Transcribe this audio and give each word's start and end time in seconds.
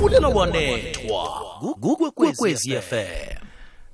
fulela 0.00 0.28
wanethwa 0.28 1.28
kukwekwezi 1.80 2.76
FM 2.80 3.35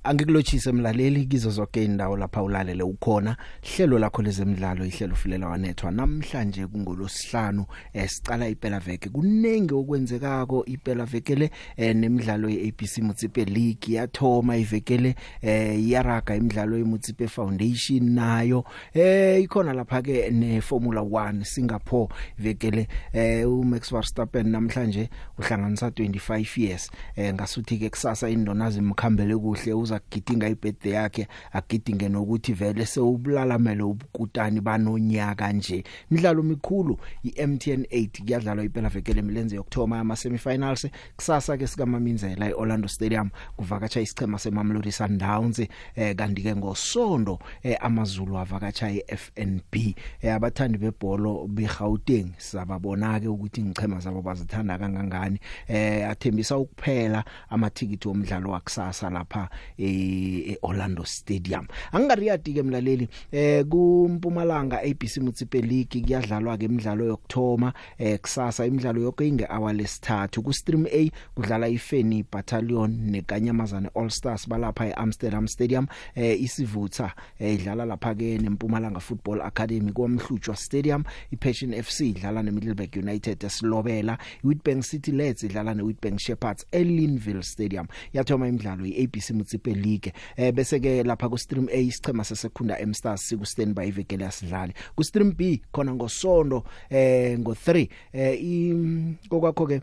angikulochise 0.05 0.73
mlaleli 0.73 1.27
kizo 1.27 1.51
zonke 1.51 1.85
indawo 1.85 2.17
lapha 2.17 2.43
ulalele 2.43 2.83
ukhona. 2.83 3.37
Hlelo 3.63 3.99
lakho 3.99 4.23
lezemidlalo 4.23 4.85
ihlelo 4.85 5.15
fulela 5.15 5.49
wanethwa. 5.49 5.91
Namhlanje 5.91 6.67
kungolosihlanu 6.67 7.67
esicala 7.93 8.49
iphela 8.49 8.81
veke. 8.81 9.09
Kunenge 9.09 9.75
okwenzekako 9.75 10.65
iphela 10.67 11.05
veke 11.05 11.35
le 11.35 11.51
eh, 11.77 11.97
nemidlalo 11.97 12.49
yeABC 12.49 12.99
Mutsipe 12.99 13.45
League. 13.45 13.95
Yathoma 13.95 14.57
ivekele 14.57 15.15
eh 15.43 15.89
yaraga 15.89 16.37
imidlalo 16.37 16.79
yeMutsipe 16.79 17.29
Foundation 17.29 18.11
nayo. 18.11 18.65
Eh 18.95 19.43
ikhona 19.43 19.73
lapha 19.73 20.03
ke 20.03 20.31
neFormula 20.31 21.01
1 21.01 21.45
Singapore 21.45 22.09
vekele 22.39 22.89
eh 23.13 23.49
uMax 23.49 23.93
Verstappen 23.93 24.49
namhlanje 24.49 25.11
uhlanganisa 25.39 25.89
25 25.89 26.61
years. 26.61 26.91
Eh 27.17 27.35
ngasuthi 27.35 27.79
ke 27.79 27.91
kusasa 27.91 28.29
indonazi 28.29 28.79
imkhambele 28.79 29.37
kuhle 29.37 29.73
uza 29.93 30.01
kugidinga 30.01 30.49
ibirthday 30.49 30.93
yakhe 30.93 31.29
agidinge 31.53 32.09
nokuthi 32.09 32.53
vele 32.53 32.87
sewubulalamele 32.87 33.83
ubukutani 33.83 34.61
banonyaka 34.61 35.53
nje. 35.53 35.85
Imidlalo 36.11 36.43
mikhulu 36.43 36.99
iMTN 37.25 37.83
8 37.83 38.23
kuyadlalwa 38.25 38.65
iphela 38.65 38.89
vekele 38.89 39.21
emilenze 39.21 39.57
yokthoma 39.57 39.99
ama 39.99 40.17
semifinals 40.17 40.87
kusasa 41.17 41.57
ke 41.57 41.67
sika 41.67 41.87
Maminzela 41.87 42.49
eOrlando 42.49 42.89
Stadium 42.89 43.31
kuvakacha 43.57 44.01
isichema 44.01 44.39
seMamelodi 44.39 44.93
Sundowns 44.93 45.59
eh 45.97 46.17
kanti 46.17 46.43
ke 46.43 46.57
ngosonto 46.57 47.39
eh, 47.63 47.77
amazulu 47.81 48.39
avakacha 48.39 48.91
iFNB 48.91 49.75
eh, 50.23 50.35
abathandi 50.35 50.79
bebhola 50.79 51.47
beGauteng 51.49 52.33
sababona 52.39 53.21
ke 53.21 53.29
ukuthi 53.29 53.63
ngichema 53.63 54.01
zabo 54.01 54.23
bazithanda 54.23 54.79
kangangani. 54.79 55.39
Eh 55.69 56.09
athembisa 56.09 56.57
ukuphela 56.59 57.25
amathikiti 57.51 58.09
omdlalo 58.09 58.51
wakusasa 58.51 59.11
lapha 59.11 59.49
eOrlando 59.83 61.05
Stadium. 61.05 61.67
Angariyadi 61.93 62.55
ke 62.55 62.63
mlaleli 62.63 63.09
eh 63.33 63.65
kumpumalanga 63.65 64.81
ABC 64.83 65.19
Mutsipe 65.21 65.61
League 65.63 66.03
kuyadlalwa 66.03 66.57
ke 66.59 66.65
imidlalo 66.65 67.05
yokthoma 67.05 67.73
eh 67.99 68.19
kusasa 68.19 68.67
imidlalo 68.67 69.03
yonke 69.03 69.29
inge 69.29 69.47
hour 69.51 69.73
lesithathu. 69.73 70.43
Ku 70.43 70.53
stream 70.53 70.87
A 70.87 71.11
kudlala 71.37 71.69
iFeni 71.69 72.25
Battalion 72.33 72.91
nekanyamazane 73.11 73.91
All 73.95 74.11
Stars 74.11 74.49
balapha 74.49 74.87
eAmsterdam 74.87 75.49
Stadium 75.49 75.87
eh 76.15 76.43
isivutha 76.43 77.13
eh, 77.39 77.55
idlala 77.55 77.85
lapha 77.85 78.15
ke 78.15 78.39
neMpumalanga 78.39 79.01
Football 79.01 79.41
Academy 79.43 79.93
kwamhlutshwa 79.93 80.57
Stadium. 80.57 81.05
iPassion 81.33 81.75
FC 81.75 82.01
idlala 82.01 82.43
neMiddelburg 82.43 82.97
United 82.97 83.45
esilobela. 83.45 84.19
iWitbank 84.45 84.83
City 84.83 85.13
Leds 85.13 85.43
idlala 85.43 85.75
neWitbank 85.75 86.19
Shepherds 86.19 86.67
eLinville 86.73 87.43
Stadium. 87.43 87.87
Yathoma 88.13 88.49
imidlalo 88.49 88.87
iABC 88.87 89.31
Mutsipe 89.73 89.89
League 89.89 90.13
eh 90.37 90.53
bese 90.53 90.81
ke 90.81 91.03
lapha 91.05 91.29
ku 91.29 91.37
stream 91.39 91.69
A 91.71 91.77
isichema 91.77 92.25
sesekunda 92.25 92.79
M 92.79 92.95
Stars 92.95 93.29
siku 93.29 93.45
standby 93.47 93.89
ivekele 93.89 94.25
yasidlali 94.25 94.73
ku 94.95 95.05
stream 95.05 95.33
B 95.33 95.63
khona 95.73 95.95
ngosondo 95.95 96.65
eh 96.91 97.39
ngo 97.39 97.53
3 97.55 97.89
eh 98.13 99.27
kokwakho 99.29 99.67
ke 99.67 99.83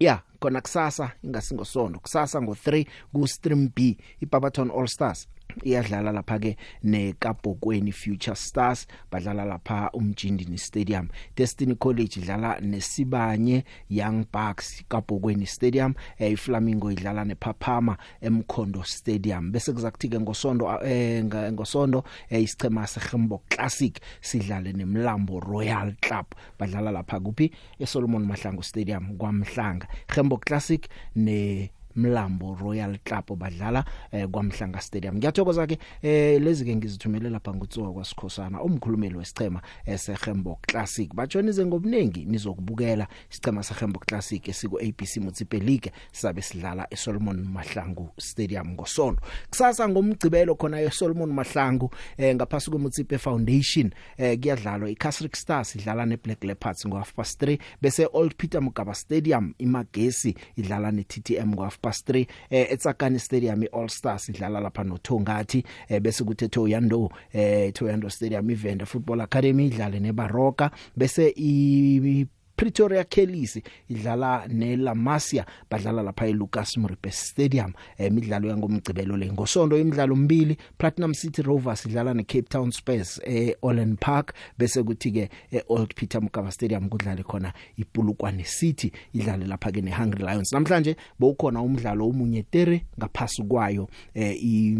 yeah 0.00 0.22
khona 0.40 0.60
kusasa 0.60 1.12
ingasingosonto 1.22 2.00
kusasa 2.00 2.40
ngo3 2.40 2.86
ku 3.12 3.26
stream 3.26 3.68
B 3.74 3.96
iBarberton 4.22 4.70
All 4.70 4.86
Stars. 4.86 5.26
Iyadlala 5.64 6.12
lapha 6.12 6.38
ke 6.38 6.56
neKabhokweni 6.84 7.92
Future 7.92 8.36
Stars 8.36 8.86
badlala 9.10 9.44
lapha 9.44 9.90
umjindini 9.92 10.58
Stadium 10.58 11.08
Destiny 11.36 11.74
College 11.74 12.20
idlala 12.20 12.60
nesibanye 12.60 13.64
Young 13.88 14.26
Bucks 14.32 14.84
Kabhokweni 14.88 15.46
Stadium 15.46 15.94
eh, 16.18 16.32
iFlamingo 16.32 16.90
idlala 16.90 17.24
nePhaphama 17.24 17.96
eMkhondo 18.20 18.84
Stadium. 18.84 19.52
Bese 19.52 19.72
kuzakuthi 19.72 20.08
ke 20.08 20.20
ngosonto 20.20 20.68
eh, 20.84 21.24
ngosonto 21.24 22.04
eh, 22.30 22.42
isichema 22.42 22.86
seGembo 22.86 23.42
Classic 23.48 24.00
sidlale 24.20 24.72
neMlambo 24.72 25.40
Royal 25.40 25.94
Club. 26.00 26.26
Badlala 26.58 26.90
lapha 26.90 27.20
kuphi? 27.20 27.50
eSolomon 27.80 28.24
Mahlangu 28.24 28.62
Stadium 28.62 29.16
kwaMhlanga. 29.16 29.86
Gembo 30.14 30.36
Classic 30.36 30.88
ne 31.16 31.70
Mlambo 31.96 32.54
Royal 32.60 32.98
Club 33.04 33.38
badlala 33.38 33.84
eh, 34.12 34.28
kwaMhlanga 34.28 34.80
Stadium. 34.80 35.16
Ngiyathokoza 35.16 35.66
ke 35.66 35.78
eh, 36.02 36.42
lezi 36.42 36.64
ke 36.64 36.76
ngizithumelela 36.76 37.30
lapha 37.30 37.54
ngutsoka 37.54 37.92
kwaSikhosana 37.92 38.62
umkhulumeli 38.62 39.16
wesicema 39.16 39.62
eseGembo 39.86 40.58
Classic. 40.62 41.14
Bajonize 41.14 41.66
ngobunengi 41.66 42.24
nizokubukela 42.24 43.06
isicema 43.30 43.62
seGembo 43.62 44.00
Classic 44.00 44.48
esiku 44.48 44.78
ABC 44.78 45.16
Mutsipe 45.16 45.58
League 45.58 45.92
sabe 46.12 46.42
sidlala 46.42 46.86
eSolomon 46.90 47.44
Mahlangu 47.52 48.10
Stadium 48.18 48.68
ngosonto 48.68 49.22
kusasa 49.50 49.88
ngomgcibelo 49.88 50.54
khona 50.54 50.80
eSolomon 50.80 51.32
Mahlangu 51.32 51.90
eh, 52.16 52.34
ngaphasi 52.34 52.70
kweMutsipe 52.70 53.18
Foundation 53.18 53.90
eh, 54.16 54.38
kuyadlalwa 54.40 54.90
iCasrick 54.90 55.36
Stars 55.36 55.74
idlala 55.76 56.06
neBlack 56.06 56.44
Leopards 56.44 56.86
ngo 56.86 56.96
half 56.96 57.12
past 57.14 57.42
3 57.42 57.58
bese 57.82 58.08
Old 58.12 58.34
Peter 58.36 58.62
Mugaba 58.62 58.94
Stadium 58.94 59.54
iMagesi 59.58 60.34
idlala 60.56 60.90
neTTM 60.92 61.54
ngo 61.54 61.62
half 61.78 61.82
past 61.82 62.08
3 62.08 62.26
eh, 62.50 62.72
eTsakani 62.72 63.18
Stadium 63.18 63.62
iAll 63.62 63.88
Stars 63.88 64.28
idlala 64.28 64.60
lapha 64.60 64.84
noThongathi 64.84 65.64
eh, 65.88 66.00
bese 66.00 66.24
kuthi 66.24 66.48
Thoyando 66.48 67.10
eh 67.32 67.72
Thoyando 67.72 68.10
Stadium 68.10 68.50
iVenda 68.50 68.86
Football 68.86 69.20
Academy 69.20 69.66
idlale 69.66 70.00
neBaroka 70.00 70.70
bese 70.96 71.32
i 71.36 72.26
Pretoria 72.58 73.04
Kellys 73.04 73.60
idlala 73.88 74.48
neLamasia 74.48 75.44
badlala 75.70 76.02
lapha 76.02 76.26
eLucas 76.26 76.76
Moripe 76.76 77.10
Stadium 77.10 77.72
emidlalo 77.98 78.48
yangomgcibelo 78.48 79.16
le. 79.16 79.32
Ngosonto 79.32 79.78
imidlalo 79.78 80.16
mbili 80.16 80.56
Platinum 80.78 81.14
City 81.14 81.42
Rovers 81.42 81.86
idlala 81.86 82.14
neCape 82.14 82.48
Town 82.48 82.70
Spurs 82.72 83.20
eOlen 83.24 83.96
Park 83.96 84.34
bese 84.58 84.82
kuthi 84.82 85.12
ke 85.12 85.28
eOld 85.52 85.94
Peter 85.94 86.20
Mokaba 86.20 86.50
Stadium 86.50 86.88
kudlale 86.88 87.22
khona 87.22 87.52
iPulukwane 87.78 88.44
City 88.44 88.92
idlale 89.14 89.46
lapha 89.46 89.70
ke 89.70 89.80
neHungry 89.80 90.24
Lions. 90.24 90.52
Namhlanje 90.52 90.96
bowukhona 91.18 91.62
umdlalo 91.62 92.08
omunye 92.08 92.42
tere 92.42 92.86
ngaphasi 92.98 93.42
kwayo 93.42 93.88
eh 94.14 94.34
i 94.42 94.76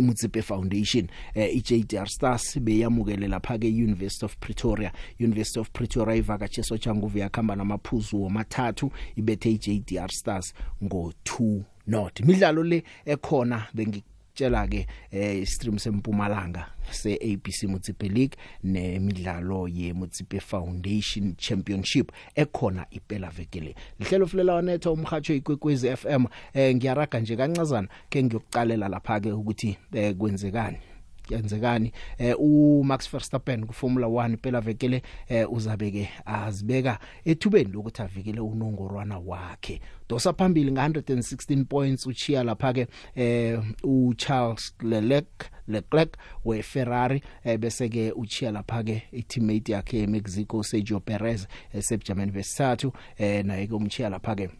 iMutsipe 0.00 0.42
Foundation 0.42 1.08
eh 1.34 1.56
iJDR 1.56 2.06
Stars 2.06 2.58
beyamukele 2.58 3.28
lapha 3.28 3.58
ke 3.58 3.66
University 3.68 4.24
of 4.24 4.36
Pretoria. 4.40 4.92
University 5.18 5.60
of 5.60 5.70
Pretoria 5.70 6.16
ivakache 6.16 6.62
sochanguvu 6.62 7.18
yakhamba 7.18 7.56
namaphuzu 7.56 8.22
womathathu 8.22 8.90
ibethe 9.16 9.50
iJDR 9.52 10.10
Stars 10.10 10.54
ngo 10.84 11.12
2 11.24 11.62
not 11.86 12.20
imidlalo 12.20 12.62
le 12.62 12.82
ekhona 13.04 13.66
bengi 13.74 14.04
tshela 14.40 14.66
ke 14.66 14.86
eh 15.12 15.44
stream 15.46 15.78
sempumalanga 15.78 16.66
se 16.90 17.14
ABC 17.14 17.68
Mutsipe 17.68 18.08
League 18.08 18.36
nemidlalo 18.64 19.68
ye 19.68 19.92
Mutsipe 19.92 20.40
Foundation 20.40 21.34
Championship 21.36 22.12
ekhona 22.34 22.86
iphela 22.90 23.30
vekele. 23.30 23.74
Lihlelo 23.98 24.26
fulela 24.26 24.54
wanetho 24.54 24.92
umhajo 24.92 25.34
ikwekwezi 25.34 25.96
FM 25.96 26.24
eh 26.54 26.74
ngiyaraga 26.74 27.20
nje 27.20 27.36
kancazana 27.36 27.88
ke 28.10 28.22
ngiyokucalela 28.22 28.88
lapha 28.88 29.20
ke 29.20 29.32
ukuthi 29.32 29.76
eh, 29.92 30.14
kwenzekani. 30.16 30.89
Yenzekani 31.30 31.92
eh 32.18 32.34
uMax 32.38 33.10
Verstappen 33.10 33.66
ku 33.66 33.72
Formula 33.72 34.06
1 34.06 34.36
phela 34.36 34.60
vekele 34.60 35.02
eh 35.28 35.52
uzabeke 35.52 36.08
azibeka 36.24 36.98
ethubeni 37.24 37.72
lokuthi 37.72 38.02
avikele 38.02 38.40
unongorwana 38.40 39.18
wakhe. 39.18 39.80
Dosa 40.08 40.32
phambili 40.32 40.70
nga116 40.70 41.64
points 41.64 42.06
uchiya 42.06 42.42
lapha 42.42 42.72
ke 42.72 42.86
eh 43.14 43.60
uCharles 43.82 44.74
Leclerc 44.82 45.50
Leclerc 45.68 46.16
weFerrari 46.44 47.22
eh, 47.44 47.58
bese 47.58 47.88
ke 47.88 48.12
uchiya 48.12 48.50
lapha 48.50 48.82
ke 48.82 49.02
i-teammate 49.12 49.72
yakhe 49.72 50.02
eMexico 50.02 50.62
Sergio 50.62 51.00
Perez 51.00 51.46
eseBerman 51.74 52.30
vesithathu 52.30 52.92
eh 53.18 53.44
naye 53.44 53.66
ke 53.66 53.74
umchiya 53.74 54.10
lapha 54.10 54.34
ke 54.36 54.50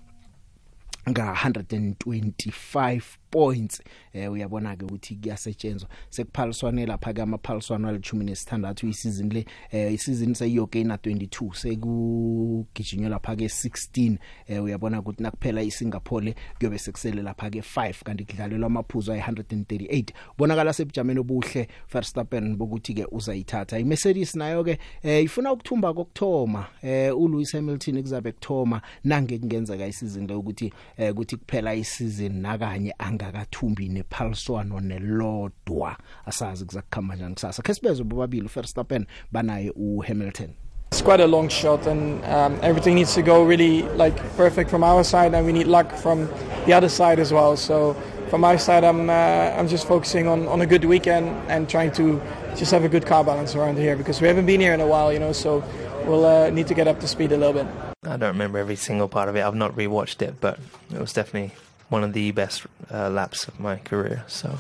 nga 1.09 1.33
125 1.33 3.20
points. 3.31 3.83
Eh 4.13 4.33
uyabona 4.33 4.77
ke 4.77 4.85
ukuthi 4.85 5.17
kuyasetshenzwa. 5.17 5.89
Sekuphaliswane 6.11 6.87
lapha 6.87 7.13
ke 7.13 7.23
amaphaliswano 7.23 7.89
alithumi 7.89 8.25
nesithandathu 8.25 8.89
isizini 8.89 9.35
le 9.35 9.47
eh 9.71 9.95
isizini 9.95 10.35
seyoke 10.35 10.81
ina 10.81 10.97
22 10.97 11.55
sekugijinywa 11.55 13.11
lapha 13.11 13.37
ke 13.37 13.45
16 13.45 14.17
eh 14.49 14.65
uyabona 14.65 15.01
ukuthi 15.01 15.23
nakuphela 15.23 15.63
iSingapore 15.63 16.35
kuyobe 16.59 16.79
sekusele 16.79 17.23
lapha 17.23 17.51
ke 17.51 17.61
5 17.61 17.95
kanti 18.05 18.25
kudlalelwa 18.25 18.67
amaphuzu 18.67 19.13
ay 19.13 19.21
138 19.21 20.05
bonakala 20.39 20.73
sebujameni 20.73 21.21
obuhle 21.21 21.69
Verstappen 21.93 22.57
bokuthi 22.57 22.95
ke 22.95 23.07
uzayithatha. 23.11 23.79
iMercedes 23.79 24.35
nayo 24.35 24.65
ke 24.65 24.79
eh 25.03 25.25
ifuna 25.25 25.53
ukuthumba 25.53 25.95
kokthoma 25.95 26.67
eh 26.83 27.17
uLewis 27.17 27.53
Hamilton 27.53 28.03
kuzabe 28.03 28.33
kuthoma. 28.33 28.83
Nange 29.05 29.39
kungenzeka 29.39 29.87
isizini 29.87 30.27
le 30.27 30.35
ukuthi 30.35 30.73
eh 30.97 31.13
ukuthi 31.13 31.37
kuphela 31.37 31.75
isizini 31.75 32.41
nakanye 32.41 32.95
angakathumbi 33.25 33.89
nephaliswano 33.89 34.81
nelodwa 34.81 35.97
asazi 36.27 36.65
kuzakukhamba 36.65 37.17
njani 37.17 37.35
kusasa 37.35 37.63
ke 37.63 37.75
sibezwe 37.75 38.05
bobabili 38.05 38.47
uVerstappen 38.47 39.07
banaye 39.33 39.73
uHamilton 39.77 40.51
It's 40.93 41.03
quite 41.03 41.21
a 41.21 41.27
long 41.27 41.49
shot, 41.49 41.87
and 41.87 42.25
um, 42.25 42.59
everything 42.63 42.97
needs 42.97 43.15
to 43.15 43.23
go 43.23 43.45
really 43.45 43.83
like 43.97 44.17
perfect 44.37 44.71
from 44.71 44.83
our 44.83 45.05
side, 45.05 45.35
and 45.35 45.47
we 45.47 45.53
need 45.53 45.69
luck 45.69 45.93
from 45.93 46.29
the 46.67 46.73
other 46.73 46.89
side 46.89 47.21
as 47.21 47.33
well. 47.33 47.57
So 47.57 47.95
from 48.29 48.41
my 48.41 48.57
side, 48.57 48.83
I'm 48.83 49.09
uh, 49.09 49.57
I'm 49.57 49.69
just 49.69 49.87
focusing 49.87 50.27
on, 50.27 50.49
on 50.49 50.63
a 50.63 50.67
good 50.67 50.85
weekend 50.85 51.29
and 51.49 51.69
trying 51.69 51.93
to 51.93 52.21
just 52.57 52.73
have 52.73 52.83
a 52.83 52.89
good 52.89 53.07
car 53.07 53.23
balance 53.23 53.55
around 53.55 53.79
here 53.79 53.95
because 53.95 54.21
we 54.21 54.27
haven't 54.27 54.47
been 54.47 54.61
here 54.61 54.75
in 54.75 54.81
a 54.81 54.87
while, 54.87 55.13
you 55.13 55.21
know. 55.21 55.33
So 55.33 55.63
we'll 56.07 56.27
uh, 56.27 56.51
need 56.51 56.67
to 56.67 56.75
get 56.75 56.89
up 56.89 56.99
to 57.01 57.07
speed 57.07 57.31
a 57.31 57.37
little 57.37 57.55
bit. 57.55 57.67
I 58.03 58.17
don't 58.17 58.33
remember 58.33 58.59
every 58.59 58.77
single 58.77 59.07
part 59.07 59.29
of 59.29 59.37
it. 59.37 59.43
I've 59.43 59.55
not 59.55 59.77
rewatched 59.77 60.23
it, 60.23 60.41
but 60.41 60.59
it 60.93 61.01
was 61.01 61.13
definitely 61.13 61.55
one 61.91 62.03
of 62.05 62.13
the 62.15 62.31
best 62.33 62.67
uh, 62.91 63.11
laps 63.11 63.47
of 63.49 63.61
my 63.61 63.77
career. 63.77 64.25
So 64.27 64.59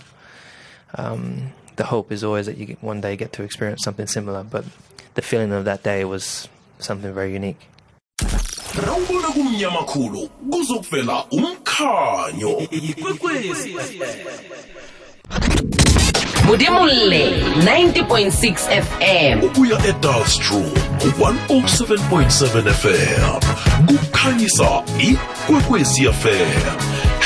um, 0.96 1.52
the 1.76 1.84
hope 1.84 2.12
is 2.12 2.22
always 2.22 2.46
that 2.46 2.58
you 2.58 2.66
get, 2.66 2.82
one 2.82 3.00
day 3.00 3.16
get 3.16 3.32
to 3.34 3.42
experience 3.42 3.82
something 3.82 4.06
similar. 4.06 4.44
But 4.44 4.64
the 5.14 5.22
feeling 5.22 5.52
of 5.52 5.64
that 5.64 5.82
day 5.82 6.04
was 6.04 6.48
something 6.78 7.12
very 7.14 7.32
unique. 7.32 7.66
rawubona 8.86 9.28
kumnyama 9.28 9.82
khulu 9.84 10.28
kuzokuvela 10.50 11.24
umkhanyo 11.30 12.58
ikwekwezi 12.70 13.76
Modimolle 16.44 17.30
90.6 17.40 18.82
FM. 18.82 19.44
ubuya 19.44 19.86
edalstrom 19.86 20.70
ku-107.7 21.00 22.72
fm 22.72 23.40
kukhanyisa 23.86 24.82
ikwekwezi 24.98 26.12
fm 26.12 26.50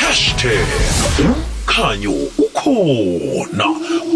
hashtag 0.04 0.68
umkhanyo 1.24 2.12
ukhona. 2.44 3.66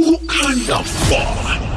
Kukhanya 0.04 0.78
ba 1.08 1.67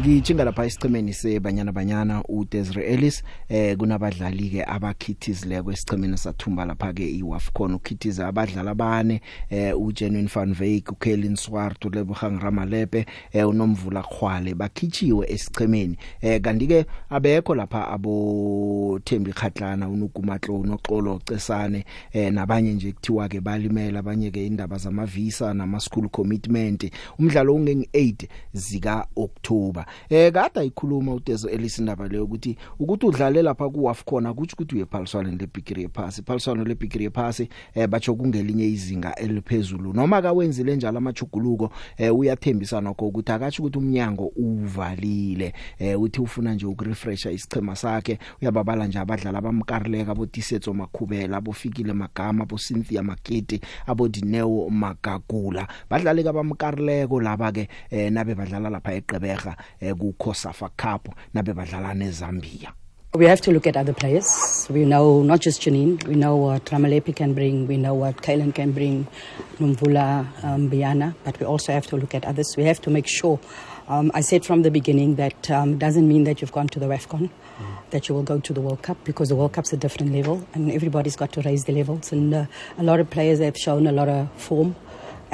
ngijinga 0.00 0.44
lapha 0.44 0.64
esichemeni 0.64 1.12
sebanyana 1.12 1.72
banyana 1.72 2.22
uDesiree 2.28 2.84
Ellis 2.84 3.22
eh 3.48 3.76
kunabadlali 3.76 4.50
ke 4.50 4.64
abakhithizileko 4.64 5.72
esichemeni 5.72 6.18
sathumba 6.18 6.64
lapha 6.64 6.92
ke 6.92 7.10
iWAFCON. 7.10 7.74
Ukhithiza 7.74 8.28
abadlali 8.28 8.68
abane 8.68 9.20
eh 9.50 9.80
uJenuine 9.80 10.28
van 10.28 10.56
Wyk 10.60 10.92
uKelin 10.92 11.36
Swart 11.36 11.84
uLebogang 11.84 12.40
Ramalepe 12.42 13.06
eh 13.32 13.48
uNomvula 13.48 14.02
Khwale 14.02 14.54
bakhichiwe 14.54 15.32
esichemeni 15.32 15.96
eh 16.20 16.40
kanti 16.40 16.66
ke 16.66 16.86
abekho 17.10 17.54
lapha 17.54 17.88
abo 17.88 19.00
Thembi 19.04 19.32
Khatlana 19.32 19.88
uNukumatlo 19.88 20.54
uNoxolo 20.60 21.20
Cesane 21.24 21.84
eh 22.12 22.32
nabanye 22.32 22.72
nje 22.72 22.92
kuthiwa 22.92 23.28
ke 23.28 23.40
balimela 23.40 23.98
abanye 23.98 24.30
ke 24.30 24.46
indaba 24.46 24.76
zamavisa 24.76 25.54
nama 25.54 25.80
school 25.80 26.08
commitment. 26.08 26.90
Umdlalo 27.18 27.54
ungengi 27.54 27.88
8 27.92 28.28
zika 28.52 29.06
October 29.16 29.83
eh 30.08 30.32
kade 30.32 30.60
ayikhuluma 30.60 31.14
uDezo 31.14 31.48
elisindaba 31.48 32.08
leyo 32.08 32.24
ukuthi 32.24 32.56
ukuthi 32.78 33.06
udlale 33.06 33.42
lapha 33.42 33.68
kuWAFCON 33.68 34.26
akuthi 34.26 34.54
ukuthi 34.54 34.74
uyephaliswana 34.74 35.30
leBigiri 35.30 35.82
yephasi. 35.82 36.20
Iphaliswana 36.20 36.64
leBigiri 36.64 37.04
yephasi 37.04 37.48
eh 37.74 37.88
batsho 37.88 38.14
kungelinye 38.14 38.66
izinga 38.66 39.14
eliphezulu. 39.14 39.92
Noma 39.92 40.22
kawenzile 40.22 40.76
njalo 40.76 40.98
amachuguluko 40.98 41.70
eh 41.96 42.16
uyathembisa 42.16 42.80
nokho 42.80 43.06
ukuthi 43.06 43.32
akathi 43.32 43.62
ukuthi 43.62 43.78
umnyango 43.78 44.32
uvalile 44.36 45.54
eh 45.78 46.00
uthi 46.00 46.20
ufuna 46.20 46.54
nje 46.54 46.66
ukurefresha 46.66 47.30
isichema 47.30 47.76
sakhe 47.76 48.18
uyababala 48.42 48.86
nje 48.86 48.98
abadlali 48.98 49.36
abamkarileka 49.36 50.12
abo 50.12 50.26
Tisetso 50.26 50.74
Makhubela 50.74 51.36
abo 51.36 51.52
Fikile 51.52 51.92
Magama 51.92 52.42
abo 52.44 52.56
Cynthia 52.56 53.02
Makete 53.02 53.60
abo 53.86 54.08
Dineo 54.08 54.68
Magagula. 54.70 55.68
Badlali 55.90 56.24
kabamkarileko 56.24 57.20
laba 57.20 57.52
ke 57.52 57.68
eh 57.90 58.12
nabe 58.12 58.34
badlala 58.34 58.70
lapha 58.70 58.94
eGqeberha 58.94 59.56
ku 59.80 60.14
Kosafa 60.18 60.70
Cup 60.76 61.08
nabe 61.34 61.54
badlala 61.54 61.94
neZambia 61.94 62.72
We 63.16 63.26
have 63.26 63.40
to 63.42 63.52
look 63.52 63.68
at 63.68 63.76
other 63.76 63.92
players. 63.92 64.66
We 64.68 64.84
know 64.84 65.22
not 65.22 65.38
just 65.38 65.62
Janine, 65.62 66.04
we 66.04 66.16
know 66.16 66.34
what 66.34 66.64
Ramalepi 66.64 67.14
can 67.14 67.32
bring, 67.32 67.68
we 67.68 67.76
know 67.76 67.94
what 67.94 68.16
Kailan 68.16 68.52
can 68.52 68.72
bring, 68.72 69.06
Numvula, 69.60 70.26
um, 70.42 70.68
Biana, 70.68 71.14
but 71.22 71.38
we 71.38 71.46
also 71.46 71.72
have 71.72 71.86
to 71.88 71.96
look 71.96 72.12
at 72.12 72.24
others. 72.24 72.56
We 72.56 72.64
have 72.64 72.80
to 72.80 72.90
make 72.90 73.06
sure. 73.06 73.38
Um, 73.86 74.10
I 74.14 74.20
said 74.20 74.44
from 74.44 74.62
the 74.62 74.70
beginning 74.72 75.14
that 75.14 75.48
um, 75.48 75.78
doesn't 75.78 76.08
mean 76.08 76.24
that 76.24 76.40
you've 76.40 76.50
gone 76.50 76.66
to 76.68 76.80
the 76.80 76.86
WAFCON, 76.86 77.30
that 77.90 78.08
you 78.08 78.16
will 78.16 78.24
go 78.24 78.40
to 78.40 78.52
the 78.52 78.60
World 78.60 78.82
Cup, 78.82 78.96
because 79.04 79.28
the 79.28 79.36
World 79.36 79.52
Cup's 79.52 79.72
a 79.72 79.76
different 79.76 80.12
level, 80.12 80.44
and 80.52 80.72
everybody's 80.72 81.14
got 81.14 81.30
to 81.32 81.42
raise 81.42 81.66
the 81.66 81.72
levels. 81.72 82.10
And 82.10 82.34
uh, 82.34 82.46
a 82.78 82.82
lot 82.82 82.98
of 82.98 83.10
players 83.10 83.38
have 83.38 83.56
shown 83.56 83.86
a 83.86 83.92
lot 83.92 84.08
of 84.08 84.28
form, 84.32 84.74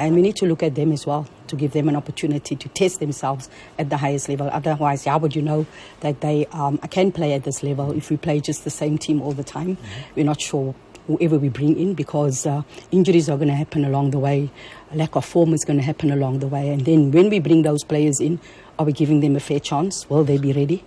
and 0.01 0.15
we 0.15 0.21
need 0.21 0.35
to 0.37 0.47
look 0.47 0.63
at 0.63 0.73
them 0.73 0.91
as 0.91 1.05
well 1.05 1.27
to 1.47 1.55
give 1.55 1.73
them 1.73 1.87
an 1.87 1.95
opportunity 1.95 2.55
to 2.55 2.69
test 2.69 2.99
themselves 2.99 3.49
at 3.77 3.89
the 3.91 3.97
highest 3.97 4.27
level. 4.29 4.49
Otherwise, 4.51 5.05
how 5.05 5.19
would 5.19 5.35
you 5.35 5.43
know 5.43 5.67
that 5.99 6.21
they 6.21 6.47
um, 6.47 6.79
can 6.89 7.11
play 7.11 7.33
at 7.33 7.43
this 7.43 7.61
level 7.61 7.91
if 7.91 8.09
we 8.09 8.17
play 8.17 8.39
just 8.39 8.63
the 8.63 8.71
same 8.71 8.97
team 8.97 9.21
all 9.21 9.31
the 9.31 9.43
time? 9.43 9.77
We're 10.15 10.25
not 10.25 10.41
sure 10.41 10.73
whoever 11.05 11.37
we 11.37 11.49
bring 11.49 11.77
in 11.77 11.93
because 11.93 12.47
uh, 12.47 12.63
injuries 12.91 13.29
are 13.29 13.37
going 13.37 13.49
to 13.49 13.55
happen 13.55 13.85
along 13.85 14.11
the 14.11 14.19
way, 14.19 14.49
a 14.91 14.95
lack 14.95 15.15
of 15.15 15.25
form 15.25 15.53
is 15.53 15.63
going 15.65 15.77
to 15.77 15.85
happen 15.85 16.11
along 16.11 16.39
the 16.39 16.47
way. 16.47 16.69
And 16.69 16.81
then 16.85 17.11
when 17.11 17.29
we 17.29 17.39
bring 17.39 17.61
those 17.61 17.83
players 17.83 18.19
in, 18.19 18.39
are 18.79 18.85
we 18.85 18.93
giving 18.93 19.19
them 19.19 19.35
a 19.35 19.39
fair 19.39 19.59
chance? 19.59 20.09
Will 20.09 20.23
they 20.23 20.37
be 20.37 20.53
ready? 20.53 20.83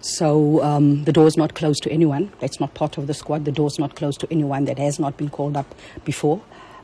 So 0.00 0.62
um, 0.62 1.04
the 1.04 1.12
door's 1.12 1.36
not 1.36 1.54
closed 1.54 1.82
to 1.84 1.90
anyone. 1.90 2.32
That's 2.40 2.60
not 2.60 2.74
part 2.74 2.98
of 2.98 3.06
the 3.06 3.14
squad. 3.14 3.44
The 3.44 3.52
door's 3.52 3.78
not 3.78 3.96
closed 3.96 4.20
to 4.20 4.28
anyone 4.30 4.64
that 4.66 4.78
has 4.78 4.98
not 4.98 5.16
been 5.16 5.30
called 5.30 5.56
up 5.56 5.74
before. 6.04 6.42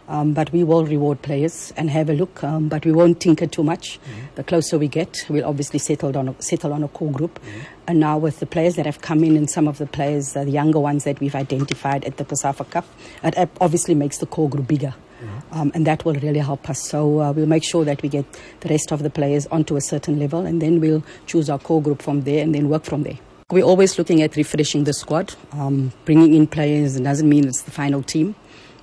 Um, 0.08 0.32
but 0.32 0.50
we 0.52 0.64
will 0.64 0.86
reward 0.86 1.20
players 1.20 1.72
and 1.76 1.90
have 1.90 2.08
a 2.08 2.14
look. 2.14 2.42
Um, 2.42 2.68
but 2.68 2.84
we 2.86 2.92
won't 2.92 3.20
tinker 3.20 3.46
too 3.46 3.62
much. 3.62 4.00
Mm-hmm. 4.00 4.34
The 4.36 4.44
closer 4.44 4.78
we 4.78 4.88
get, 4.88 5.24
we'll 5.28 5.44
obviously 5.44 5.78
settle 5.78 6.16
on 6.16 6.28
a, 6.28 6.42
settle 6.42 6.72
on 6.72 6.82
a 6.82 6.88
core 6.88 7.12
group. 7.12 7.38
Mm-hmm. 7.38 7.60
And 7.88 8.00
now 8.00 8.16
with 8.16 8.40
the 8.40 8.46
players 8.46 8.76
that 8.76 8.86
have 8.86 9.02
come 9.02 9.22
in 9.22 9.36
and 9.36 9.50
some 9.50 9.68
of 9.68 9.78
the 9.78 9.86
players, 9.86 10.34
uh, 10.34 10.44
the 10.44 10.50
younger 10.50 10.78
ones 10.80 11.04
that 11.04 11.20
we've 11.20 11.34
identified 11.34 12.04
at 12.04 12.16
the 12.16 12.24
Pasafa 12.24 12.68
Cup, 12.70 12.86
it 13.22 13.50
obviously 13.60 13.94
makes 13.94 14.18
the 14.18 14.26
core 14.26 14.48
group 14.48 14.66
bigger. 14.66 14.94
Mm-hmm. 15.20 15.58
Um, 15.58 15.72
and 15.74 15.86
that 15.86 16.04
will 16.04 16.14
really 16.14 16.38
help 16.38 16.70
us. 16.70 16.88
So 16.88 17.20
uh, 17.20 17.32
we'll 17.32 17.46
make 17.46 17.64
sure 17.64 17.84
that 17.84 18.00
we 18.02 18.08
get 18.08 18.24
the 18.60 18.68
rest 18.68 18.92
of 18.92 19.02
the 19.02 19.10
players 19.10 19.46
onto 19.48 19.76
a 19.76 19.80
certain 19.80 20.18
level, 20.18 20.46
and 20.46 20.62
then 20.62 20.80
we'll 20.80 21.02
choose 21.26 21.50
our 21.50 21.58
core 21.58 21.82
group 21.82 22.02
from 22.02 22.22
there, 22.22 22.42
and 22.42 22.54
then 22.54 22.68
work 22.68 22.84
from 22.84 23.02
there. 23.02 23.18
We're 23.50 23.64
always 23.64 23.98
looking 23.98 24.22
at 24.22 24.36
refreshing 24.36 24.84
the 24.84 24.92
squad. 24.92 25.34
Um, 25.52 25.92
bringing 26.04 26.34
in 26.34 26.46
players 26.46 27.00
doesn't 27.00 27.28
mean 27.28 27.48
it's 27.48 27.62
the 27.62 27.70
final 27.70 28.02
team. 28.02 28.36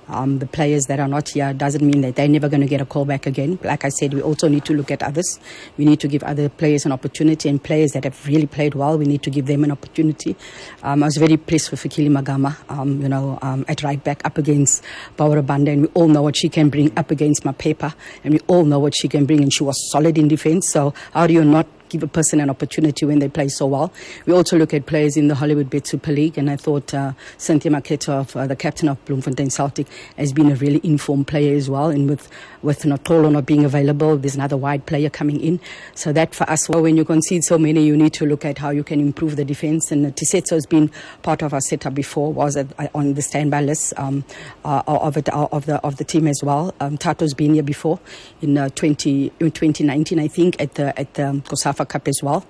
Um, 0.08 0.38
the 0.38 0.46
players 0.46 0.84
that 0.86 1.00
are 1.00 1.08
not 1.08 1.30
here 1.30 1.52
doesn't 1.52 1.84
mean 1.84 2.00
that 2.02 2.16
they're 2.16 2.28
never 2.28 2.48
going 2.48 2.60
to 2.60 2.66
get 2.66 2.80
a 2.80 2.86
call 2.86 3.04
back 3.04 3.26
again. 3.26 3.58
Like 3.62 3.84
I 3.84 3.88
said, 3.88 4.14
we 4.14 4.22
also 4.22 4.48
need 4.48 4.64
to 4.66 4.74
look 4.74 4.90
at 4.90 5.02
others. 5.02 5.40
We 5.76 5.84
need 5.84 6.00
to 6.00 6.08
give 6.08 6.22
other 6.22 6.48
players 6.48 6.86
an 6.86 6.92
opportunity, 6.92 7.48
and 7.48 7.62
players 7.62 7.92
that 7.92 8.04
have 8.04 8.26
really 8.26 8.46
played 8.46 8.74
well, 8.74 8.98
we 8.98 9.04
need 9.04 9.22
to 9.22 9.30
give 9.30 9.46
them 9.46 9.64
an 9.64 9.72
opportunity. 9.72 10.36
Um, 10.82 11.02
I 11.02 11.06
was 11.06 11.16
very 11.16 11.36
pleased 11.36 11.70
with 11.70 11.82
Fikili 11.82 12.10
Magama, 12.10 12.56
um, 12.68 13.02
you 13.02 13.08
know, 13.08 13.38
um, 13.42 13.64
at 13.68 13.82
right 13.82 14.02
back 14.02 14.24
up 14.24 14.38
against 14.38 14.82
Barbara 15.16 15.42
Banda, 15.42 15.70
and 15.72 15.82
we 15.82 15.88
all 15.94 16.08
know 16.08 16.22
what 16.22 16.36
she 16.36 16.48
can 16.48 16.68
bring 16.68 16.96
up 16.96 17.10
against 17.10 17.44
Mapepa, 17.44 17.94
and 18.24 18.34
we 18.34 18.40
all 18.46 18.64
know 18.64 18.78
what 18.78 18.94
she 18.94 19.08
can 19.08 19.26
bring, 19.26 19.42
and 19.42 19.52
she 19.52 19.64
was 19.64 19.90
solid 19.90 20.18
in 20.18 20.28
defence. 20.28 20.70
So 20.70 20.94
how 21.12 21.26
do 21.26 21.34
you 21.34 21.44
not 21.44 21.66
give 21.96 22.02
a 22.02 22.12
person 22.12 22.40
an 22.40 22.50
opportunity 22.50 23.06
when 23.06 23.20
they 23.20 23.28
play 23.28 23.48
so 23.48 23.66
well. 23.66 23.90
We 24.26 24.34
also 24.34 24.58
look 24.58 24.74
at 24.74 24.84
players 24.84 25.16
in 25.16 25.28
the 25.28 25.34
Hollywood 25.34 25.70
Bet 25.70 25.86
Super 25.86 26.12
League, 26.12 26.36
and 26.36 26.50
I 26.50 26.56
thought 26.56 26.92
uh, 26.92 27.12
Cynthia 27.38 27.70
Maketa, 27.70 28.10
of, 28.10 28.36
uh, 28.36 28.46
the 28.46 28.56
captain 28.56 28.88
of 28.88 29.02
Bloemfontein 29.06 29.48
Celtic, 29.50 29.86
has 30.18 30.32
been 30.32 30.50
a 30.52 30.54
really 30.56 30.80
informed 30.84 31.26
player 31.26 31.56
as 31.56 31.70
well. 31.70 31.88
And 31.88 32.08
with 32.08 32.28
with 32.62 32.84
Notolo 32.84 33.30
not 33.30 33.46
being 33.46 33.64
available, 33.64 34.16
there's 34.16 34.34
another 34.34 34.56
wide 34.56 34.86
player 34.86 35.08
coming 35.08 35.40
in. 35.40 35.60
So 35.94 36.12
that 36.12 36.34
for 36.34 36.48
us, 36.50 36.68
well, 36.68 36.82
when 36.82 36.96
you 36.96 37.04
concede 37.04 37.44
so 37.44 37.56
many, 37.58 37.86
you 37.86 37.96
need 37.96 38.12
to 38.14 38.26
look 38.26 38.44
at 38.44 38.58
how 38.58 38.70
you 38.70 38.82
can 38.82 39.00
improve 39.00 39.36
the 39.36 39.44
defence. 39.44 39.92
And 39.92 40.04
uh, 40.04 40.10
Tisetso 40.10 40.50
has 40.50 40.66
been 40.66 40.90
part 41.22 41.42
of 41.42 41.54
our 41.54 41.60
setup 41.60 41.94
before, 41.94 42.32
was 42.32 42.56
at, 42.56 42.66
uh, 42.78 42.88
on 42.94 43.14
the 43.14 43.22
standby 43.22 43.62
list 43.62 43.94
um, 43.96 44.24
uh, 44.64 44.82
of, 44.86 45.16
it, 45.16 45.32
uh, 45.32 45.48
of 45.52 45.66
the 45.66 45.76
of 45.76 45.96
the 45.96 46.04
team 46.04 46.26
as 46.26 46.42
well. 46.42 46.74
Um, 46.80 46.98
Tato's 46.98 47.34
been 47.34 47.54
here 47.54 47.62
before 47.62 48.00
in 48.42 48.58
uh, 48.58 48.68
20 48.70 49.32
in 49.38 49.50
2019, 49.50 50.18
I 50.18 50.28
think, 50.28 50.60
at 50.60 50.74
the 50.74 50.98
at 50.98 51.14
the 51.14 51.28
um, 51.28 51.42
Kosafa 51.42 51.85
Cup 51.86 52.08
as 52.08 52.20
well. 52.22 52.46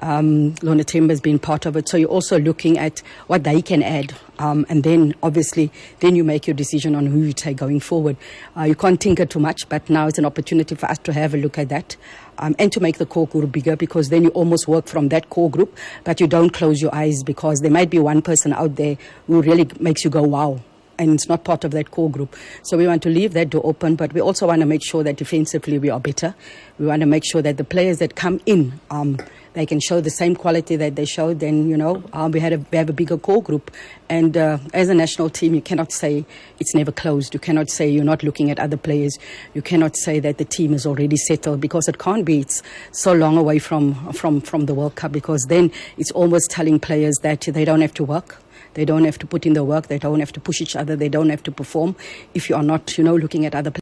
Um, 0.00 0.54
Lona 0.62 0.84
Timber 0.84 1.12
has 1.12 1.20
been 1.20 1.38
part 1.38 1.66
of 1.66 1.76
it. 1.76 1.88
So 1.88 1.96
you're 1.96 2.08
also 2.08 2.38
looking 2.38 2.78
at 2.78 3.00
what 3.26 3.44
they 3.44 3.62
can 3.62 3.82
add. 3.82 4.14
Um, 4.38 4.64
and 4.68 4.82
then 4.82 5.14
obviously, 5.22 5.70
then 6.00 6.16
you 6.16 6.24
make 6.24 6.46
your 6.46 6.54
decision 6.54 6.94
on 6.94 7.06
who 7.06 7.20
you 7.20 7.32
take 7.32 7.58
going 7.58 7.80
forward. 7.80 8.16
Uh, 8.56 8.62
you 8.62 8.74
can't 8.74 9.00
tinker 9.00 9.26
too 9.26 9.38
much, 9.40 9.68
but 9.68 9.88
now 9.90 10.06
it's 10.06 10.18
an 10.18 10.24
opportunity 10.24 10.74
for 10.74 10.86
us 10.86 10.98
to 10.98 11.12
have 11.12 11.34
a 11.34 11.36
look 11.36 11.58
at 11.58 11.68
that. 11.68 11.96
Um, 12.38 12.56
and 12.58 12.72
to 12.72 12.80
make 12.80 12.96
the 12.96 13.04
core 13.04 13.26
group 13.26 13.52
bigger 13.52 13.76
because 13.76 14.08
then 14.08 14.22
you 14.22 14.30
almost 14.30 14.66
work 14.66 14.86
from 14.86 15.10
that 15.10 15.28
core 15.28 15.50
group, 15.50 15.76
but 16.04 16.20
you 16.20 16.26
don't 16.26 16.50
close 16.50 16.80
your 16.80 16.94
eyes 16.94 17.22
because 17.22 17.60
there 17.60 17.70
might 17.70 17.90
be 17.90 17.98
one 17.98 18.22
person 18.22 18.54
out 18.54 18.76
there 18.76 18.96
who 19.26 19.42
really 19.42 19.68
makes 19.78 20.04
you 20.04 20.10
go, 20.10 20.22
wow. 20.22 20.58
And 21.00 21.14
it's 21.14 21.28
not 21.28 21.44
part 21.44 21.64
of 21.64 21.70
that 21.72 21.90
core 21.90 22.10
group. 22.10 22.36
So 22.62 22.76
we 22.76 22.86
want 22.86 23.02
to 23.04 23.08
leave 23.08 23.32
that 23.32 23.50
door 23.50 23.62
open, 23.64 23.96
but 23.96 24.12
we 24.12 24.20
also 24.20 24.46
want 24.46 24.60
to 24.60 24.66
make 24.66 24.84
sure 24.84 25.02
that 25.02 25.16
defensively 25.16 25.78
we 25.78 25.88
are 25.88 25.98
better. 25.98 26.34
We 26.78 26.86
want 26.86 27.00
to 27.00 27.06
make 27.06 27.24
sure 27.24 27.40
that 27.40 27.56
the 27.56 27.64
players 27.64 27.98
that 27.98 28.14
come 28.14 28.40
in, 28.44 28.78
um, 28.90 29.18
they 29.54 29.66
can 29.66 29.80
show 29.80 30.00
the 30.00 30.10
same 30.10 30.36
quality 30.36 30.76
that 30.76 30.96
they 30.96 31.06
showed. 31.06 31.40
Then 31.40 31.68
you 31.68 31.76
know 31.76 32.04
um, 32.12 32.30
we 32.32 32.38
had 32.38 32.52
a, 32.52 32.58
we 32.70 32.78
have 32.78 32.90
a 32.90 32.92
bigger 32.92 33.16
core 33.16 33.42
group, 33.42 33.70
and 34.08 34.36
uh, 34.36 34.58
as 34.74 34.90
a 34.90 34.94
national 34.94 35.30
team, 35.30 35.54
you 35.54 35.62
cannot 35.62 35.90
say 35.90 36.24
it's 36.60 36.74
never 36.74 36.92
closed. 36.92 37.34
You 37.34 37.40
cannot 37.40 37.70
say 37.70 37.88
you're 37.88 38.04
not 38.04 38.22
looking 38.22 38.50
at 38.50 38.60
other 38.60 38.76
players. 38.76 39.18
You 39.54 39.62
cannot 39.62 39.96
say 39.96 40.20
that 40.20 40.38
the 40.38 40.44
team 40.44 40.74
is 40.74 40.86
already 40.86 41.16
settled 41.16 41.60
because 41.60 41.88
it 41.88 41.98
can't 41.98 42.24
be. 42.24 42.40
It's 42.40 42.62
so 42.92 43.12
long 43.12 43.38
away 43.38 43.58
from 43.58 44.12
from 44.12 44.40
from 44.42 44.66
the 44.66 44.74
World 44.74 44.94
Cup 44.96 45.12
because 45.12 45.46
then 45.48 45.72
it's 45.96 46.12
almost 46.12 46.50
telling 46.50 46.78
players 46.78 47.16
that 47.22 47.40
they 47.40 47.64
don't 47.64 47.80
have 47.80 47.94
to 47.94 48.04
work. 48.04 48.40
They 48.74 48.84
don't 48.84 49.04
have 49.04 49.18
to 49.18 49.26
put 49.26 49.46
in 49.46 49.54
the 49.54 49.64
work. 49.64 49.88
They 49.88 49.98
don't 49.98 50.20
have 50.20 50.32
to 50.32 50.40
push 50.40 50.60
each 50.60 50.76
other. 50.76 50.96
They 50.96 51.08
don't 51.08 51.30
have 51.30 51.42
to 51.44 51.52
perform. 51.52 51.96
If 52.34 52.48
you 52.48 52.56
are 52.56 52.62
not, 52.62 52.96
you 52.98 53.04
know, 53.04 53.16
looking 53.16 53.46
at 53.46 53.54
other. 53.54 53.72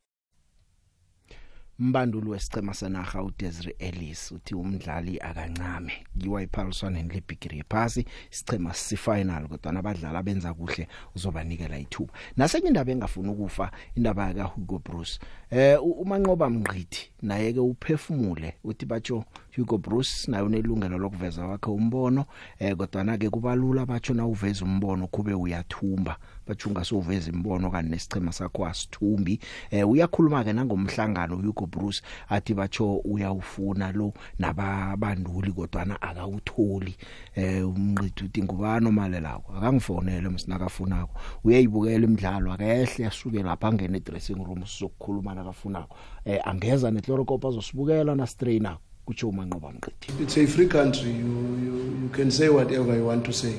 mbanduli 1.78 2.30
wesicema 2.30 2.75
senaga 2.75 3.23
uDesiree 3.23 3.75
Ellis 3.78 4.33
uthi 4.33 4.54
umdlali 4.54 5.21
akancame 5.21 5.92
kiwa 6.18 6.42
iphaliswaneni 6.42 7.14
lebigiri 7.14 7.59
yephasi 7.59 8.04
sicema 8.30 8.75
sifinal 8.75 9.49
kodwa 9.49 9.73
nabadlali 9.73 10.16
abenza 10.16 10.54
kuhle 10.54 10.88
uzobanikela 11.16 11.78
ithuba 11.78 12.12
nasenye 12.37 12.68
indaba 12.68 12.92
engafuna 12.92 13.33
ukufa 13.33 13.71
indaba 13.97 14.35
ka 14.35 14.45
Hugo 14.45 14.78
Bruce 14.78 15.21
eh 15.50 15.78
umanqoba 15.83 16.50
mngqithi 16.50 17.11
naye 17.23 17.52
ke 17.52 17.61
uphefumule 17.61 18.54
uthi 18.64 18.87
batsho 18.87 19.25
Hugo 19.58 19.78
Bruce 19.78 20.30
naye 20.30 20.42
unelungelo 20.44 20.98
lokuveza 20.98 21.46
wakhe 21.46 21.70
umbono 21.70 22.24
eh 22.58 22.76
kodwa 22.76 23.04
na 23.04 23.18
ke 23.18 23.30
kubalula 23.30 23.86
batsho 23.86 24.14
na 24.14 24.26
uveza 24.26 24.64
umbono 24.64 25.06
kube 25.06 25.34
uyathumba. 25.34 26.16
Batsho 26.46 26.68
ungasoveza 26.68 27.30
imbono 27.30 27.70
kanti 27.70 27.90
nesicema 27.90 28.32
sakho 28.32 28.66
asithumbi. 28.66 29.40
Eh 29.70 29.88
uyakhuluma 29.88 30.44
ke 30.44 30.52
nangomhlangano 30.52 31.36
Hugo 31.36 31.66
Bruce 31.66 32.02
athi 32.28 32.54
batsho 32.54 32.96
uyawufuna 32.96 33.92
lo 33.92 34.12
nababanduli 34.38 35.52
kodwa 35.52 35.84
na 35.84 36.02
akawutholi. 36.02 36.96
Eh 37.34 37.68
umnqithi 37.68 38.24
uthi 38.24 38.42
ngubani 38.42 38.86
omalelako? 38.86 39.52
Akangifonele 39.52 40.28
msinakafunako 40.28 41.20
uyayibukela 41.44 42.04
imidlalo 42.04 42.52
akehle 42.52 43.06
asuke 43.06 43.42
lapha 43.42 43.68
angene 43.68 43.96
edressing 43.98 44.44
room 44.44 44.66
sizokukhuluma 44.66 45.34
nakafunako. 45.34 45.96
Eh 46.24 46.40
angeza 46.44 46.90
netlorokopa 46.90 47.48
azosibukela 47.48 48.14
na 48.14 48.26
strainer 48.26 48.78
kutsho 49.08 49.28
umanqoba 49.28 49.72
mqithi 49.72 50.22
It's 50.22 50.36
a 50.36 50.46
free 50.46 50.66
country. 50.68 51.10
You, 51.10 51.32
you, 51.64 51.74
you 52.02 52.08
can 52.12 52.30
say 52.30 52.48
whatever 52.50 52.94
you 52.94 53.06
want 53.06 53.24
to 53.24 53.32
say. 53.32 53.54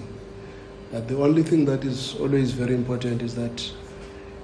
But 0.91 1.07
the 1.07 1.17
only 1.17 1.41
thing 1.43 1.65
that 1.65 1.83
is 1.83 2.15
always 2.19 2.51
very 2.51 2.75
important 2.75 3.23
is 3.23 3.33
that 3.33 3.57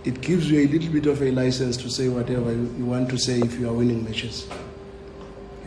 it 0.03 0.21
gives 0.21 0.49
you 0.49 0.61
a 0.61 0.67
little 0.67 0.91
bit 0.91 1.05
of 1.05 1.21
a 1.21 1.29
license 1.31 1.77
to 1.77 1.89
say 1.89 2.09
whatever 2.09 2.51
you, 2.51 2.73
you 2.77 2.85
want 2.85 3.09
to 3.09 3.17
say 3.19 3.37
if 3.39 3.59
you 3.59 3.69
are 3.69 3.73
winning 3.73 4.03
matches. 4.03 4.47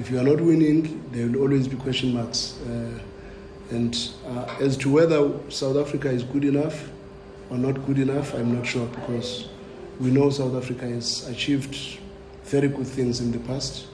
If 0.00 0.10
you 0.10 0.18
are 0.18 0.24
not 0.24 0.40
winning, 0.40 1.04
there 1.12 1.26
will 1.28 1.40
always 1.42 1.68
be 1.68 1.76
question 1.76 2.14
marks. 2.14 2.58
Uh, 2.62 2.98
and 3.70 3.96
uh, 4.26 4.56
as 4.60 4.76
to 4.78 4.90
whether 4.90 5.30
South 5.50 5.76
Africa 5.76 6.10
is 6.10 6.24
good 6.24 6.44
enough 6.44 6.90
or 7.50 7.58
not 7.58 7.86
good 7.86 7.98
enough, 8.00 8.34
I'm 8.34 8.56
not 8.56 8.66
sure 8.66 8.86
because 8.86 9.48
we 10.00 10.10
know 10.10 10.30
South 10.30 10.56
Africa 10.56 10.86
has 10.86 11.28
achieved 11.28 11.76
very 12.44 12.66
good 12.66 12.86
things 12.88 13.20
in 13.20 13.30
the 13.30 13.38
past. 13.40 13.86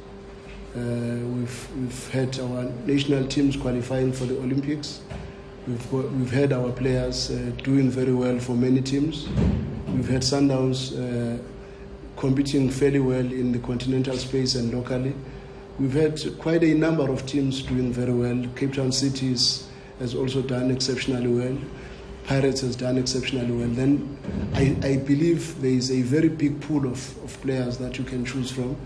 Uh, 0.77 0.81
we've, 0.81 1.77
we've 1.77 2.11
had 2.11 2.37
our 2.41 2.65
national 2.85 3.25
teams 3.29 3.57
qualifying 3.57 4.13
for 4.13 4.25
the 4.25 4.37
Olympics. 4.39 5.03
We've, 5.69 5.91
got, 5.93 6.11
we've 6.11 6.33
had 6.33 6.53
our 6.53 6.73
players 6.73 7.31
uh, 7.31 7.53
doing 7.63 7.91
very 7.91 8.13
well 8.13 8.41
for 8.41 8.57
many 8.57 8.83
teams. 8.83 9.29
We've 9.95 10.09
had 10.09 10.23
Sundowns 10.23 10.93
uh, 10.99 11.41
competing 12.17 12.71
fairly 12.71 12.99
well 12.99 13.21
in 13.21 13.53
the 13.53 13.61
continental 13.61 14.17
space 14.17 14.57
and 14.57 14.75
locally. 14.75 15.15
We've 15.79 15.93
had 15.93 16.21
quite 16.41 16.65
a 16.65 16.75
number 16.75 17.09
of 17.09 17.25
teams 17.25 17.63
doing 17.63 17.93
very 17.93 18.13
well. 18.13 18.45
Cape 18.57 18.75
Town 18.75 18.91
Cities 18.91 19.69
has 20.01 20.17
also 20.17 20.43
done 20.43 20.73
exceptionally 20.73 21.29
well. 21.29 21.57
Pirates 22.25 22.63
has 22.63 22.75
done 22.75 22.99
exceptionally 22.99 23.53
well. 23.53 23.69
Then 23.69 24.19
I, 24.55 24.77
I 24.83 24.97
believe 24.97 25.61
there 25.61 25.71
is 25.71 25.93
a 25.93 26.03
very 26.03 26.31
big 26.31 26.61
pool 26.63 26.85
of, 26.85 27.17
of 27.23 27.41
players 27.43 27.79
that 27.79 27.97
you 27.97 28.03
can 28.03 28.25
choose 28.25 28.51
from. 28.51 28.77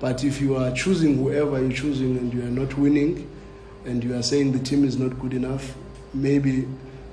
But 0.00 0.22
if 0.22 0.40
you 0.40 0.56
are 0.56 0.70
choosing 0.70 1.16
whoever 1.16 1.60
you're 1.60 1.72
choosing 1.72 2.16
and 2.18 2.32
you 2.32 2.42
are 2.42 2.50
not 2.50 2.76
winning, 2.78 3.28
and 3.84 4.02
you 4.04 4.14
are 4.14 4.22
saying 4.22 4.52
the 4.52 4.58
team 4.58 4.84
is 4.84 4.98
not 4.98 5.18
good 5.18 5.34
enough, 5.34 5.74
maybe 6.14 6.62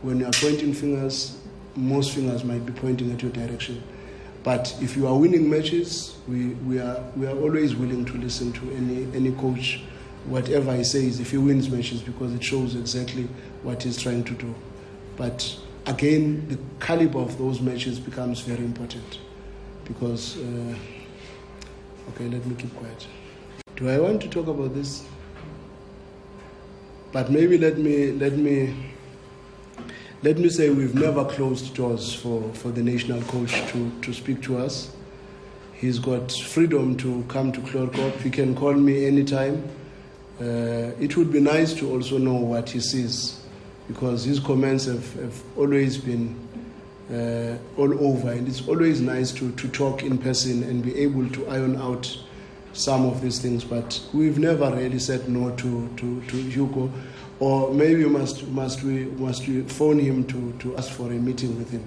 when 0.01 0.19
you 0.19 0.25
are 0.25 0.33
pointing 0.33 0.73
fingers, 0.73 1.39
most 1.75 2.13
fingers 2.13 2.43
might 2.43 2.65
be 2.65 2.73
pointing 2.73 3.11
at 3.11 3.21
your 3.21 3.31
direction. 3.31 3.81
But 4.43 4.75
if 4.81 4.95
you 4.95 5.07
are 5.07 5.17
winning 5.17 5.49
matches, 5.49 6.17
we, 6.27 6.49
we, 6.49 6.79
are, 6.79 7.03
we 7.15 7.25
are 7.25 7.35
always 7.35 7.75
willing 7.75 8.05
to 8.05 8.13
listen 8.17 8.53
to 8.53 8.71
any, 8.71 9.07
any 9.15 9.31
coach, 9.31 9.81
whatever 10.25 10.75
he 10.75 10.83
says, 10.83 11.19
if 11.19 11.31
he 11.31 11.37
wins 11.37 11.69
matches, 11.69 12.01
because 12.01 12.33
it 12.33 12.43
shows 12.43 12.75
exactly 12.75 13.27
what 13.63 13.81
he's 13.81 13.99
trying 13.99 14.23
to 14.25 14.33
do. 14.35 14.53
But 15.17 15.57
again, 15.87 16.47
the 16.49 16.59
caliber 16.85 17.19
of 17.19 17.37
those 17.39 17.61
matches 17.61 17.99
becomes 17.99 18.41
very 18.41 18.63
important 18.63 19.17
because. 19.85 20.37
Uh, 20.37 20.75
Okay, 22.09 22.27
let 22.29 22.45
me 22.45 22.55
keep 22.55 22.75
quiet. 22.75 23.07
Do 23.75 23.89
I 23.89 23.99
want 23.99 24.21
to 24.21 24.29
talk 24.29 24.47
about 24.47 24.73
this? 24.73 25.05
But 27.11 27.31
maybe 27.31 27.57
let 27.57 27.77
me 27.77 28.11
let 28.11 28.33
me 28.33 28.75
let 30.23 30.37
me 30.37 30.49
say 30.49 30.69
we've 30.69 30.95
never 30.95 31.23
closed 31.25 31.75
doors 31.75 32.13
for, 32.13 32.51
for 32.53 32.69
the 32.71 32.81
national 32.81 33.21
coach 33.23 33.51
to, 33.71 33.91
to 34.01 34.13
speak 34.13 34.41
to 34.43 34.57
us. 34.57 34.91
He's 35.73 35.99
got 35.99 36.31
freedom 36.31 36.97
to 36.97 37.23
come 37.27 37.51
to 37.51 37.59
Clorcop. 37.61 38.19
He 38.21 38.29
can 38.29 38.55
call 38.55 38.73
me 38.73 39.05
anytime. 39.05 39.63
Uh, 40.39 40.91
it 40.99 41.15
would 41.15 41.31
be 41.31 41.39
nice 41.39 41.73
to 41.75 41.91
also 41.91 42.17
know 42.17 42.33
what 42.33 42.69
he 42.69 42.79
sees 42.79 43.45
because 43.87 44.23
his 44.23 44.39
comments 44.39 44.85
have, 44.85 45.13
have 45.15 45.43
always 45.55 45.97
been 45.97 46.44
uh, 47.11 47.57
all 47.77 48.07
over, 48.07 48.31
and 48.31 48.47
it's 48.47 48.67
always 48.67 49.01
nice 49.01 49.31
to, 49.31 49.51
to 49.51 49.67
talk 49.69 50.03
in 50.03 50.17
person 50.17 50.63
and 50.63 50.83
be 50.83 50.97
able 50.97 51.29
to 51.29 51.47
iron 51.47 51.75
out 51.77 52.17
some 52.73 53.05
of 53.05 53.21
these 53.21 53.39
things. 53.39 53.63
But 53.63 54.01
we've 54.13 54.39
never 54.39 54.69
really 54.75 54.99
said 54.99 55.29
no 55.29 55.51
to, 55.51 55.89
to, 55.97 56.21
to 56.21 56.35
Hugo, 56.35 56.91
or 57.39 57.73
maybe 57.73 58.05
must 58.05 58.47
must 58.47 58.83
we 58.83 59.05
must 59.05 59.47
we 59.47 59.61
phone 59.63 59.99
him 59.99 60.25
to, 60.25 60.53
to 60.59 60.77
ask 60.77 60.91
for 60.91 61.07
a 61.07 61.15
meeting 61.15 61.57
with 61.57 61.69
him, 61.69 61.85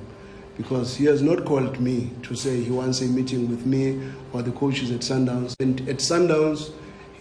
because 0.56 0.96
he 0.96 1.06
has 1.06 1.20
not 1.20 1.44
called 1.44 1.80
me 1.80 2.10
to 2.22 2.34
say 2.34 2.62
he 2.62 2.70
wants 2.70 3.00
a 3.00 3.06
meeting 3.06 3.48
with 3.50 3.66
me 3.66 4.00
or 4.32 4.42
the 4.42 4.52
coaches 4.52 4.90
at 4.90 5.00
Sundowns. 5.00 5.56
And 5.58 5.80
at 5.88 5.96
Sundowns, 5.96 6.70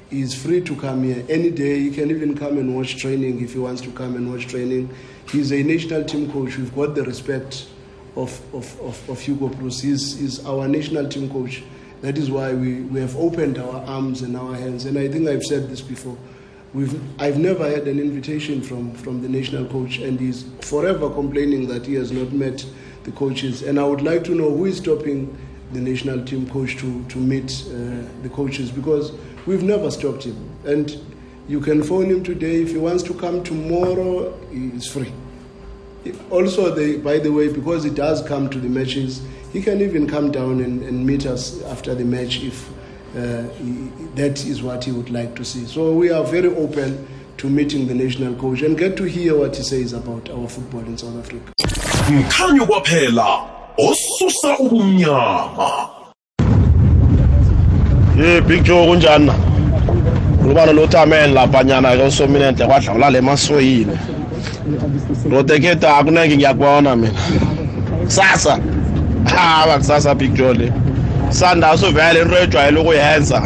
he's 0.10 0.36
free 0.36 0.62
to 0.62 0.75
come 0.75 1.04
here 1.04 1.25
any 1.30 1.50
day. 1.50 1.80
He 1.80 1.92
can 1.92 2.12
even 2.12 2.38
come 2.38 2.58
and 2.58 2.75
watch 2.75 2.98
training 2.98 3.42
if 3.42 3.54
he 3.54 3.60
wants 3.60 3.82
to 3.82 3.92
come 3.92 4.16
and 4.16 4.32
watch 4.32 4.48
training. 4.48 4.89
He's 5.32 5.51
a 5.51 5.63
national 5.63 6.04
team 6.04 6.32
coach. 6.32 6.58
We've 6.58 6.74
got 6.75 6.96
the 6.96 7.04
respect 7.04 7.68
of, 8.18 8.56
of, 8.56 8.82
of, 8.82 9.10
of 9.10 9.22
Hugo 9.22 9.48
Bruce. 9.48 9.82
He's, 9.82 10.20
he's 10.20 10.46
our 10.46 10.68
national 10.68 11.08
team 11.08 11.30
coach. 11.30 11.64
That 12.02 12.18
is 12.18 12.30
why 12.30 12.54
we, 12.54 12.82
we 12.82 13.00
have 13.00 13.16
opened 13.16 13.58
our 13.58 13.84
arms 13.86 14.22
and 14.24 14.36
our 14.36 14.56
hands. 14.56 14.86
And 14.86 14.98
I 14.98 15.08
think 15.08 15.28
I've 15.28 15.44
said 15.44 15.70
this 15.70 15.82
before. 15.82 16.18
We've, 16.74 17.00
I've 17.22 17.38
never 17.38 17.70
had 17.70 17.88
an 17.88 18.00
invitation 18.00 18.62
from, 18.62 18.92
from 18.94 19.22
the 19.22 19.30
national 19.30 19.66
coach, 19.66 20.00
and 20.00 20.20
he's 20.20 20.46
forever 20.62 21.10
complaining 21.10 21.68
that 21.70 21.86
he 21.86 21.94
has 21.96 22.12
not 22.12 22.32
met 22.34 22.66
the 23.04 23.12
coaches. 23.12 23.62
And 23.62 23.80
I 23.80 23.86
would 23.86 24.02
like 24.02 24.24
to 24.26 24.36
know 24.36 24.50
who 24.56 24.66
is 24.66 24.78
stopping 24.78 25.38
the 25.72 25.80
national 25.80 26.26
team 26.26 26.50
coach 26.50 26.78
to, 26.78 27.04
to 27.06 27.18
meet 27.18 27.66
uh, 27.68 28.08
the 28.22 28.30
coaches 28.32 28.72
because 28.72 29.12
we've 29.46 29.64
never 29.64 29.90
stopped 29.92 30.24
him. 30.24 30.50
And 30.66 31.00
you 31.48 31.62
can 31.62 31.84
phone 31.84 32.06
him 32.06 32.24
today. 32.24 32.62
If 32.62 32.72
he 32.72 32.78
wants 32.78 33.04
to 33.04 33.14
come 33.14 33.44
tomorrow, 33.44 34.38
he's 34.52 34.88
free 34.88 35.14
also 36.30 36.74
the, 36.74 36.98
by 36.98 37.20
the 37.20 37.32
way 37.32 37.51
because 37.51 37.84
he 37.84 37.89
does 37.89 38.22
come 38.27 38.50
to 38.50 38.60
the 38.60 38.70
matches 38.70 39.22
he 39.54 39.62
can 39.62 39.82
even 39.82 40.08
come 40.08 40.32
down 40.32 40.62
and, 40.62 40.82
and 40.84 41.06
meet 41.06 41.25
us 41.25 41.62
after 41.63 41.96
the 41.96 42.06
match 42.06 42.44
if 42.44 42.70
uh, 43.16 43.44
he, 43.54 43.89
that 44.16 44.46
is 44.46 44.62
what 44.62 44.84
he 44.84 44.92
would 44.92 45.10
like 45.10 45.36
to 45.36 45.44
see. 45.46 45.66
So 45.66 45.94
we 45.94 46.12
are 46.12 46.24
very 46.24 46.54
open 46.56 47.08
to 47.38 47.50
meeting 47.50 47.88
the 47.88 47.94
national 47.94 48.36
coach 48.36 48.62
and 48.62 48.77
get 48.77 48.98
to 48.98 49.04
hear 49.04 49.38
what 49.38 49.56
he 49.56 49.63
says 49.63 49.94
about 49.94 50.30
our 50.30 50.48
football 50.48 50.82
in 50.82 50.98
south 50.98 51.18
africa. 51.18 51.54
Mkhanyo 52.10 52.66
kwaphela 52.66 53.39
osusa 53.77 54.60
ubumnyama. 54.60 55.89
Ye 58.18 58.42
big 58.42 58.63
joe 58.63 58.88
kunjani? 58.88 59.25
Na 59.25 59.34
ngubana 60.46 60.74
lothameni 60.74 61.34
laphanyana 61.34 61.98
ke 61.98 62.04
usominenhle 62.04 62.66
kwadlawula 62.66 63.10
le 63.10 63.22
masoyini 63.22 63.98
roteketa 65.32 65.98
akunenge 65.98 66.36
ngiyakubona 66.38 66.96
mina. 66.96 67.20
Kusasa. 68.06 68.60
Hawa 69.26 69.78
kusasa 69.78 70.16
big 70.16 70.34
joe 70.34 70.54
le. 70.54 70.74
Sanda 71.30 71.78
suvele 71.78 72.22
into 72.22 72.38
ejwayele 72.38 72.80
ukuyenza 72.80 73.42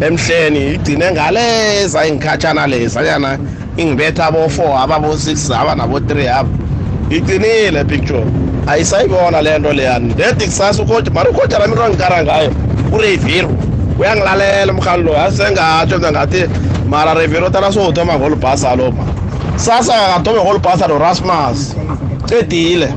emhleni 0.00 0.74
igcine 0.74 1.12
ngaleza 1.12 2.06
ingikhatshana 2.06 2.66
leza 2.66 3.02
yana 3.02 3.38
ingibetha 3.76 4.26
abo-four 4.26 4.78
ababo-six 4.82 5.50
aba 5.50 5.74
nabo-three 5.74 6.28
aba. 6.28 6.48
Iqinile 7.10 7.84
picture 7.84 8.24
ayisayibona 8.66 9.42
le 9.42 9.58
nto 9.58 9.72
leyani 9.72 10.14
ndedi 10.14 10.44
kusasa 10.44 10.82
ukhoja 10.82 11.10
mara 11.10 11.30
ukhoja 11.30 11.58
lami 11.58 11.72
into 11.72 11.84
angikara 11.84 12.24
ngayo 12.24 12.52
ureviro 12.92 13.50
uyangilalela 13.98 14.72
umrhalo 14.72 15.02
lo 15.02 15.20
asengatsho 15.22 15.98
mna 15.98 16.12
ngathi 16.12 16.44
mara 16.88 17.14
reviro 17.14 17.50
tala 17.50 17.72
sowuthoma 17.72 18.18
ngolubhasa 18.18 18.76
lo 18.76 18.90
ma. 18.90 19.04
Sasa 19.56 19.92
kakathomi 19.92 20.40
ngolubhasa 20.40 20.86
norasmus 20.86 21.76
cedile 22.26 22.94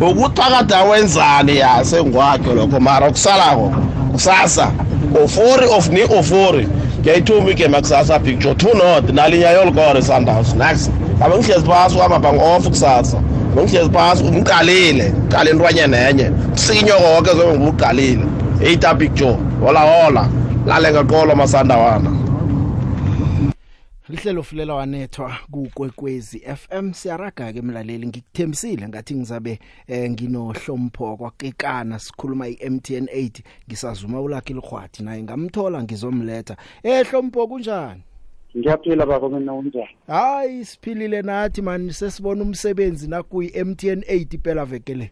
ukuthi 0.00 0.40
phakathi 0.42 0.74
awenzani 0.74 1.56
yase 1.56 2.04
ngwakhe 2.04 2.54
lokho 2.54 2.80
mara? 2.80 3.06
Okusalako 3.06 3.72
kusasa. 4.12 4.70
Ofori 5.24 5.66
of 5.66 5.88
ni 5.88 6.02
ofori. 6.02 6.68
Ngiyayithuma 7.00 7.50
igame 7.50 7.80
kusasa 7.80 8.18
picture 8.18 8.54
two 8.54 8.74
not. 8.74 9.04
Nalinye 9.12 9.44
yolukore 9.44 10.02
sundowns 10.02 10.54
next 10.54 10.90
abe 11.20 11.36
ngihlezi 11.36 11.66
phasi 11.66 11.96
uhamba 11.96 12.18
bang-off 12.18 12.68
kusasa. 12.68 13.18
Ngihlezi 13.56 13.90
phasi 13.90 14.24
ngiqalile 14.24 15.12
qale 15.28 15.50
intwanyana 15.50 16.08
enye 16.08 16.30
sinyo 16.54 16.94
konke 16.94 17.30
zobe 17.30 17.58
ngibuqalile 17.58 18.24
eita 18.64 18.94
picture. 18.94 19.36
Hola 19.60 19.80
hola. 19.80 20.28
Lale 20.66 20.92
ngaqolo 20.92 21.34
masandawana 21.36 22.23
Lihlelo 24.14 24.42
fulela 24.42 24.74
wanethwa 24.74 25.36
kukwekwezi 25.50 26.38
FM 26.38 26.92
siyaraga 26.92 27.52
ke 27.52 27.58
emlaleli 27.58 28.06
ngikuthembisile 28.06 28.88
ngathi 28.88 29.14
ngizabe 29.14 29.58
eh, 29.86 30.10
nginohlompo 30.10 31.16
kwakekana 31.16 31.98
sikhuluma 31.98 32.48
iMTN 32.48 33.04
8 33.04 33.42
ngisazuma 33.68 34.20
ulakhi 34.20 34.54
likhwathi 34.54 35.02
naye 35.02 35.22
ngamthola 35.22 35.82
ngizomletha. 35.82 36.56
Eh 36.82 37.06
hlompo 37.06 37.48
kunjani 37.48 38.02
Ngiyaphila 38.56 39.06
baba 39.06 39.28
mina 39.28 39.54
unjani? 39.54 39.96
Hayi 40.06 40.64
siphilile 40.64 41.22
nathi 41.22 41.62
man 41.62 41.90
sesibona 41.90 42.42
umsebenzi 42.42 43.08
nakuyi 43.08 43.64
MTN 43.64 44.00
8 44.00 44.38
phela 44.38 44.64
veke 44.64 44.94
le. 44.94 45.10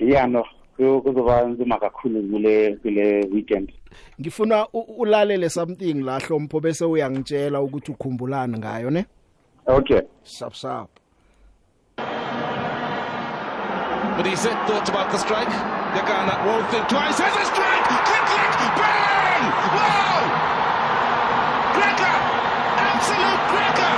Yeah 0.00 0.28
no 0.28 0.44
kuzoba 0.78 1.42
nzima 1.42 1.78
kakhulu 1.78 2.22
kule 2.22 2.76
kule 2.82 3.28
weekend 3.32 3.72
ngifuna 4.20 4.68
ulalele 4.72 5.48
something 5.48 5.94
la 5.94 6.18
hlompo 6.18 6.60
bese 6.60 6.84
uyangitshela 6.84 7.60
ukuthi 7.60 7.92
ukhumbulana 7.92 8.58
ngayo 8.58 8.90
ne 8.90 9.06
okay 9.66 10.00
sap 10.22 10.54
sap 10.54 10.88
But 14.18 14.26
he's 14.26 14.42
thought 14.42 14.88
about 14.88 15.12
the 15.14 15.18
strike. 15.18 15.46
Yagana 15.94 16.42
won't 16.42 16.66
think 16.74 16.90
twice. 16.90 17.22
Has 17.22 17.30
a 17.38 17.44
strike! 17.54 17.86
Click, 17.86 18.26
click, 18.34 18.74
bang! 18.74 19.44
Wow! 19.78 20.18
Cracker! 21.78 22.16
Absolute 22.82 23.42
cracker! 23.46 23.94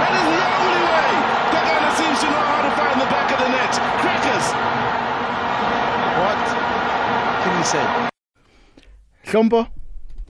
That 0.00 0.12
is 0.16 0.24
the 0.32 0.48
only 0.48 0.84
way. 0.96 1.12
Yagana 1.60 1.90
seems 2.00 2.18
to 2.24 2.28
know 2.32 2.40
how 2.40 2.60
to 2.64 2.72
find 2.72 2.96
the 3.04 3.08
back 3.12 3.28
of 3.36 3.38
the 3.44 3.50
net. 3.52 3.72
Crackers! 4.00 4.46
What 6.24 6.40
say? 7.66 7.86
Hlompo? 9.24 9.66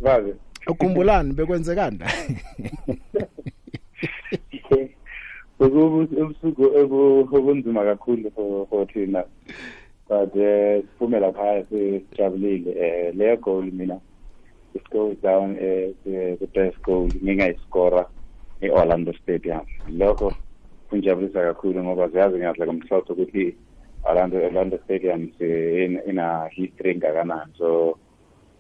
Bazi 0.03 0.35
ukhumbulani 0.67 1.33
bekwenzekani? 1.33 1.99
La 5.59 5.67
ubusuku 5.67 6.63
obunzima 7.37 7.85
kakhulu 7.85 8.31
for 8.69 8.87
thina. 8.87 9.25
But 10.09 10.37
eh 10.37 10.83
siphume 10.83 11.21
lapha 11.21 11.65
sijabulile. 11.69 12.71
Eh 12.71 13.15
le 13.15 13.37
goal 13.37 13.65
mina 13.73 14.01
it 14.75 14.91
goes 14.91 15.17
down 15.23 15.57
eh 15.61 15.93
the 16.05 16.47
best 16.55 16.83
goal. 16.83 17.09
Ngingayiscora 17.23 18.07
e-Orlando 18.61 19.13
Stadium. 19.13 19.67
Lokho 19.89 20.33
kunjabulisa 20.91 21.43
kakhulu 21.43 21.85
ngoba 21.85 22.09
ziyazi 22.09 22.37
ngiyahle 22.37 22.67
ngomhlotho 22.67 23.13
ukuthi 23.13 23.57
Orlando 24.09 24.39
Orlando 24.39 24.79
Stadium 24.85 25.31
ina 26.09 26.49
history 26.51 26.97
ngakanani 26.97 27.53
so 27.59 27.99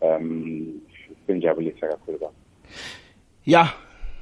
um 0.00 0.80
kunjabulisa 1.26 1.88
kakhulu 1.88 2.18
ba 2.18 2.30
ya 3.46 3.68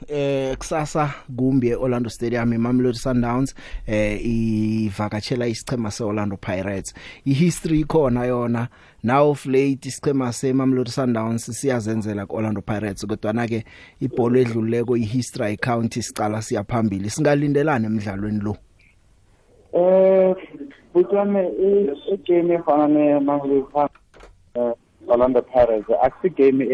eh 0.08 0.56
kusasa 0.56 1.14
kumbi 1.36 1.68
eOrlando 1.68 2.10
Stadium 2.10 2.52
eMamelodi 2.52 2.98
Sundowns 2.98 3.54
eh 3.86 4.20
ivakatshela 4.26 5.46
isichema 5.46 5.90
seOrlando 5.90 6.36
Pirates. 6.36 6.94
Ihistory 7.24 7.80
ikhona 7.80 8.26
yona. 8.26 8.68
Now 9.02 9.30
of 9.30 9.46
late 9.46 9.88
isichema 9.88 10.32
seMamelodi 10.32 10.90
Sundowns 10.90 11.46
siyazenzela 11.46 12.26
kuOrlando 12.26 12.62
Pirates 12.62 13.06
kodwa 13.06 13.32
na 13.32 13.46
ke 13.46 13.64
ibhola 14.00 14.38
edluleko 14.40 14.96
ihistory 14.96 15.52
account 15.52 15.96
isicala 15.96 16.42
siyaphambili 16.42 17.10
singalindelana 17.10 17.86
emidlalweni 17.86 18.40
lo? 18.40 18.56
Eh 19.72 20.36
butwane 20.94 21.50
igame 22.14 22.54
efana 22.54 22.86
neMamelodi 22.88 23.66
eh 24.54 24.72
Orlando 25.08 25.42
Pirates 25.42 25.90
akusi 26.02 26.30
game 26.30 26.64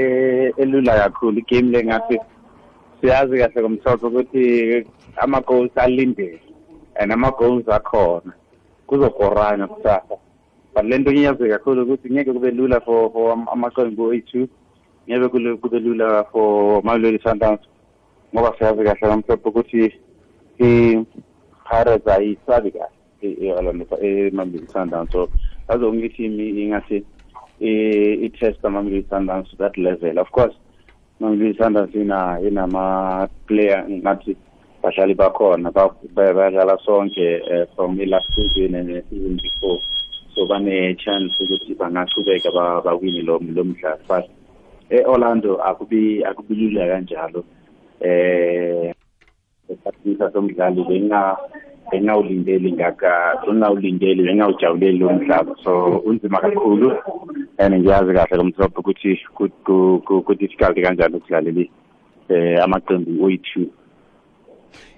elula 0.56 0.92
kakhulu. 0.98 1.38
Igame 1.38 1.70
lengathi 1.72 2.20
siyazi 3.00 3.38
kahle 3.38 3.61
ngomthetho 3.62 4.09
ukuthi 4.09 4.87
ama 5.16 5.40
goals 5.40 5.70
alindele 5.76 6.40
and 6.96 7.12
ama 7.12 7.30
goals 7.30 7.66
akhona. 7.68 8.33
Kuzokorana 8.87 9.66
kusasa. 9.66 10.16
But 10.74 10.85
lento 10.85 11.12
ngiyazi 11.12 11.48
kakhulu 11.48 11.83
ukuthi 11.83 12.11
ngeke 12.11 12.33
kube 12.33 12.50
lula 12.50 12.80
for 12.80 13.11
for 13.12 13.33
amaqembu 13.33 14.14
ethu. 14.14 14.48
Ngeke 15.09 15.28
kube 15.28 15.56
kube 15.56 15.78
lula 15.80 16.24
for 16.33 16.83
Mamelodi 16.83 17.18
Sundowns 17.22 17.61
ngoba 18.35 18.54
siyazi 18.59 18.85
kahle 18.85 19.09
ngomthetho 19.09 19.48
ukuthi 19.48 19.94
i 20.59 21.04
Pirates 21.64 22.06
ayisabi 22.06 22.70
kahle. 22.70 22.99
i-Orlando 23.22 23.85
e-Mamelodi 24.02 24.66
Sundowns 24.72 25.12
so 25.12 25.30
only 25.68 26.09
team 26.09 26.38
ingathi 26.38 27.04
i-test 27.61 28.62
Mamelodi 28.62 29.04
Sundowns 29.09 29.56
that 29.59 29.76
level. 29.78 30.18
Of 30.18 30.30
course 30.33 30.54
Mamelodi 31.20 31.59
Sundowns 31.59 31.94
ina 31.94 32.38
inama 32.40 33.28
player 33.46 33.85
ngathi 33.88 34.37
bahlali 34.83 35.14
bakhona 35.14 35.70
badlala 36.14 36.78
sonke 36.87 37.68
from 37.76 37.98
last 37.98 38.26
season 38.35 38.74
and 38.74 39.02
season 39.11 39.37
before. 39.42 39.80
So 40.35 40.46
bane 40.46 40.96
chance 40.96 41.35
ukuthi 41.40 41.74
bangaqhubeka 41.76 42.50
bawini 42.83 43.22
lo 43.22 43.38
lo 43.38 43.64
mdlalo. 43.64 43.98
But 44.09 44.30
eOrlando 44.90 45.61
akubi 45.62 46.24
akubilula 46.24 46.87
kanjalo 46.87 47.44
eh 48.00 48.92
esikhathini 49.68 50.16
somdlalo 50.33 50.85
benga 50.88 51.37
bengawulindeli 51.90 52.72
ngaka 52.72 53.42
bengawulindeli 53.46 54.22
bengawujabuleli 54.22 54.98
lo 54.98 55.12
mdlalo 55.12 55.57
so 55.64 56.03
unzima 56.07 56.40
kakhulu. 56.40 56.92
And 57.59 57.74
ngiyazi 57.74 58.14
kahle 58.14 58.37
lomthopho 58.37 58.81
ukuthi 58.81 59.18
ku 59.35 60.35
difficult 60.35 60.76
kanjani 60.83 61.16
ukudlaleli 61.16 61.70
eh 62.29 62.62
amaqembu 62.64 63.11
oyi2 63.26 63.66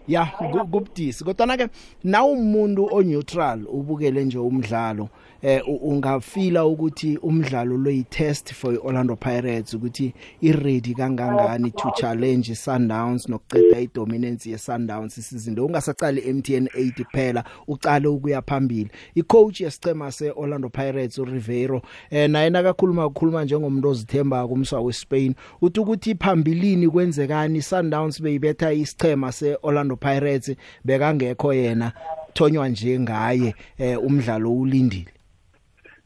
ya 0.09 0.27
kubudisi. 0.71 1.25
Kodwa 1.25 1.47
na 1.47 1.57
ke 1.57 1.69
na 2.05 2.25
umuntu 2.25 2.89
oneutral 2.93 3.67
ubukele 3.67 4.25
nje 4.25 4.39
umdlalo 4.39 5.09
eh 5.43 5.63
ungafila 5.83 6.67
ukuthi 6.67 7.17
umdlalo 7.17 7.77
lo 7.77 7.91
yitest 7.91 8.53
for 8.53 8.75
iOrlando 8.75 9.17
Pirates 9.17 9.75
ukuthi 9.75 10.15
iready 10.41 10.95
kangangani 10.95 11.71
to 11.71 11.91
challenge 11.97 12.55
Sundowns 12.55 13.29
nokuceda 13.29 13.81
idominance 13.81 14.51
yeSundowns 14.51 15.19
isizini 15.19 15.57
lo 15.57 15.67
ungasacali 15.67 16.33
MTN 16.33 16.67
8 16.67 17.05
kuphela 17.05 17.45
ucale 17.69 18.09
ukuya 18.09 18.43
phambili. 18.43 18.91
Icoach 19.15 19.61
yesicema 19.61 20.13
seOrlando 20.13 20.69
Pirates 20.69 21.19
uRivero 21.19 21.83
eh 22.11 22.31
naye 22.31 22.51
nakakhuluma 22.51 23.07
ukukhuluma 23.07 23.45
njengomuntu 23.45 23.89
ozithemba 23.89 24.49
kumswa 24.49 24.81
weSpain 24.81 25.35
uthi 25.61 25.81
ukuthi 25.81 26.15
phambilini 26.15 26.89
kwenzekani? 26.89 27.63
Sundowns 27.63 28.23
beyibetha 28.23 28.73
isicema 28.73 29.33
seOrlando 29.33 29.97
Pirates 29.97 30.57
bekangekho 30.85 31.55
yena 31.55 31.93
thonywa 32.35 32.69
nje 32.69 33.01
ngaye 33.01 33.55
eh 33.79 34.05
umdlalo 34.05 34.55
ulindile 34.55 35.22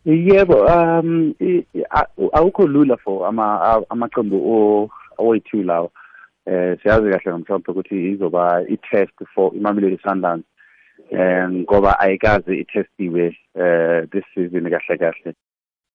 yebo 0.07 0.67
um 0.67 1.35
awukho 2.33 2.67
lula 2.67 2.97
for 2.97 3.27
ama 3.27 3.85
amaqembu 3.91 4.89
oyi2 5.19 5.65
lawo. 5.65 5.91
Eh 6.47 6.79
siyazi 6.83 7.11
kahle 7.11 7.33
ngomhlophe 7.33 7.71
ukuthi 7.71 8.11
izoba 8.13 8.63
i-test 8.69 9.15
for 9.35 9.53
iMamelodi 9.55 9.99
Sundowns 9.99 10.45
um 11.13 11.59
ngoba 11.63 12.01
ayikazi 12.01 12.59
itestiwe 12.59 13.37
eh 13.55 14.07
this 14.13 14.25
season 14.35 14.71
kahle 14.71 14.99
kahle. 14.99 15.35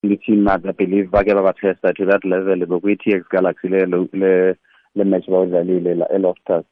I-team 0.04 0.47
I 0.47 0.58
believe 0.58 1.12
bake 1.12 1.28
babatesta 1.28 1.95
to 1.95 2.06
that 2.06 2.26
level 2.26 2.65
bekuyi-TX 2.65 3.30
Galaxy 3.30 3.69
le 3.69 3.86
le 3.86 4.56
le 4.95 5.04
match 5.06 5.30
bawudlalile 5.30 5.95
la 5.95 6.06
eLoftus. 6.08 6.65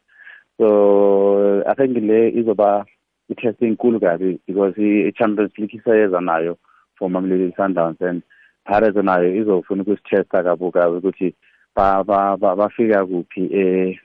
So 0.58 1.64
i 1.66 1.74
think 1.74 1.96
le 1.96 2.32
izoba 2.32 2.86
i-test 3.30 3.62
enkulu 3.62 4.00
kabi 4.02 4.40
because 4.46 4.74
i-Champions 4.78 5.52
League 5.58 5.80
isayeza 5.80 6.20
nayo. 6.20 6.58
For 7.00 7.10
Mamelodi 7.10 7.56
Sundowns 7.56 8.02
and 8.02 8.22
Pirates 8.66 8.96
nayo 9.04 9.36
izofuna 9.36 9.82
ukusitesta 9.82 10.44
kabuka 10.44 10.90
ukuthi 10.90 11.34
bafika 11.76 13.06
kuphi 13.06 13.50
eh 13.52 14.00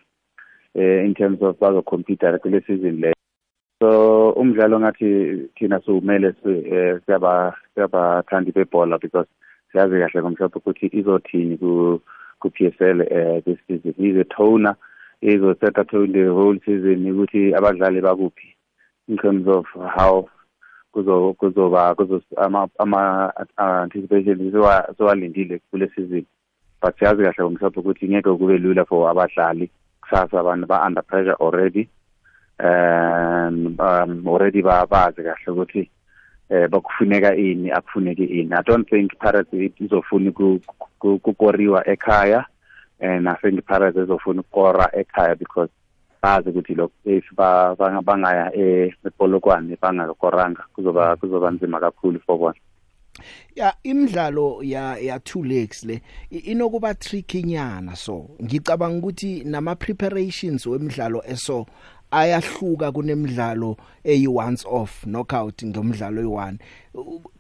in 0.75 1.15
terms 1.15 1.43
of 1.43 1.59
bazocompete 1.59 2.39
kule 2.39 2.61
season 2.67 3.01
le. 3.01 3.13
So 3.83 4.31
umdlalo 4.31 4.81
ngathi 4.81 5.49
thina 5.57 5.81
siwumele 5.81 6.33
si- 6.43 6.69
eh, 6.75 7.01
siyaba 7.07 7.57
siyabathandi 7.75 8.53
bebhola 8.53 8.99
because 8.99 9.29
siyazi 9.73 9.99
kahle 9.99 10.23
ngomhlophe 10.23 10.59
ukuthi 10.59 10.87
izothini 10.93 11.59
ku 11.59 12.01
ku 12.41 12.51
PSL 12.51 13.01
eh 13.11 13.43
this 13.45 13.59
season. 13.67 13.95
Is 13.99 14.17
a 14.17 14.25
toner 14.25 14.77
izosetha 15.23 15.85
tone 15.89 16.13
the 16.13 16.33
whole 16.33 16.59
season 16.65 17.07
ukuthi 17.13 17.55
abadlali 17.55 18.01
bakuphi 18.01 18.55
in 19.09 19.17
terms 19.17 19.47
of 19.49 19.67
how 19.97 20.29
kuzo 20.95 21.33
kuzoba 21.35 21.95
kuzo 21.95 22.23
ama 22.37 22.69
ama 22.79 23.33
anticipation 23.57 24.53
siwalindile 24.97 25.59
kule 25.71 25.91
season 25.95 26.25
but 26.83 26.99
siyazi 26.99 27.23
kahle 27.23 27.43
ngomhlophe 27.45 27.81
ukuthi 27.81 28.09
ngeke 28.09 28.31
kube 28.31 28.59
lula 28.59 28.85
for 28.85 29.11
abadlali 29.11 29.71
kusasa 30.01 30.41
abantu 30.41 30.67
ba 30.67 30.87
under 30.87 31.03
pressure 31.03 31.37
already. 31.41 31.89
Um 32.61 33.75
um 33.79 34.29
already 34.29 34.63
ba 34.63 34.87
bazi 34.87 35.23
kahle 35.23 35.49
ukuthi 35.53 35.91
eh 36.51 36.69
bakufuneka 36.69 37.35
ini 37.37 37.71
akufuneki 37.71 38.25
ini. 38.25 38.53
I 38.55 38.63
don't 38.63 38.89
think 38.89 39.19
pirates 39.19 39.53
izofuna 39.81 40.31
ku- 40.33 40.61
ku- 40.99 41.19
kukoriwa 41.19 41.83
ekhaya 41.89 42.45
and 43.01 43.29
i 43.29 43.35
think 43.43 43.65
pirates 43.67 43.97
izofuna 43.97 44.41
ukukora 44.41 44.91
ekhaya 44.95 45.35
because 45.39 45.71
bazi 46.25 46.49
ukuthi 46.51 46.75
lokho 46.75 46.93
if 47.05 47.25
ba- 47.37 47.77
banga- 47.77 48.03
bangaya 48.03 48.49
eh, 48.57 48.93
epolokwane 49.07 49.77
bangakoranga 49.83 50.65
kuzoba 50.75 51.17
kuzoba 51.17 51.51
nzima 51.51 51.81
kakhulu 51.81 52.21
for 52.27 52.39
bona. 52.39 52.59
Ya 53.55 53.75
imidlalo 53.83 54.59
ya 54.63 54.97
ya 54.99 55.19
two 55.21 55.43
legs 55.45 55.85
le 55.85 56.01
i- 56.31 56.39
inokuba 56.51 56.95
tricky 56.95 57.43
nyana 57.43 57.97
so. 57.97 58.31
Ngicabanga 58.43 58.99
ukuthi 58.99 59.45
nama 59.45 59.77
preparations 59.77 60.67
wemidlalo 60.67 61.23
eso 61.27 61.67
ayahluka 62.15 62.93
kunemidlalo 62.93 63.77
eyi 64.05 64.29
once 64.29 64.65
off 64.69 65.05
knockout 65.05 65.65
ngomdlalo 65.65 66.23
oyi1 66.23 66.57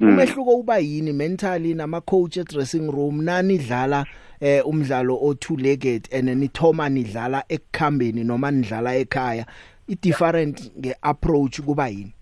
umehluko 0.00 0.50
uba 0.56 0.78
yini? 0.78 1.12
Mentally 1.12 1.74
nama 1.74 2.00
coach 2.00 2.36
e 2.36 2.44
dressing 2.44 2.90
room 2.90 3.24
nani 3.24 3.58
dlala 3.58 4.06
eh 4.40 4.66
umdlalo 4.66 5.18
o 5.22 5.34
two 5.34 5.56
legged 5.56 6.08
and 6.12 6.28
nithoma 6.28 6.88
nidlala 6.88 7.44
ekukhambeni 7.48 8.24
noma 8.24 8.50
nidlala 8.50 8.96
ekhaya 8.96 9.46
i 9.88 9.94
different 9.94 10.70
nge 10.78 10.94
approach 11.02 11.60
kuba 11.60 11.88
yini? 11.88 12.14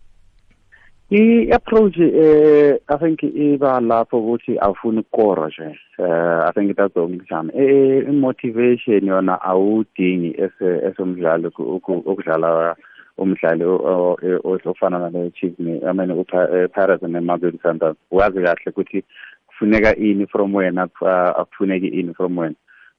I-approach 1.12 1.98
eh 1.98 2.79
i 2.88 2.96
think 2.98 3.22
iba 3.22 3.81
lapho 3.81 4.18
ukuthi 4.18 4.59
awufuni 4.59 4.98
ukukora 5.01 5.48
nje. 5.48 5.79
Eh 5.98 6.48
i 6.48 6.53
think 6.55 6.77
that's 6.77 6.94
the 6.94 7.01
only 7.01 7.20
time. 7.29 7.51
Eh 7.55 8.09
i-motivation 8.09 9.07
yona 9.07 9.42
awudingi 9.42 10.35
ese 10.38 10.87
esomdlalo 10.88 11.51
ku- 11.51 11.81
ku- 11.81 12.03
ukudlala 12.07 12.77
umdlali 13.18 13.64
o- 13.64 13.77
o- 13.77 14.18
o- 14.44 14.59
ofana 14.64 14.98
nale 14.98 15.31
Chiefs 15.31 15.59
ne 15.59 15.81
I 15.85 15.92
mean 15.92 16.11
uPa- 16.11 16.48
eh, 16.55 16.68
Pirates 16.75 17.03
ne 17.03 17.20
Mamelodi 17.20 17.59
Sundowns. 17.62 17.96
Wazi 18.11 18.40
kahle 18.42 18.70
ukuthi 18.70 19.05
kufuneka 19.46 19.96
ini 19.96 20.27
from 20.27 20.55
wena 20.55 20.83
aku- 20.83 21.07
akufuneki 21.09 21.88
ini 21.88 22.14
from 22.14 22.38
wena. 22.38 22.55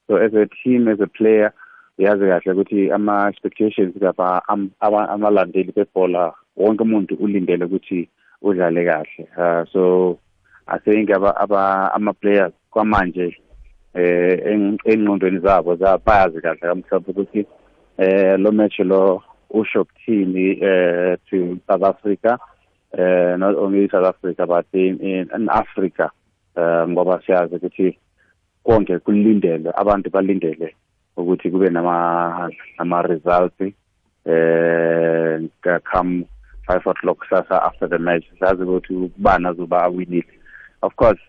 So 0.08 0.18
as 0.18 0.34
a 0.36 0.46
team 0.64 0.88
as 0.88 1.00
a 1.00 1.08
player 1.08 1.52
uyazi 1.98 2.26
kahle 2.26 2.52
ukuthi 2.52 2.92
ama 2.92 3.30
expectations 3.30 3.94
kapa 4.00 4.42
am- 4.48 4.72
aba- 4.80 5.10
amalandeli 5.10 5.72
bebhola 5.76 6.34
wonke 6.58 6.84
umuntu 6.84 7.16
ulindele 7.16 7.66
ukuthi 7.66 8.10
udlale 8.42 8.86
kahle. 8.86 9.28
Uh, 9.38 9.64
so 9.72 10.18
i 10.68 10.80
think 10.80 11.10
aba, 11.12 11.36
aba 11.38 11.94
ama 11.94 12.14
players 12.14 12.54
kwamanje 12.72 13.38
eh 13.94 14.40
eng- 14.46 14.78
engqondweni 14.86 15.40
zabo 15.40 15.76
za- 15.76 15.98
bayazi 15.98 16.42
kahle 16.42 16.60
kamhlophe 16.60 17.12
ukuthi 17.12 17.46
eh 17.98 18.40
lo 18.40 18.52
match 18.52 18.80
lo 18.80 19.24
usho 19.50 19.84
kuthini 19.86 20.58
eh 20.62 21.18
to 21.30 21.58
South 21.68 21.84
Africa. 21.84 22.38
Eh 22.98 23.36
not 23.38 23.56
only 23.58 23.88
South 23.90 24.06
Africa 24.06 24.46
but 24.48 24.66
in, 24.74 24.98
in, 25.00 25.30
in 25.36 25.50
Africa. 25.50 26.10
Eh 26.58 26.88
ngoba 26.88 27.22
siyazi 27.26 27.56
ukuthi 27.56 27.98
konke 28.64 29.00
kulindele 29.00 29.72
abantu 29.76 30.10
balindele. 30.10 30.76
Ukuthi 31.18 31.52
kube 31.52 31.70
nama 31.70 32.50
nama 32.80 33.02
results 33.02 33.62
eh 34.26 35.40
come 35.92 36.26
5 36.68 36.92
o'clock 36.92 37.20
kusasa 37.20 37.64
after 37.64 37.90
the 37.90 37.98
match. 37.98 38.24
Sazi 38.40 38.64
ukuthi 38.64 38.94
ubani 38.94 39.48
azoba 39.48 39.84
awinile. 39.84 40.26
Of 40.82 40.96
course 40.96 41.20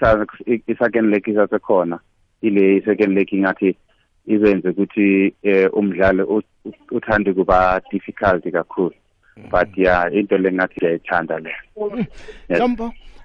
sazi 0.00 0.26
i-second 0.66 1.10
leg 1.10 1.28
isasekhona. 1.28 1.98
Ile 2.42 2.76
i-second 2.76 3.14
leg 3.14 3.32
ingathi 3.32 3.76
izenze 4.26 4.68
ukuthi 4.68 5.34
eh, 5.42 5.70
umdlalo 5.72 6.42
uthande 6.90 7.32
kuba 7.32 7.80
difficult 7.90 8.44
kakhulu. 8.52 8.94
But 9.50 9.68
yeah 9.76 10.12
into 10.12 10.38
lengathi 10.38 10.74
ngiyayithanda 10.80 11.38
le. 11.38 11.52
Yes. 12.48 12.60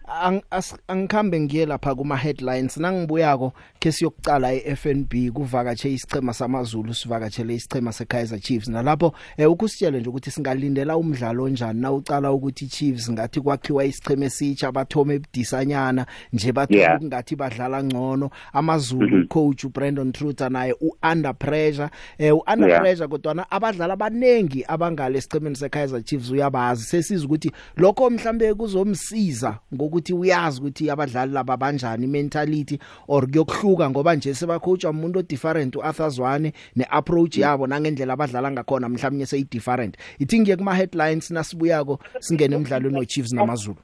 Mhlombo 0.07 0.25
ang 0.25 0.41
as- 0.51 0.77
angikhambe 0.87 1.39
ngiye 1.39 1.65
lapha 1.65 1.95
kuma 1.95 2.15
headlines 2.17 2.77
nangibuyako 2.77 3.53
ke 3.79 3.91
siyokucala 3.91 4.53
eFNB 4.53 5.31
kuvakatshe 5.33 5.93
isichema 5.93 6.33
samaZulu 6.33 6.93
sivakatshele 6.93 7.55
isichema 7.55 7.91
seKaizer 7.93 8.39
Chiefs 8.39 8.67
nalapho 8.67 9.13
eh, 9.37 9.51
ukusitshela 9.51 9.99
nje 9.99 10.09
ukuthi 10.09 10.31
singalindela 10.31 10.97
umdlalo 10.97 11.43
onjani 11.43 11.81
na 11.81 11.91
ucala 11.91 12.31
ukuthi 12.31 12.67
Chiefs 12.67 13.11
ngathi 13.11 13.41
kwakhiwa 13.41 13.85
isicheme 13.85 14.25
esitsha 14.25 14.71
bathome 14.71 15.15
ebudisanyana 15.15 16.05
nje 16.33 16.51
bathola 16.51 16.75
Yeah. 16.79 17.03
ngathi 17.03 17.35
badlala 17.35 17.83
ngcono 17.83 18.29
amaZulu 18.53 19.17
Mhm. 19.17 19.27
coach 19.27 19.65
Brandon 19.65 20.11
Truther 20.11 20.49
naye 20.51 20.73
u 20.81 20.91
under 21.11 21.33
pressure 21.33 21.89
eh 22.17 22.35
u 22.35 22.43
under 22.53 22.69
Yeah. 22.69 22.81
pressure 22.81 23.07
kodwa 23.07 23.51
abadlali 23.51 23.93
abanengi 23.93 24.63
abangale 24.67 25.21
siqemeni 25.21 25.55
seKaizer 25.55 26.03
Chiefs 26.03 26.29
uyabazi 26.29 26.83
sesiza 26.83 27.25
ukuthi 27.25 27.51
lokho 27.77 28.09
mhlambe 28.09 28.53
kuzomsiza 28.53 29.59
ngokuthi 29.95 30.13
uyazi 30.13 30.59
ukuthi 30.59 30.89
abadlali 30.89 31.33
laba 31.33 31.57
banjani 31.57 32.07
mentality 32.07 32.79
or 33.07 33.27
kuyokuhluka 33.27 33.89
ngoba 33.89 34.15
nje 34.15 34.33
sebacoacha 34.33 34.89
umuntu 34.89 35.19
odifferent 35.19 35.75
uArthur 35.75 36.09
Zwane 36.09 36.53
neapproach 36.75 37.37
yabo 37.37 37.67
nangendlela 37.67 38.13
abadlala 38.13 38.51
ngakhona 38.51 38.89
mhlawumnye 38.89 39.25
seyi 39.25 39.47
different 39.51 39.97
ithi 40.19 40.39
ngiye 40.39 40.57
kuma 40.57 40.75
headlines 40.75 41.31
nasibuyako 41.31 41.99
singene 42.19 42.55
emidlalweni 42.55 42.95
no 42.95 43.05
Chiefs 43.05 43.33
namaZulu. 43.33 43.77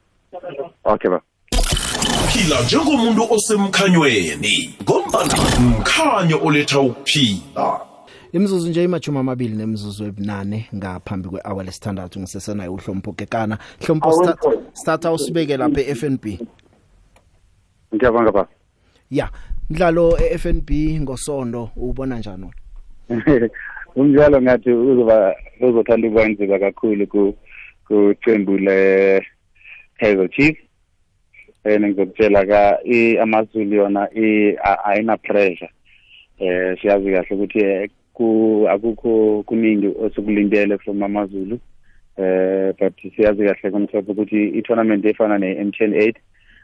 Okay 0.84 1.10
ba 1.10 1.22
phila 2.34 2.62
njengomuntu 2.62 3.34
osemkhanyweni 3.34 4.76
ngombana 4.84 5.36
mkhanyo 5.60 6.40
oletha 6.44 6.80
ukuphila. 6.80 7.91
Imzuzu 8.34 8.70
nje 8.70 8.84
imajuma 8.84 9.20
amabili 9.20 9.56
nemzuzu 9.56 10.06
ebunane 10.06 10.66
ngaphambi 10.76 11.30
kwehour 11.30 11.66
lesithandathu 11.66 12.20
ngisesena 12.20 12.72
uhlompo 12.72 13.14
kekana 13.14 13.58
hlompo 13.84 14.12
start 14.12 14.40
start 14.74 15.06
usibeke 15.06 15.58
lapha 15.58 15.82
eFNB 15.82 16.26
ngiyabonga 17.96 18.32
ba 18.32 18.48
ya 19.12 19.30
mdlalo 19.70 20.18
eFNB 20.18 20.70
ngosonto 21.02 21.70
ubona 21.76 22.20
njani 22.20 22.52
wena 23.10 23.50
umdlalo 23.96 24.42
ngathi 24.42 24.72
uzoba 24.72 25.36
uzothanda 25.62 26.08
ukwenziwa 26.08 26.60
kakhulu 26.60 27.08
ku 27.08 27.36
kuqembu 27.88 28.58
le 28.58 29.22
Kaizer 30.00 30.28
Chiefs. 30.30 30.60
And 31.64 31.84
ngizokutshela 31.84 32.48
ka 32.48 32.78
i 32.86 33.18
amaZulu 33.22 33.76
yona 33.76 34.08
i 34.16 34.58
ayina 34.86 35.18
pressure. 35.18 35.70
Eh 36.40 36.76
siyazi 36.82 37.12
kahle 37.12 37.36
ukuthi 37.36 37.60
eh, 37.60 37.90
ku 38.14 38.66
akukho 38.70 39.44
kuningi 39.46 39.88
osukulindele 39.88 40.78
from 40.78 41.04
amaZulu 41.04 41.60
eh 42.18 42.74
but 42.80 42.94
siyazi 43.16 43.46
kahle 43.46 43.72
kumthopha 43.72 44.12
ukuthi 44.12 44.48
i-tournament 44.60 45.06
efana 45.06 45.38
ne-M10 45.38 45.92
8 45.96 46.16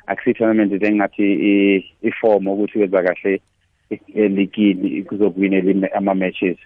akusi 0.07 0.33
tournament 0.33 0.83
engathi 0.83 1.83
iform 2.01 2.47
ukuthi 2.47 2.79
wenza 2.79 3.03
kahle 3.03 3.41
eligini 4.15 5.03
kuzokuwinela 5.03 5.93
ama 5.93 6.15
matches 6.15 6.57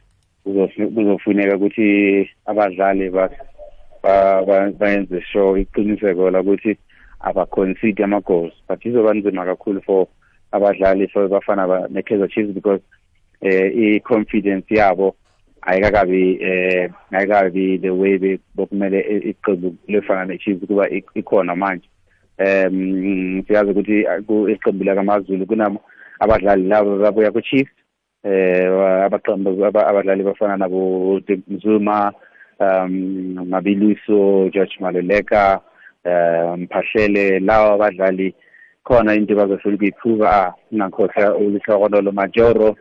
Kuzofu- 0.46 0.89
kuzofuneka 0.89 1.56
ukuthi 1.58 2.30
abadlali 2.46 3.10
ba 3.10 3.30
ba- 4.04 4.41
ba- 4.46 4.72
bayenze 4.72 5.22
sure 5.22 5.62
iqiniseko 5.62 6.32
la 6.32 6.41
ukuthi 6.41 6.78
abaconcede 7.20 8.04
ama 8.04 8.20
goals 8.22 8.54
but 8.70 8.86
izoba 8.86 9.13
nzima 9.13 9.46
kakhulu 9.46 9.82
for 9.82 10.08
abadlali 10.52 11.08
for 11.08 11.30
bafana 11.30 11.67
ba 11.67 11.88
ne-Kaizer 11.89 12.28
Chiefs 12.30 12.54
because 12.54 12.82
eh 13.42 13.72
i-confidence 13.76 14.76
yabo 14.76 15.16
ayikakabi 15.62 16.40
eh 16.42 16.90
ayikabi 17.12 17.78
the 17.82 17.90
way 17.90 18.40
bokumele 18.56 19.00
iqembu 19.30 19.76
lefana 19.88 20.26
ne-Chiefs 20.26 20.66
kuba 20.68 20.90
ik- 20.90 21.12
ikhona 21.16 21.56
manje. 21.56 21.88
Um 22.40 23.44
siyazi 23.48 23.72
ukuthi 23.72 24.06
ku- 24.28 24.50
iqembu 24.50 24.84
lakamaZulu 24.84 25.46
kuna 25.46 25.72
abadlali 26.20 26.68
labo 26.68 26.98
babuya 26.98 27.32
ku-Chiefs 27.32 27.72
eh 28.24 28.70
abaqembu 29.06 29.66
aba- 29.66 29.88
abadlali 29.88 30.24
bafana 30.24 30.58
nabo 30.58 31.22
Mzuma 31.48 32.12
um 32.60 33.46
Mabiliso 33.50 34.50
George 34.54 34.78
Maleleka 34.80 35.60
um 36.06 36.68
Phahlele 36.68 37.40
lawa 37.40 37.74
abadlali 37.74 38.34
khona 38.84 39.14
into 39.16 39.36
bazofuna 39.36 39.76
ukuyiprove 39.76 40.26
ah 40.28 40.54
ngakhohlwa 40.74 41.36
ulihlokolo 41.38 42.12
Majoro. 42.12 42.70
uh, 42.70 42.76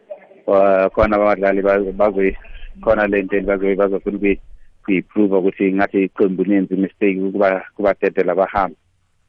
khona 0.94 1.16
abadlali 1.16 1.62
bazoyi 1.92 2.36
khona 2.82 3.06
lento 3.06 3.40
bazoyi 3.40 3.76
bazofuna 3.76 4.16
ukuyi- 4.18 4.40
kuyiprove 4.84 5.36
ukuthi 5.36 5.72
ngathi 5.72 6.04
iqembu 6.04 6.44
lenzi 6.44 6.76
mistake 6.76 7.20
ukuba 7.20 7.62
kubadedela 7.76 8.34
bahamba 8.34 8.76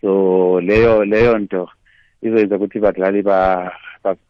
so 0.01 0.61
leyo 0.61 1.05
leyo 1.05 1.37
nto 1.37 1.69
izoyenza 2.21 2.55
ukuthi 2.55 2.79
badlali 2.79 3.21
ba 3.21 3.71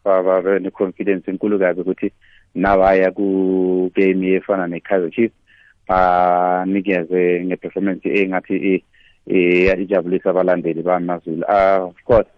babe 0.04 0.58
ne-confidence 0.58 1.30
enkulu 1.30 1.58
kabi 1.58 1.80
ukuthi 1.80 2.12
nabaya 2.54 3.10
ku-game 3.10 4.36
efana 4.36 4.66
ne-kaizer 4.66 5.10
chiefs 5.10 5.34
banikeze 5.88 7.44
nge-performance 7.44 8.08
engathi 8.08 8.84
ijabulisa 9.26 10.30
abalandeli 10.30 10.82
bamazulu. 10.82 11.44
Of 11.48 11.96
course 12.04 12.28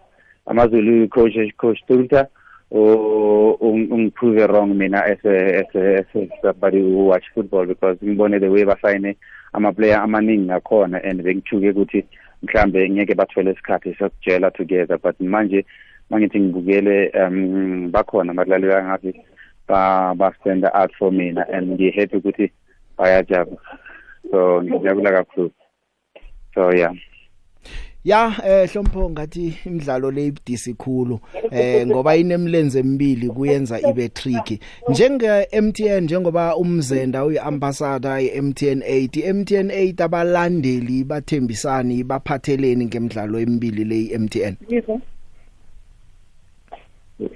amazulu 0.45 1.07
coach 1.09 1.35
coach 1.57 1.79
Tulta 1.87 2.27
ungiprove 2.71 4.47
wrong 4.47 4.73
mina 4.75 5.03
as 5.03 5.19
a, 5.25 5.59
as 5.59 5.75
a, 5.75 5.97
as 5.99 6.05
a 6.15 6.27
somebody 6.41 6.79
who 6.79 7.05
watch 7.05 7.25
football 7.33 7.65
because 7.65 7.97
ngibone 8.03 8.39
the 8.39 8.49
way 8.49 8.63
basayine 8.63 9.15
ama-player 9.53 9.99
amaningi 10.01 10.51
akhona 10.51 11.03
and 11.03 11.21
bengithuke 11.23 11.69
ukuthi 11.69 12.05
mhlambe 12.43 12.89
ngeke 12.89 13.15
bathole 13.15 13.51
isikhathi 13.51 13.95
sokujela 13.99 14.51
together 14.51 14.97
but 14.97 15.19
manje 15.19 15.65
mangithi 16.09 16.39
ngibukele 16.39 17.09
um 17.09 17.91
bakhona 17.91 18.31
abadlali 18.31 18.67
bangathi 18.67 19.13
ba-stand 19.67 20.65
out 20.73 20.91
for 20.97 21.11
mina 21.11 21.45
and 21.51 21.71
ngihappy 21.71 22.17
ukuthi 22.17 22.51
bayajabula. 22.97 23.57
So 24.31 24.61
ngijabula 24.61 25.11
kakhulu. 25.11 25.51
So 26.53 26.71
yeah. 26.71 26.93
Ya 28.05 28.31
eh 28.45 28.69
Hlompho 28.69 29.09
ngathi 29.09 29.57
imidlalo 29.65 30.11
le 30.11 30.25
ibudisi 30.27 30.73
khulu 30.73 31.19
eh 31.51 31.87
ngoba 31.87 32.15
inemlenze 32.15 32.79
emibili 32.79 33.29
kuyenza 33.29 33.81
ibe 33.89 34.09
tricky. 34.09 34.59
Njenge 34.89 35.47
MTN 35.61 36.03
njengoba 36.03 36.55
umzenda 36.55 37.25
uyiambassador 37.25 38.19
yeMTN 38.19 38.79
8 38.79 39.33
MTN 39.33 39.69
8 39.69 40.03
abalandeli 40.03 41.03
bathembisani 41.03 42.03
baphatheleni 42.03 42.85
ngemidlalo 42.85 43.39
emibili 43.39 43.83
le 43.83 44.17
MTN 44.19 44.55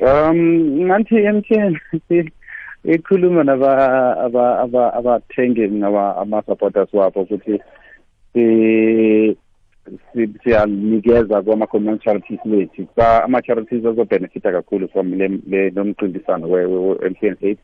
Um 0.02 0.38
ngathi 0.86 1.16
MTN 1.34 1.78
ikhuluma 2.94 3.44
naba 3.44 4.18
aba 4.18 4.60
aba 4.60 4.94
abathengi 4.94 5.70
ngaba 5.70 6.18
ama 6.18 6.42
supporters 6.42 6.94
wabo 6.94 7.22
ukuthi 7.22 7.60
siyanikeza 10.44 11.42
kwama-common 11.42 12.00
charities 12.00 12.40
wethu 12.46 12.88
ama-charities 12.98 13.86
azobenefita 13.86 14.52
kakhulu 14.52 14.88
from 14.88 15.14
le 15.14 15.70
nomqindisano 15.70 16.50
we-MTN 16.50 17.36
eight 17.42 17.60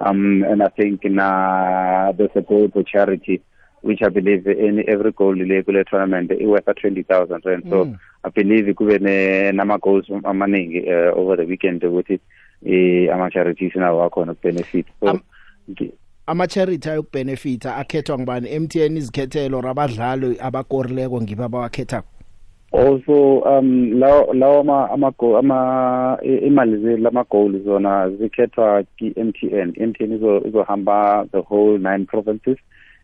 um 0.00 0.44
and 0.44 0.62
I 0.62 0.68
think 0.68 1.04
na 1.04 2.12
there's 2.12 2.30
a 2.34 2.40
goal 2.40 2.68
for 2.72 2.82
charity 2.82 3.42
which 3.82 4.00
I 4.02 4.08
believe 4.08 4.46
in 4.46 4.84
every 4.88 5.12
goal 5.12 5.36
le 5.36 5.62
kule 5.62 5.84
tournament 5.84 6.30
iworth 6.30 6.64
20,000 6.64 7.44
rand. 7.44 7.64
So 7.68 7.84
mm. 7.84 7.98
I 8.24 8.28
believe 8.30 8.74
kube 8.74 9.00
ne 9.00 9.52
nama 9.52 9.78
goals 9.78 10.06
amaningi 10.08 10.86
uh, 10.86 11.18
over 11.18 11.36
the 11.36 11.44
weekend 11.44 11.82
ukuthi 11.82 12.20
eh 12.66 13.14
ama 13.14 13.30
charities 13.30 13.74
nawo 13.74 14.04
akhona 14.04 14.34
benefit. 14.40 14.86
So 15.00 15.08
um, 15.08 15.22
ama 16.26 16.46
charity 16.46 16.90
ayokubenefita 16.90 17.76
akhethwa 17.76 18.18
ngibani 18.18 18.58
MTN 18.60 18.96
izikhethelo 18.96 19.60
rabadlali 19.60 20.36
abakorileko 20.40 21.22
ngiba 21.22 21.44
abawakhetha 21.44 22.02
also 22.72 23.38
um 23.38 23.92
lawo 23.92 24.34
lawo 24.34 24.60
ama 24.60 24.90
ama 24.90 25.12
ama 25.38 26.18
imali 26.46 26.96
lama 26.96 27.24
goals 27.30 27.62
zona 27.64 28.10
zikhethwa 28.10 28.82
ki 28.96 29.12
MTN 29.16 29.72
MTN 29.86 30.12
izo 30.12 30.42
izohamba 30.48 31.26
the 31.32 31.38
whole 31.38 31.78
nine 31.78 32.04
provinces 32.04 32.58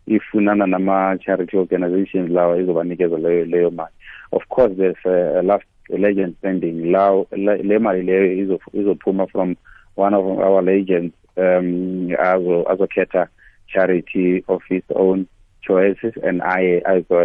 ifunana 0.07 0.67
nama 0.67 1.17
charity 1.25 1.57
organizations 1.57 2.31
lawa 2.31 2.57
izobanikeza 2.57 3.17
leyo 3.17 3.45
leyo 3.45 3.71
mali. 3.71 3.93
Of 4.31 4.47
course 4.47 4.73
there's 4.77 5.05
a, 5.05 5.39
a 5.39 5.41
last 5.41 5.65
legend 5.89 6.35
standing. 6.37 6.91
Lawo 6.91 7.27
le 7.31 7.79
mali 7.79 8.01
leyo 8.01 8.33
izophuma 8.73 9.27
from 9.27 9.55
one 9.95 10.15
of 10.15 10.25
our 10.25 10.63
legends 10.63 11.13
um 11.39 12.11
azo 12.19 12.55
azokhetha 12.71 13.27
charity 13.71 14.43
of 14.47 14.61
his 14.69 14.83
own 14.95 15.27
choices 15.61 16.13
and 16.23 16.41
aye 16.41 16.81
azo 16.85 17.15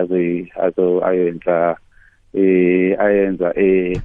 azo 0.00 0.20
azo 0.66 0.86
ayenza 1.08 1.76
eh 2.34 2.96
ayenza 3.04 3.48
eh 3.56 4.00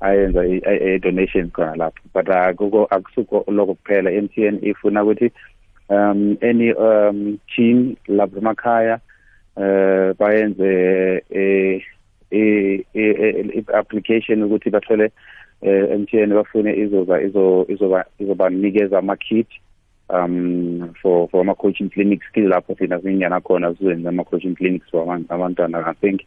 ayenza 0.00 0.40
a 0.66 0.98
donation 0.98 1.50
khona 1.50 1.76
lapho. 1.76 2.02
But 2.12 2.26
akuko 2.26 2.86
akusuko 2.90 3.44
lokho 3.48 3.74
kuphela 3.74 4.10
MTN 4.10 4.58
ifuna 4.62 5.02
ukuthi 5.04 5.32
um 5.88 6.38
any 6.42 6.72
um 6.72 7.40
team 7.56 7.96
lapha 8.08 8.38
emakhaya 8.38 9.00
eh 9.56 10.12
bayenze 10.18 11.22
eh 11.30 11.80
eh 12.32 12.84
application 13.74 14.42
ukuthi 14.42 14.70
bathole 14.70 15.10
eh 15.64 15.98
MTN 15.98 16.34
bafune 16.34 16.76
izoba 16.76 17.22
izo 17.22 17.64
izoba 17.68 18.04
izobanikeza 18.18 18.98
ama 18.98 19.16
kit 19.16 19.48
um 20.10 20.92
for 21.00 21.28
for 21.28 21.40
ama 21.40 21.54
coaching 21.54 21.88
clinics. 21.90 22.26
Kill 22.34 22.48
lapho 22.48 22.74
thina 22.74 23.00
singena 23.00 23.40
khona 23.40 23.74
sizenza 23.74 24.08
ama 24.08 24.24
coaching 24.24 24.54
clinics 24.54 24.90
for 24.90 25.02
abantwana 25.28 25.86
i 25.86 25.94
think. 25.94 26.20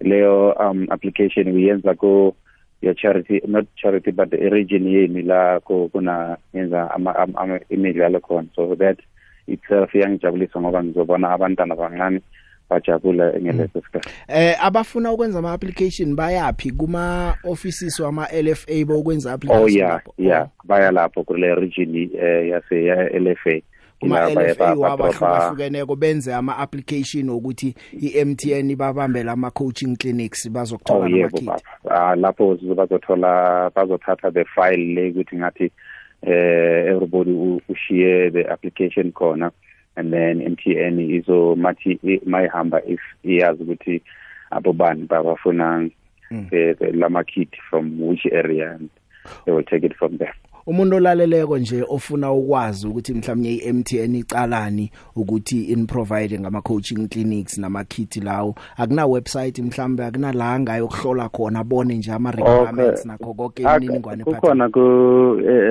Leyo 0.00 0.52
um 0.60 0.86
application 0.90 1.48
uyenza 1.48 1.94
ko 1.94 2.34
your 2.82 2.94
charity 2.94 3.40
not 3.46 3.66
charity 3.76 4.10
but 4.10 4.30
the 4.30 4.50
region 4.50 4.84
yeni 4.86 5.22
la 5.22 5.60
kuna 5.60 6.36
yenza 6.54 6.90
ama 6.90 7.60
imidlalo 7.70 8.20
khona. 8.20 8.48
So 8.54 8.74
that 8.74 8.98
itself 9.46 9.94
iyangijabulisa 9.94 10.60
ngoba 10.60 10.84
ngizobona 10.84 11.30
abantwana 11.30 11.74
abancane 11.74 12.20
bajabula 12.72 13.32
ngeleso 13.40 13.80
sikhathi. 13.80 14.10
Eh 14.28 14.64
abafuna 14.64 15.12
ukwenza 15.12 15.38
ama 15.38 15.52
application 15.52 16.16
bayapi 16.16 16.70
kuma 16.70 17.34
offices 17.44 18.00
wama 18.00 18.28
LFA 18.42 18.84
bokwenza 18.84 19.32
application 19.32 19.64
oh 19.64 19.68
yeah 19.68 20.00
yeah. 20.18 20.48
Baya 20.64 20.90
lapho 20.90 21.24
kule 21.24 21.54
region 21.54 21.96
eh 21.96 22.48
yase 22.48 22.84
ya 22.84 23.08
LFA 23.18 23.60
wabahlukeneko 24.76 25.96
benze 25.96 26.34
ama 26.34 26.58
application 26.58 27.30
ukuthi 27.30 27.74
iMTN 28.00 28.76
babambela 28.76 29.32
ama 29.32 29.50
coaching 29.50 29.96
clinics 29.96 30.50
bazokuthola 30.50 31.06
ama 31.06 31.28
kit 31.28 31.50
ah 31.90 32.16
lapho 32.16 32.58
bazothola 32.76 33.70
bazothatha 33.74 34.30
the 34.30 34.44
file 34.44 34.94
le 34.94 35.10
ukuthi 35.10 35.36
ngathi 35.36 35.70
eh 36.22 36.86
everybody 36.86 37.60
ushiye 37.68 38.30
the 38.30 38.48
application 38.52 39.12
khona. 39.12 39.50
And 39.96 40.12
then 40.12 40.40
MTN 40.40 41.00
izo 41.00 41.56
mathi 41.56 42.20
mayihamba 42.26 42.82
if 42.86 43.00
iyazi 43.24 43.62
ukuthi 43.62 44.02
abo 44.50 44.72
bani 44.72 45.06
babafuna 45.06 45.90
the, 46.50 46.76
the 46.78 46.92
lama 46.92 47.24
kit 47.24 47.50
from 47.70 48.00
which 48.00 48.26
area 48.32 48.72
and 48.74 48.90
they 49.44 49.52
will 49.52 49.62
take 49.62 49.84
it 49.84 49.96
from 49.96 50.16
there. 50.18 50.34
Umuntu 50.66 50.96
olaleleko 50.96 51.58
nje 51.58 51.84
ofuna 51.88 52.32
ukwazi 52.32 52.86
ukuthi 52.86 53.14
mhlawumnye 53.14 53.54
iMTN 53.54 54.14
icalani 54.14 54.90
ukuthi 55.16 55.62
in 55.64 55.86
provide 55.86 56.40
ngama 56.40 56.62
coaching 56.62 57.08
clinics 57.08 57.58
nama 57.58 57.84
kit 57.84 58.16
lawo. 58.16 58.54
Akuna 58.76 59.06
website 59.06 59.58
mhlawumbe 59.58 60.04
akuna 60.04 60.32
la 60.32 60.60
ngayokuhlola 60.60 61.28
khona 61.28 61.58
abone 61.58 61.94
nje 61.94 62.12
ama 62.12 62.30
requirements 62.30 63.06
nakho 63.06 63.34
konke 63.34 63.62
imininingwane 63.62 64.24
phatha 64.24 64.40
kukhona 64.40 64.68
ku 64.68 64.80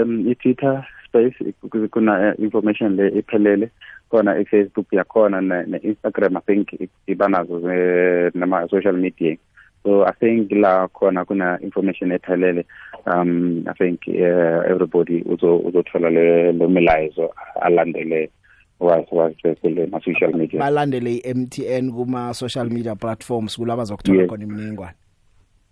um, 0.02 0.28
i-Twitter 0.28 0.86
space 1.08 1.54
kuna 1.92 2.36
information 2.38 2.96
le 2.96 3.10
iphelele. 3.10 3.70
Khona 4.12 4.40
i-Facebook 4.40 4.94
yakhona 4.94 5.42
ne-Instagram 5.42 6.38
I 6.38 6.42
think 6.42 6.68
ibanazo 7.08 7.60
nama 8.36 8.68
social 8.70 8.98
media. 8.98 9.38
So 9.84 10.04
I 10.06 10.12
think 10.20 10.52
la 10.52 10.88
khona 10.88 11.26
kuna 11.26 11.58
information 11.62 12.12
ephelele 12.12 12.66
um 13.06 13.64
I 13.68 13.74
think 13.74 14.00
uh, 14.08 14.62
everybody 14.72 15.24
uzo 15.24 15.58
uzothola 15.58 16.10
le 16.10 16.52
lo 16.52 16.68
milayezo 16.68 17.34
alandele 17.62 18.30
wazi 18.80 19.16
wazi 19.16 19.56
kule 19.62 19.88
ma 19.88 20.00
social 20.02 20.34
media. 20.34 20.60
Balandele 20.60 21.18
iMTN 21.18 21.92
kuma 21.92 22.34
social 22.34 22.70
media 22.70 22.96
platforms 22.96 23.58
kulaba 23.58 23.84
zokuthola 23.86 24.28
khona 24.28 24.44
imininingwane. 24.44 24.94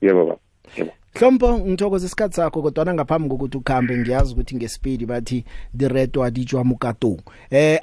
Yebo 0.01 0.25
baba. 0.25 0.39
Yebo. 0.77 0.91
Hlompo 1.15 1.59
ngithokoza 1.59 2.05
isikhatsi 2.05 2.35
sakho 2.35 2.61
kodwa 2.61 2.93
ngaphambi 2.93 3.29
kokuthi 3.29 3.57
ukhambe 3.57 3.97
ngiyazi 3.97 4.33
ukuthi 4.33 4.55
ngespeed 4.55 5.05
bathi 5.05 5.45
direto 5.73 6.23
adijwa 6.23 6.63
mukato 6.63 7.17
eh 7.49 7.79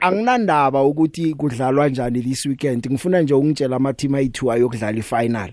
anginandaba 0.00 0.82
ukuthi 0.82 1.34
kudlalwa 1.34 1.88
njani 1.88 2.22
this 2.22 2.46
weekend? 2.46 2.86
Ngifuna 2.86 3.22
nje 3.22 3.34
ungitshela 3.34 3.76
ama 3.76 3.92
team 3.92 4.12
ayi2 4.12 4.52
ayokudlala 4.52 4.98
ifinal. 4.98 5.52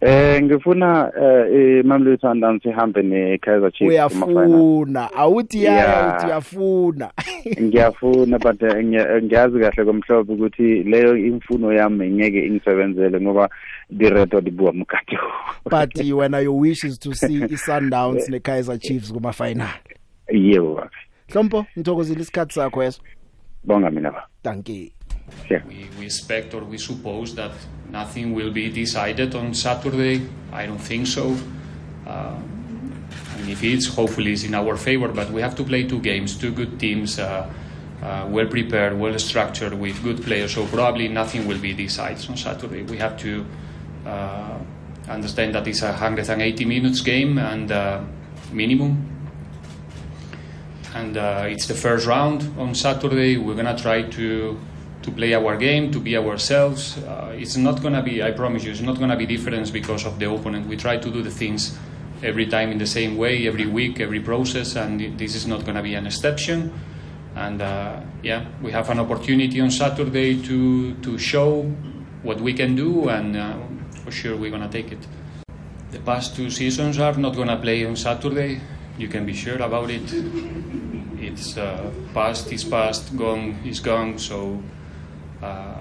Eh 0.00 0.42
ngifuna 0.42 1.12
eh 1.22 1.84
Mamelodi 1.84 2.20
Sundowns 2.20 2.64
ihambe 2.64 3.02
neKaizer 3.02 3.72
Chiefs 3.72 3.90
uyafuna. 3.90 5.12
awuthi 5.12 5.64
ya 5.64 6.14
uthi 6.14 6.26
uyafuna. 6.26 7.10
Ngiyafuna 7.62 8.38
but 8.38 8.62
ngiyazi 8.62 9.58
kahle 9.58 9.84
komhlobo 9.84 10.32
ukuthi 10.32 10.82
leyo 10.82 11.16
imfuno 11.16 11.72
yami 11.72 12.10
ngeke 12.10 12.46
ingisebenzele 12.46 13.20
ngoba 13.20 13.48
direto 13.90 14.40
dibuwa 14.40 14.72
mkhathi 14.72 15.16
but 15.70 15.96
wena 16.14 16.38
your 16.38 16.60
wish 16.60 16.84
is 16.84 16.98
to 16.98 17.14
see 17.14 17.40
iSundowns 17.54 18.28
neKaizer 18.28 18.78
Chiefs 18.78 19.12
kuma 19.12 19.32
final 19.32 19.68
yebo 20.32 20.88
Hlompo 21.28 21.66
ngithokozile 21.76 22.20
isikhatsi 22.20 22.54
sakho 22.54 22.82
eso 22.82 23.02
bonga 23.64 23.90
mina 23.90 24.10
ba 24.10 24.28
thank 24.42 24.68
you 24.68 24.90
We, 25.50 25.88
we 25.98 26.04
expect 26.04 26.54
or 26.54 26.64
we 26.64 26.78
suppose 26.78 27.34
that 27.34 27.52
nothing 27.90 28.34
will 28.34 28.50
be 28.50 28.70
decided 28.70 29.34
on 29.34 29.54
Saturday. 29.54 30.26
I 30.52 30.66
don't 30.66 30.78
think 30.78 31.06
so. 31.06 31.36
Uh, 32.06 32.34
and 33.36 33.48
if 33.48 33.62
it's, 33.62 33.86
hopefully 33.86 34.32
it's 34.32 34.44
in 34.44 34.54
our 34.54 34.76
favor. 34.76 35.08
But 35.08 35.30
we 35.30 35.40
have 35.40 35.54
to 35.56 35.64
play 35.64 35.84
two 35.84 36.00
games, 36.00 36.36
two 36.36 36.52
good 36.52 36.78
teams, 36.78 37.18
uh, 37.18 37.48
uh, 38.02 38.26
well 38.28 38.46
prepared, 38.46 38.98
well 38.98 39.18
structured, 39.18 39.74
with 39.74 40.02
good 40.02 40.22
players. 40.22 40.54
So 40.54 40.66
probably 40.66 41.08
nothing 41.08 41.46
will 41.46 41.58
be 41.58 41.72
decided 41.72 42.28
on 42.28 42.36
Saturday. 42.36 42.82
We 42.82 42.98
have 42.98 43.16
to 43.18 43.44
uh, 44.08 44.58
understand 45.08 45.54
that 45.54 45.66
it's 45.66 45.82
a 45.82 45.90
180 45.90 46.64
minutes 46.64 47.00
game 47.00 47.38
and 47.38 47.70
uh, 47.70 48.00
minimum. 48.52 49.04
And 50.94 51.16
uh, 51.16 51.44
it's 51.46 51.66
the 51.66 51.74
first 51.74 52.06
round 52.06 52.50
on 52.58 52.74
Saturday. 52.74 53.36
We're 53.36 53.54
gonna 53.54 53.76
try 53.76 54.02
to 54.02 54.58
to 55.02 55.10
play 55.12 55.32
our 55.34 55.56
game, 55.56 55.92
to 55.92 56.00
be 56.00 56.16
ourselves. 56.16 56.98
Uh, 56.98 57.32
it's 57.36 57.56
not 57.56 57.82
gonna 57.82 58.02
be, 58.02 58.22
I 58.22 58.32
promise 58.32 58.64
you, 58.64 58.72
it's 58.72 58.80
not 58.80 58.98
gonna 58.98 59.16
be 59.16 59.26
different 59.26 59.72
because 59.72 60.04
of 60.04 60.18
the 60.18 60.30
opponent. 60.30 60.66
We 60.66 60.76
try 60.76 60.96
to 60.96 61.10
do 61.10 61.22
the 61.22 61.30
things 61.30 61.78
every 62.22 62.46
time 62.46 62.72
in 62.72 62.78
the 62.78 62.86
same 62.86 63.16
way, 63.16 63.46
every 63.46 63.66
week, 63.66 64.00
every 64.00 64.20
process, 64.20 64.74
and 64.76 65.18
this 65.18 65.34
is 65.34 65.46
not 65.46 65.64
gonna 65.64 65.82
be 65.82 65.94
an 65.94 66.06
exception. 66.06 66.72
And 67.36 67.62
uh, 67.62 68.00
yeah, 68.22 68.46
we 68.62 68.72
have 68.72 68.90
an 68.90 68.98
opportunity 68.98 69.60
on 69.60 69.70
Saturday 69.70 70.42
to 70.42 70.94
to 70.94 71.18
show 71.18 71.62
what 72.22 72.40
we 72.40 72.52
can 72.52 72.74
do, 72.74 73.08
and 73.08 73.36
uh, 73.36 73.54
for 74.08 74.14
sure 74.14 74.36
we're 74.38 74.50
gonna 74.50 74.70
take 74.70 74.90
it. 74.90 75.06
The 75.90 75.98
past 75.98 76.34
two 76.34 76.48
seasons 76.50 76.98
are 76.98 77.14
not 77.18 77.36
gonna 77.36 77.58
play 77.58 77.84
on 77.84 77.94
Saturday. 77.94 78.58
You 78.96 79.08
can 79.08 79.26
be 79.26 79.34
sure 79.34 79.60
about 79.60 79.90
it. 79.90 80.08
It's 81.20 81.58
uh, 81.58 81.90
past 82.14 82.50
is 82.50 82.64
past, 82.64 83.14
gone 83.18 83.58
is 83.66 83.80
gone. 83.80 84.18
So 84.18 84.62
uh, 85.42 85.74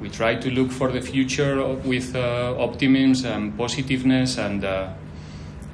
we 0.00 0.08
try 0.10 0.36
to 0.36 0.48
look 0.50 0.70
for 0.70 0.92
the 0.92 1.00
future 1.00 1.74
with 1.84 2.14
uh, 2.14 2.54
optimism 2.56 3.32
and 3.32 3.58
positiveness 3.58 4.38
and 4.38 4.64
uh, 4.64 4.92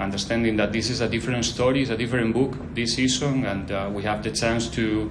understanding 0.01 0.57
that 0.57 0.73
this 0.73 0.89
is 0.89 1.03
a 1.03 1.09
different 1.09 1.45
story, 1.45 1.83
it's 1.83 1.91
a 1.91 1.97
different 1.97 2.33
book 2.33 2.55
this 2.75 2.95
season, 2.95 3.45
and 3.45 3.71
uh, 3.71 3.91
we 3.93 4.03
have 4.05 4.23
the 4.23 4.31
chance 4.31 4.69
to, 4.69 5.11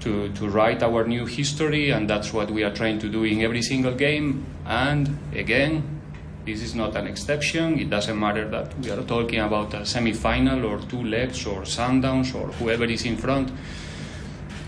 to, 0.00 0.28
to 0.30 0.48
write 0.48 0.82
our 0.82 1.06
new 1.06 1.24
history, 1.26 1.90
and 1.90 2.10
that's 2.10 2.32
what 2.32 2.50
we 2.50 2.64
are 2.64 2.72
trying 2.72 2.98
to 2.98 3.08
do 3.08 3.22
in 3.22 3.42
every 3.42 3.62
single 3.62 3.94
game. 3.94 4.44
And 4.66 5.18
again, 5.32 5.95
this 6.46 6.62
is 6.62 6.76
not 6.76 6.96
an 6.96 7.08
exception. 7.08 7.78
It 7.78 7.90
doesn't 7.90 8.18
matter 8.18 8.48
that 8.48 8.78
we 8.78 8.90
are 8.90 9.02
talking 9.02 9.40
about 9.40 9.74
a 9.74 9.84
semi-final 9.84 10.64
or 10.64 10.78
two 10.78 11.02
legs 11.02 11.44
or 11.44 11.62
Sundowns 11.62 12.34
or 12.34 12.46
whoever 12.52 12.84
is 12.84 13.04
in 13.04 13.16
front. 13.16 13.50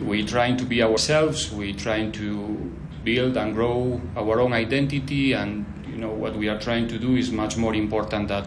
We're 0.01 0.27
trying 0.27 0.57
to 0.57 0.65
be 0.65 0.83
ourselves. 0.83 1.53
We're 1.53 1.77
trying 1.77 2.11
to 2.13 2.73
build 3.05 3.37
and 3.37 3.55
grow 3.55 4.01
our 4.17 4.41
own 4.41 4.53
identity, 4.53 5.33
and 5.35 5.65
you 5.89 5.99
know 5.99 6.11
what 6.11 6.37
we 6.37 6.49
are 6.49 6.59
trying 6.59 6.89
to 6.89 6.99
do 6.99 7.15
is 7.17 7.31
much 7.31 7.57
more 7.57 7.75
important 7.75 8.29
than 8.29 8.45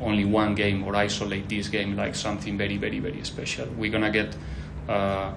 only 0.00 0.24
one 0.24 0.54
game 0.54 0.84
or 0.84 0.96
isolate 0.96 1.48
this 1.48 1.68
game 1.68 1.96
like 1.96 2.14
something 2.14 2.56
very, 2.56 2.76
very, 2.78 2.98
very 2.98 3.22
special. 3.24 3.66
We're 3.76 3.92
gonna 3.92 4.10
get 4.10 4.34
uh, 4.88 5.32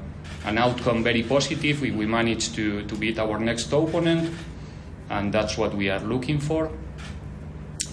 an 0.46 0.58
outcome 0.58 1.04
very 1.04 1.24
positive 1.24 1.84
if 1.84 1.96
we 1.96 2.06
manage 2.06 2.54
to, 2.54 2.84
to 2.84 2.96
beat 2.96 3.20
our 3.20 3.39
next 3.39 3.72
opponent, 3.74 4.34
and 5.10 5.34
that's 5.34 5.58
what 5.58 5.74
we 5.74 5.89
are 5.89 6.00
looking 6.00 6.39
for. 6.39 6.72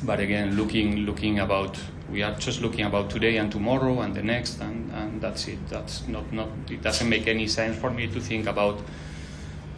But 0.02 0.20
again, 0.20 0.56
looking 0.56 0.98
looking 1.06 1.40
about 1.40 1.78
we 2.10 2.22
are 2.22 2.34
just 2.34 2.60
looking 2.60 2.84
about 2.84 3.10
today 3.10 3.38
and 3.38 3.50
tomorrow 3.50 4.00
and 4.00 4.14
the 4.14 4.22
next, 4.22 4.60
and, 4.60 4.92
and 4.92 5.20
that's 5.20 5.48
it. 5.48 5.58
That's 5.68 6.06
not 6.06 6.32
not. 6.32 6.48
It 6.70 6.82
doesn't 6.82 7.08
make 7.08 7.26
any 7.26 7.48
sense 7.48 7.76
for 7.76 7.90
me 7.90 8.06
to 8.08 8.20
think 8.20 8.46
about. 8.46 8.80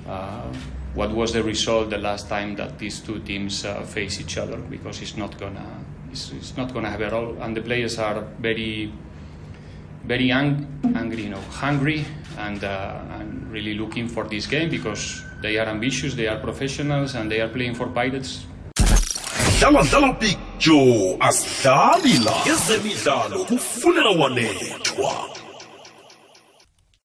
Uh, 0.06 0.52
what 0.94 1.10
was 1.10 1.32
the 1.32 1.42
result 1.42 1.90
the 1.90 1.98
last 1.98 2.28
time 2.28 2.56
that 2.56 2.78
these 2.78 3.00
two 3.00 3.20
teams 3.20 3.64
uh, 3.64 3.82
face 3.82 4.20
each 4.20 4.38
other? 4.38 4.56
Because 4.56 5.00
it's 5.02 5.16
not 5.16 5.38
gonna 5.38 5.84
it's, 6.10 6.32
it's 6.32 6.56
not 6.56 6.72
gonna 6.72 6.90
have 6.90 7.02
at 7.02 7.12
all, 7.12 7.36
and 7.40 7.56
the 7.56 7.60
players 7.60 7.98
are 7.98 8.22
very 8.40 8.92
very 10.04 10.32
ang- 10.32 10.66
angry, 10.96 11.24
you 11.24 11.30
know, 11.30 11.40
hungry, 11.50 12.04
and 12.38 12.64
uh, 12.64 13.00
really 13.50 13.74
looking 13.74 14.08
for 14.08 14.24
this 14.28 14.46
game 14.46 14.68
because 14.70 15.22
they 15.42 15.58
are 15.58 15.66
ambitious, 15.68 16.14
they 16.14 16.26
are 16.28 16.38
professionals, 16.40 17.14
and 17.14 17.30
they 17.30 17.40
are 17.40 17.48
playing 17.48 17.74
for 17.74 17.86
Pirates. 17.88 18.44
dlala 19.60 19.82
dlala 19.82 20.12
big 20.20 20.38
joe 20.58 21.16
asidlali 21.20 22.18
la 22.24 22.32
ezemidlalo 22.52 23.44
kufunela 23.44 24.10
wanethwa 24.10 25.12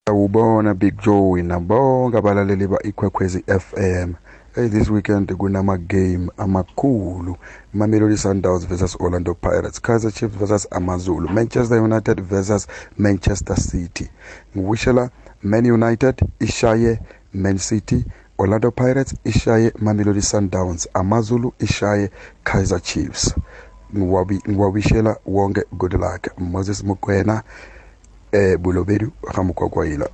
Awubona 0.05 0.73
Big 0.73 1.01
Joe 1.01 1.41
nabonke 1.43 2.17
abalaleli 2.17 2.67
ba-Ikwekwezi 2.67 3.43
FM. 3.47 4.13
Hey 4.55 4.67
this 4.67 4.89
weekend 4.89 5.33
kunama 5.37 5.77
game 5.77 6.29
amakhulu. 6.37 7.37
Mamelodi 7.73 8.17
Sundowns 8.17 8.65
versus 8.67 8.95
Orlando 8.99 9.33
Pirates, 9.33 9.79
Kaizer 9.79 10.11
Chiefs 10.11 10.35
versus 10.35 10.67
Amazulu, 10.71 11.29
Manchester 11.29 11.79
United 11.81 12.19
versus 12.19 12.67
Manchester 12.97 13.55
City. 13.55 14.09
Ngwishela 14.57 15.09
Man 15.43 15.65
United 15.65 16.15
ishaye 16.39 16.99
Man 17.33 17.57
City, 17.57 18.05
Orlando 18.37 18.71
Pirates 18.71 19.15
ishaye 19.25 19.73
Mamelodi 19.79 20.21
Sundowns, 20.21 20.87
Amazulu 20.93 21.53
ishaye 21.59 22.09
Kaizer 22.43 22.81
Chiefs. 22.81 23.35
Ngwabi 23.97 24.39
ngwabishela 24.49 25.17
wonke 25.25 25.63
good 25.71 25.93
luck. 25.93 26.27
Moses 26.37 26.83
Mukwena 26.83 27.43
eh 28.31 28.57
bulobedu 28.57 29.11
gamukwakwayila 29.35 30.09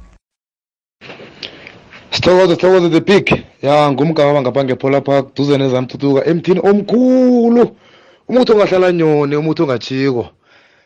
sithokoze 2.12 2.56
sithokoze 2.56 2.90
the 2.90 3.02
big. 3.02 3.46
Ya 3.62 3.92
ngumgaba 3.92 4.42
ngapha 4.42 4.64
ngepola 4.64 5.02
park 5.02 5.36
duze 5.36 5.58
nezamthuthuka 5.58 6.26
emthini 6.26 6.60
omkhulu. 6.60 7.76
Umuntu 8.28 8.54
ongahlala 8.54 8.92
nyoni 8.92 9.36
umuntu 9.36 9.64
ongachiko 9.64 10.30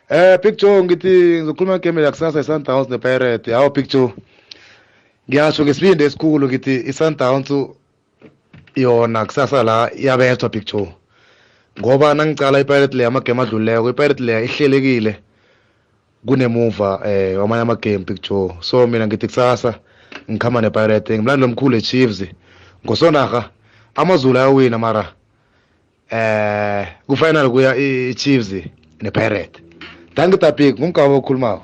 eh 0.08 0.38
big 0.42 0.56
joe 0.56 0.82
ngithi 0.84 1.08
ngizokhuluma 1.42 1.78
game 1.78 2.02
yakusasa 2.02 2.40
i-sundowns 2.40 2.88
nepirate 2.88 3.50
yawo 3.50 3.70
big 3.70 3.88
joe. 3.88 4.12
Ngiyasho 5.28 5.64
ngesibindi 5.64 6.04
esikhulu 6.04 6.48
ngithi 6.48 6.74
i-sundowns 6.90 7.50
yona 8.76 9.26
kusasa 9.26 9.62
la 9.62 9.90
iyabethwa 9.94 10.48
joe 10.48 10.94
ngoba 11.78 12.14
nangicala 12.14 12.60
ipirate 12.60 12.96
leya 12.96 13.08
amagame 13.08 13.42
adlulileko 13.42 13.90
ipirate 13.90 14.22
leya 14.22 14.40
ihlelekile 14.42 15.12
kunemuva 16.26 17.00
eh 17.04 17.38
wamanye 17.40 17.62
amagame 17.62 18.04
joe 18.22 18.56
so 18.60 18.86
mina 18.86 19.06
ngithi 19.06 19.26
kusasa 19.26 19.74
ngikhamba 20.30 20.60
nepirate. 20.60 21.18
Ngimlando 21.18 21.46
omkhulu 21.46 21.76
echiefs. 21.76 22.24
Ngosonarha 22.84 23.50
amazulu 23.94 24.38
ayawina 24.38 24.78
mara 24.78 25.12
eh 26.10 26.86
kufinal 27.06 27.50
kuya 27.50 27.76
i-chiefs 27.76 28.52
nepirate. 29.02 29.60
Dangidabik 30.16 30.78
ngumgaba 30.78 31.14
okhulumako. 31.14 31.62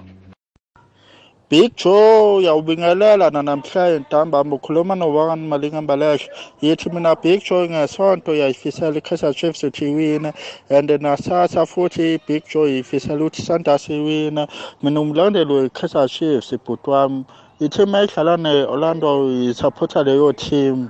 Big 1.50 1.74
Joe 1.76 2.36
uyawubingelela 2.36 3.30
nanamhlanje 3.30 3.98
ntambama 3.98 4.54
ukhuluma 4.56 4.94
nobani 4.94 5.48
malinga 5.48 5.82
mbalehle 5.82 6.30
yithi 6.62 6.90
mina 6.90 7.14
Big 7.22 7.42
Joe 7.42 7.68
ngesonto 7.68 8.34
yayifisela 8.34 8.98
i-Kaizer 8.98 9.34
Chiefs 9.34 9.64
ukuthi 9.64 9.90
iwine. 9.90 10.32
And 10.70 10.90
nasasa 10.90 11.66
futhi 11.66 12.20
Big 12.26 12.44
Joe 12.52 12.70
yifisela 12.70 13.24
ukuthi 13.24 13.42
Sundowns 13.42 13.90
iwine. 13.90 14.46
Mina 14.82 15.00
umlandeli 15.00 15.52
we-Kaizer 15.52 16.08
Chiefs 16.08 16.52
ibhuti 16.52 16.90
wami 16.90 17.24
i-team 17.60 17.94
ayidlala 17.94 18.36
ne-Orlando 18.36 19.30
yisupporta 19.30 20.02
leyo 20.04 20.32
team 20.32 20.88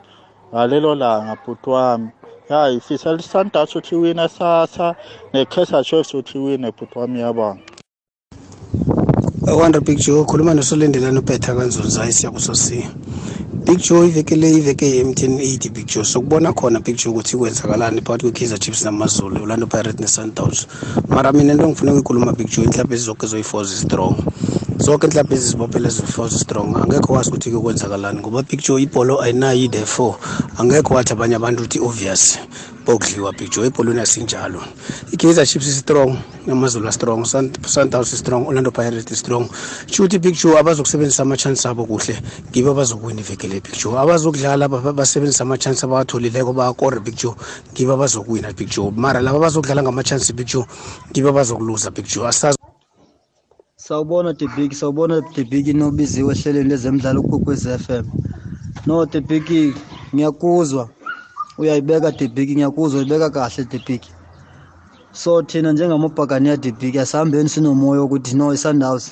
ngalelo 0.53 0.94
langa 0.94 1.37
bhuti 1.46 1.70
wami. 1.70 2.09
Ya 2.51 2.68
ifisela 2.68 3.18
i-Sundowns 3.18 3.77
ukuthi 3.77 3.94
iwine 3.94 4.29
sasa 4.29 4.94
ne-Kaizer 5.33 5.85
Chiefs 5.85 6.14
ukuthi 6.14 6.38
iwine 6.38 6.70
bhuti 6.70 6.99
wami 6.99 7.20
yabonga. 7.20 7.80
Wonder 9.46 9.81
Big 9.81 9.98
Joe 9.98 10.24
khuluma 10.24 10.55
nosolendelana 10.55 11.20
upetha 11.20 11.55
kanzunza 11.55 12.12
siyakusosi 12.12 12.85
Big 13.66 13.79
Joe 13.79 14.07
iveke 14.09 14.37
le 14.37 14.50
iveke 14.50 14.87
ye-M1080 14.87 15.70
Big 15.70 15.87
Joe. 15.87 16.05
Sokubona 16.05 16.53
khona 16.53 16.81
Big 16.81 16.96
Joe 16.96 17.12
ukuthi 17.12 17.37
kwenzakalani 17.37 18.00
phakathi 18.03 18.24
kwe-Kaizer 18.26 18.59
Chiefs 18.59 18.85
namazulu 18.85 19.42
Orlando 19.42 19.66
Pirates 19.66 20.00
ne-Sundowns. 20.00 20.66
Mara 21.09 21.33
mina 21.33 21.53
into 21.53 21.64
engifuna 21.64 21.92
ukuyikhuluma 21.92 22.33
Big 22.37 22.48
Joe 22.50 22.64
inhlamba 22.64 22.96
zonke 22.96 23.26
zoyi-four 23.26 23.64
zi-strong 23.64 24.16
zonke 24.79 25.07
inhlamba 25.07 25.35
ezizibophele 25.35 25.88
eziyi-four 25.88 26.29
zi-strong 26.29 26.76
angekho 26.76 27.12
wazi 27.12 27.29
ukuthi 27.31 27.50
kwenzakalani 27.50 28.20
ngoba 28.20 28.42
Big 28.42 28.61
Joe 28.62 28.83
ibholo 28.83 29.22
ayinayo 29.22 29.64
i-therefore 29.64 30.16
angekho 30.59 30.94
wathi 30.94 31.12
abanye 31.12 31.37
abantu 31.37 31.62
ukuthi 31.62 31.81
obvious. 31.81 32.38
Bokudliwa 32.90 33.33
Big 33.33 33.50
Joe 33.50 33.66
ebholweni 33.66 34.00
asinjalo 34.00 34.62
i-Kaizer 35.12 35.46
Chiefs 35.46 35.68
i-strong 35.68 36.16
namazulu 36.46 36.88
a-strong 36.88 37.24
Sun- 37.24 37.53
Sundowns 37.66 38.12
i-strong 38.12 38.46
Orlando 38.48 38.70
Pirates 38.70 39.11
i-strong 39.12 39.48
kusho 39.87 40.03
ukuthi 40.03 40.18
Big 40.18 40.35
Joe 40.35 40.59
abazokusebenzisa 40.59 41.23
ama-chance 41.23 41.69
abo 41.69 41.85
kuhle 41.87 42.19
ngibo 42.50 42.71
abazokuwina 42.71 43.21
iveke 43.21 43.48
le 43.48 43.60
Big 43.60 43.77
Joe. 43.83 43.98
Abazokudlala 43.98 44.69
ba- 44.69 44.92
basebenzisa 44.92 45.44
ama-chance 45.44 45.85
abawatholileko 45.87 46.52
bakore 46.52 47.00
Big 47.00 47.17
Joe 47.17 47.35
ngibo 47.73 47.92
abazokuwina 47.92 48.52
Big 48.52 48.69
Joe. 48.69 48.90
Mara 48.96 49.21
laba 49.21 49.38
abazokudlala 49.38 49.83
ngama-chance 49.83 50.33
Big 50.33 50.46
Joe 50.46 50.67
ngibo 51.12 51.29
abazokuluza 51.29 51.90
Big 51.90 52.06
Joe. 52.06 52.29
Asazi 52.29 52.56
Sawubona 53.77 54.35
The 54.35 54.46
Big, 54.56 54.73
sawubona 54.73 55.23
The 55.35 55.44
Big 55.44 55.69
inobiziwe 55.69 56.35
ehlelweni 56.35 56.69
lezemidlalo 56.69 57.21
ukwekwezi 57.21 57.69
FM. 57.79 58.04
no 58.87 59.06
debiki 59.06 59.75
ngiyakuzwa. 60.15 60.88
Uyayibeka 61.61 62.11
debiki 62.19 62.52
ngiyakuzwa 62.54 62.96
uyibeka 62.98 63.31
kahle 63.31 63.65
debiki 63.65 64.13
so 65.13 65.42
thina 65.42 65.73
njengamabhakaniya 65.73 66.56
debiki 66.56 66.98
asihambeni 66.98 67.48
sinomoya 67.48 68.00
wokuthi 68.00 68.33
no 68.37 68.46
i-sundowns 68.56 69.04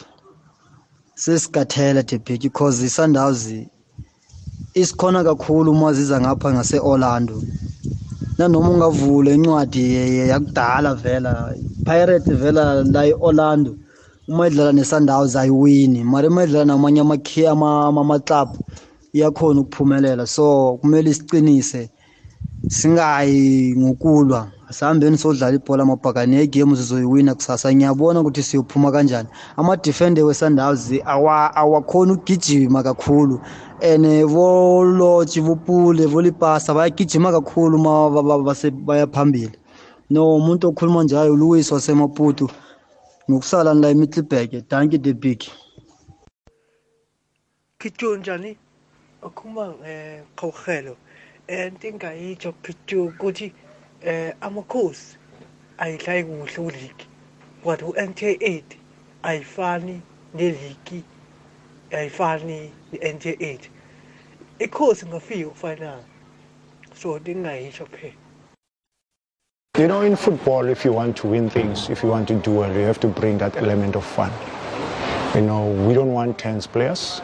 sesigathela 1.15 2.03
debiki 2.03 2.49
because 2.49 2.79
i-sundowns 2.89 3.43
isikhona 4.75 5.25
kakhulu 5.25 5.71
uma 5.73 5.93
ziza 5.93 6.21
ngapha 6.21 6.53
ngase-orlando. 6.55 7.45
Nanoma 8.39 8.71
ungavula 8.71 9.31
incwadi 9.31 9.83
yakudala 10.29 10.95
vela 10.95 11.55
pirate 11.85 12.35
vela 12.35 12.85
la 12.85 13.07
e-orlando 13.07 13.77
uma 14.29 14.47
idlala 14.47 14.73
ne-sundowns 14.73 15.37
ayiwini 15.37 16.05
mara 16.05 16.29
uma 16.29 16.45
idlala 16.45 16.65
namanye 16.65 17.01
ama-club 17.01 18.49
iyakhona 19.13 19.61
ukuphumelela. 19.61 20.27
So 20.27 20.79
kumele 20.81 21.11
isiqinise 21.11 21.91
singayi 22.69 23.77
ngokulwa. 23.77 24.51
Asihambeni 24.69 25.19
sodlala 25.19 25.57
ibhola 25.57 25.83
amabhakani 25.83 26.37
egame 26.37 26.77
sizoyiwina 26.77 27.35
kusasa. 27.35 27.75
Ngiyabona 27.75 28.21
ukuthi 28.21 28.43
siyophuma 28.43 28.93
kanjani. 28.93 29.29
Ama-defender 29.57 30.25
we-sundowns 30.25 30.93
awakhona 31.05 32.13
ukugijima 32.13 32.83
kakhulu. 32.83 33.41
And 33.81 34.05
volotshi 34.27 35.41
vopule 35.41 36.07
volipasa 36.07 36.75
bayagijima 36.75 37.33
kakhulu 37.33 37.77
uma 37.77 38.55
baya 38.85 39.07
phambili. 39.07 39.59
No 40.11 40.37
umuntu 40.37 40.69
okhuluma 40.69 41.05
njalo 41.05 41.37
louis 41.37 41.73
wasemaputo 41.73 42.51
ngokusala 43.31 43.75
la 43.75 43.91
emittlebek 43.91 44.69
danki 44.69 44.99
the 44.99 45.13
big. 45.13 45.45
Kitjo 47.79 48.17
njani? 48.17 48.57
Ukhuluma 49.23 49.75
eh 49.87 50.23
Qawkhelo. 50.37 50.91
Eh 50.91 51.08
inkinga 51.49 52.13
yitsho 52.13 52.53
Kitjo 52.53 53.05
ukuthi 53.05 53.53
eh 54.03 54.35
amakhosi 54.41 55.17
ayidlayi 55.79 56.25
kuhle 56.25 56.55
kuligi. 56.55 57.07
But 57.65 57.83
u-NK8 57.83 58.63
ayifani 59.23 60.01
neligi 60.35 61.03
ayifani 61.91 62.73
ne-NK8. 62.93 63.61
Ikhosi 64.59 65.07
ngafika 65.07 65.51
kufanele. 65.51 66.05
So 66.95 67.19
ndingayisho 67.19 67.87
phela. 67.87 68.15
You 69.79 69.87
know, 69.87 70.03
in 70.03 70.17
football, 70.17 70.69
if 70.69 70.85
you 70.85 70.93
want 70.93 71.17
to 71.19 71.29
win 71.29 71.49
things, 71.49 71.89
if 71.89 72.03
you 72.03 72.09
want 72.09 72.27
to 72.29 72.35
do 72.35 72.51
well, 72.51 72.73
you 72.73 72.81
have 72.81 72.99
to 73.01 73.07
bring 73.07 73.39
that 73.39 73.57
element 73.57 73.95
of 73.95 74.05
fun. 74.05 74.33
You 75.35 75.43
know, 75.43 75.69
we 75.87 75.95
don't 75.95 76.13
want 76.13 76.37
tense 76.37 76.67
players. 76.67 77.23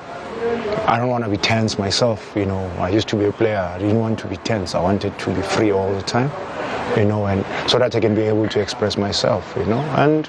I 0.86 0.98
don't 0.98 1.08
want 1.08 1.24
to 1.24 1.30
be 1.30 1.36
tense 1.36 1.78
myself. 1.78 2.32
You 2.36 2.46
know, 2.46 2.66
I 2.78 2.90
used 2.90 3.08
to 3.08 3.16
be 3.16 3.24
a 3.24 3.32
player. 3.32 3.58
I 3.58 3.78
didn't 3.78 4.00
want 4.00 4.18
to 4.20 4.26
be 4.26 4.36
tense. 4.38 4.74
I 4.74 4.80
wanted 4.80 5.18
to 5.18 5.34
be 5.34 5.42
free 5.42 5.70
all 5.72 5.92
the 5.94 6.02
time. 6.02 6.30
You 6.96 7.04
know, 7.04 7.26
and 7.26 7.44
so 7.70 7.78
that 7.78 7.94
I 7.94 8.00
can 8.00 8.14
be 8.14 8.22
able 8.22 8.48
to 8.48 8.60
express 8.60 8.96
myself. 8.96 9.54
You 9.56 9.64
know, 9.66 9.80
and 9.96 10.28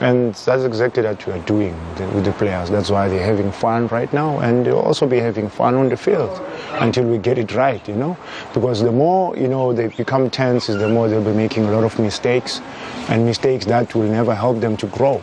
and 0.00 0.34
that's 0.34 0.64
exactly 0.64 1.04
what 1.04 1.24
we 1.26 1.32
are 1.32 1.38
doing 1.44 1.78
with 1.88 1.98
the, 1.98 2.08
with 2.08 2.24
the 2.24 2.32
players. 2.32 2.70
That's 2.70 2.90
why 2.90 3.08
they're 3.08 3.24
having 3.24 3.52
fun 3.52 3.86
right 3.88 4.12
now, 4.12 4.40
and 4.40 4.66
they'll 4.66 4.80
also 4.80 5.06
be 5.06 5.18
having 5.18 5.48
fun 5.48 5.74
on 5.76 5.88
the 5.88 5.96
field 5.96 6.40
until 6.80 7.04
we 7.04 7.18
get 7.18 7.38
it 7.38 7.54
right. 7.54 7.86
You 7.86 7.94
know, 7.94 8.16
because 8.52 8.80
the 8.80 8.92
more 8.92 9.36
you 9.36 9.48
know 9.48 9.72
they 9.72 9.88
become 9.88 10.30
tense, 10.30 10.68
is 10.68 10.78
the 10.78 10.88
more 10.88 11.08
they'll 11.08 11.24
be 11.24 11.32
making 11.32 11.64
a 11.66 11.70
lot 11.70 11.84
of 11.84 11.98
mistakes, 11.98 12.60
and 13.08 13.24
mistakes 13.24 13.66
that 13.66 13.94
will 13.94 14.10
never 14.10 14.34
help 14.34 14.60
them 14.60 14.76
to 14.78 14.86
grow. 14.88 15.22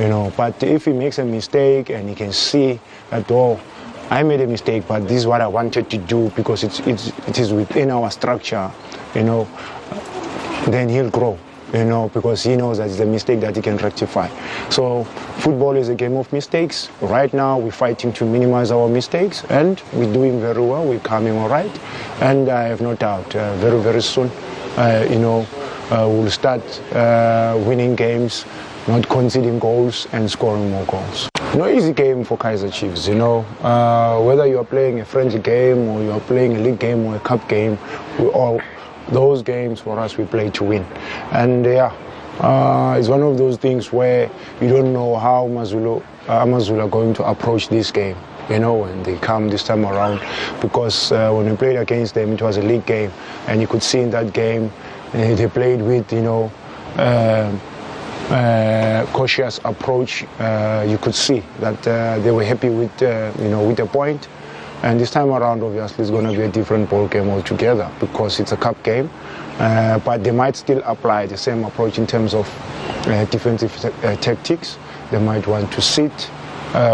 You 0.00 0.08
know, 0.08 0.32
but 0.36 0.60
if 0.62 0.86
he 0.86 0.92
makes 0.92 1.18
a 1.18 1.24
mistake 1.24 1.88
and 1.88 2.08
he 2.08 2.16
can 2.16 2.32
see 2.32 2.80
that 3.14 3.30
oh 3.30 3.60
I 4.10 4.22
made 4.22 4.40
a 4.40 4.46
mistake, 4.46 4.84
but 4.86 5.08
this 5.08 5.12
is 5.12 5.26
what 5.26 5.40
I 5.40 5.46
wanted 5.46 5.88
to 5.90 5.98
do 5.98 6.28
because 6.36 6.62
it's, 6.62 6.80
it's, 6.80 7.08
it 7.26 7.38
is 7.38 7.52
within 7.52 7.90
our 7.90 8.10
structure, 8.10 8.70
you 9.14 9.22
know, 9.22 9.48
then 10.66 10.90
he'll 10.90 11.10
grow, 11.10 11.38
you 11.72 11.84
know, 11.84 12.10
because 12.10 12.42
he 12.42 12.54
knows 12.54 12.78
that 12.78 12.90
it's 12.90 13.00
a 13.00 13.06
mistake 13.06 13.40
that 13.40 13.56
he 13.56 13.62
can 13.62 13.78
rectify. 13.78 14.28
So 14.68 15.04
football 15.38 15.74
is 15.74 15.88
a 15.88 15.94
game 15.94 16.16
of 16.16 16.30
mistakes. 16.34 16.90
Right 17.00 17.32
now 17.32 17.58
we're 17.58 17.72
fighting 17.72 18.12
to 18.14 18.26
minimize 18.26 18.70
our 18.70 18.88
mistakes 18.88 19.42
and 19.44 19.82
we're 19.94 20.12
doing 20.12 20.38
very 20.38 20.62
well, 20.62 20.84
we're 20.84 21.00
coming 21.00 21.36
all 21.38 21.48
right. 21.48 21.80
And 22.20 22.50
I 22.50 22.64
have 22.64 22.82
no 22.82 22.94
doubt, 22.94 23.34
uh, 23.34 23.56
very, 23.56 23.80
very 23.80 24.02
soon, 24.02 24.30
uh, 24.76 25.06
you 25.10 25.18
know, 25.18 25.46
uh, 25.90 26.06
we'll 26.08 26.30
start 26.30 26.62
uh, 26.92 27.58
winning 27.66 27.96
games, 27.96 28.44
not 28.86 29.08
conceding 29.08 29.58
goals 29.58 30.06
and 30.12 30.30
scoring 30.30 30.70
more 30.70 30.84
goals. 30.84 31.30
No 31.54 31.68
easy 31.68 31.92
game 31.92 32.24
for 32.24 32.36
Kaiser 32.36 32.68
Chiefs, 32.68 33.06
you 33.06 33.14
know. 33.14 33.42
Uh, 33.62 34.20
whether 34.24 34.44
you 34.44 34.58
are 34.58 34.64
playing 34.64 34.98
a 34.98 35.04
friendly 35.04 35.38
game 35.38 35.86
or 35.86 36.02
you 36.02 36.10
are 36.10 36.18
playing 36.20 36.56
a 36.56 36.58
league 36.58 36.80
game 36.80 37.04
or 37.06 37.14
a 37.14 37.20
cup 37.20 37.48
game, 37.48 37.78
we 38.18 38.26
all 38.26 38.60
those 39.10 39.40
games 39.40 39.78
for 39.78 40.00
us 40.00 40.16
we 40.16 40.24
play 40.24 40.50
to 40.50 40.64
win. 40.64 40.84
And 41.30 41.64
yeah, 41.64 41.94
uh, 42.40 42.96
it's 42.98 43.06
one 43.06 43.22
of 43.22 43.38
those 43.38 43.56
things 43.56 43.92
where 43.92 44.28
you 44.60 44.68
don't 44.68 44.92
know 44.92 45.14
how 45.14 45.46
Mazulu, 45.46 46.04
uh, 46.28 46.42
Amazulu 46.42 46.80
are 46.80 46.88
going 46.88 47.14
to 47.14 47.24
approach 47.24 47.68
this 47.68 47.92
game. 47.92 48.16
You 48.50 48.58
know, 48.58 48.74
when 48.74 49.04
they 49.04 49.16
come 49.18 49.48
this 49.48 49.62
time 49.62 49.86
around, 49.86 50.20
because 50.60 51.12
uh, 51.12 51.30
when 51.32 51.48
we 51.48 51.56
played 51.56 51.76
against 51.76 52.14
them, 52.14 52.32
it 52.32 52.42
was 52.42 52.56
a 52.56 52.62
league 52.62 52.84
game, 52.84 53.12
and 53.46 53.60
you 53.60 53.68
could 53.68 53.82
see 53.82 54.00
in 54.00 54.10
that 54.10 54.32
game 54.32 54.72
uh, 55.12 55.34
they 55.36 55.46
played 55.46 55.80
with, 55.80 56.12
you 56.12 56.22
know, 56.22 56.52
um, 56.96 57.60
uh, 58.30 59.06
cautious 59.12 59.60
approach. 59.64 60.24
Uh, 60.38 60.84
you 60.88 60.96
could 60.98 61.14
see 61.14 61.42
that 61.60 61.86
uh, 61.86 62.18
they 62.20 62.30
were 62.30 62.44
happy 62.44 62.70
with 62.70 63.02
uh, 63.02 63.30
you 63.38 63.50
know 63.50 63.66
with 63.66 63.76
the 63.76 63.86
point. 63.86 64.28
And 64.82 65.00
this 65.00 65.10
time 65.10 65.30
around, 65.30 65.62
obviously, 65.62 66.02
it's 66.02 66.10
going 66.10 66.26
to 66.30 66.36
be 66.36 66.42
a 66.44 66.48
different 66.48 66.90
ball 66.90 67.06
game 67.08 67.28
altogether 67.28 67.90
because 68.00 68.40
it's 68.40 68.52
a 68.52 68.56
cup 68.56 68.82
game. 68.82 69.10
Uh, 69.58 69.98
but 70.00 70.24
they 70.24 70.30
might 70.30 70.56
still 70.56 70.82
apply 70.84 71.26
the 71.26 71.36
same 71.36 71.64
approach 71.64 71.98
in 71.98 72.06
terms 72.06 72.34
of 72.34 72.48
uh, 73.06 73.24
defensive 73.26 73.72
tactics. 74.20 74.78
They 75.10 75.18
might 75.18 75.46
want 75.46 75.72
to 75.72 75.80
sit. 75.80 76.30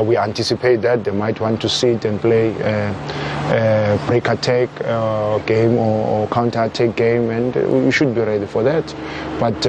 we 0.04 0.16
anticipate 0.16 0.82
that 0.82 1.04
they 1.04 1.10
might 1.10 1.40
want 1.40 1.60
to 1.62 1.68
sit 1.68 2.04
and 2.04 2.20
play 2.20 2.50
a 2.60 3.98
break 4.06 4.28
attack 4.28 4.68
game 5.46 5.78
or, 5.78 6.06
or 6.06 6.28
counter 6.28 6.64
attack 6.64 6.96
game, 6.96 7.30
and 7.30 7.54
we 7.86 7.90
should 7.90 8.14
be 8.14 8.20
ready 8.20 8.46
for 8.46 8.62
that. 8.62 8.94
But 9.40 9.66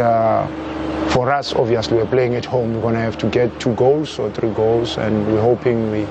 for 1.09 1.31
us, 1.31 1.53
obviously, 1.53 1.97
we're 1.97 2.05
playing 2.05 2.35
at 2.35 2.45
home. 2.45 2.75
We're 2.75 2.81
going 2.81 2.93
to 2.95 3.01
have 3.01 3.17
to 3.19 3.29
get 3.29 3.59
two 3.59 3.73
goals 3.75 4.19
or 4.19 4.31
three 4.31 4.53
goals, 4.53 4.97
and 4.97 5.27
we're 5.27 5.41
hoping 5.41 5.91
we, 5.91 6.05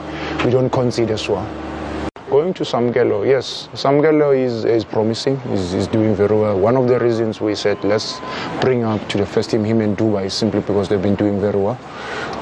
we 0.44 0.50
don't 0.50 0.70
concede 0.70 1.10
as 1.10 1.28
well. 1.28 1.46
Going 2.28 2.54
to 2.54 2.62
Samgelo, 2.62 3.26
yes, 3.26 3.68
Samgelo 3.72 4.36
is, 4.36 4.64
is 4.64 4.84
promising, 4.84 5.34
is, 5.50 5.74
is 5.74 5.88
doing 5.88 6.14
very 6.14 6.36
well. 6.36 6.56
One 6.56 6.76
of 6.76 6.86
the 6.86 6.96
reasons 7.00 7.40
we 7.40 7.56
said 7.56 7.82
let's 7.82 8.20
bring 8.60 8.84
up 8.84 9.08
to 9.08 9.18
the 9.18 9.26
first 9.26 9.50
team 9.50 9.64
him 9.64 9.80
and 9.80 9.98
Dubai 9.98 10.26
is 10.26 10.34
simply 10.34 10.60
because 10.60 10.88
they've 10.88 11.02
been 11.02 11.16
doing 11.16 11.40
very 11.40 11.58
well 11.58 11.76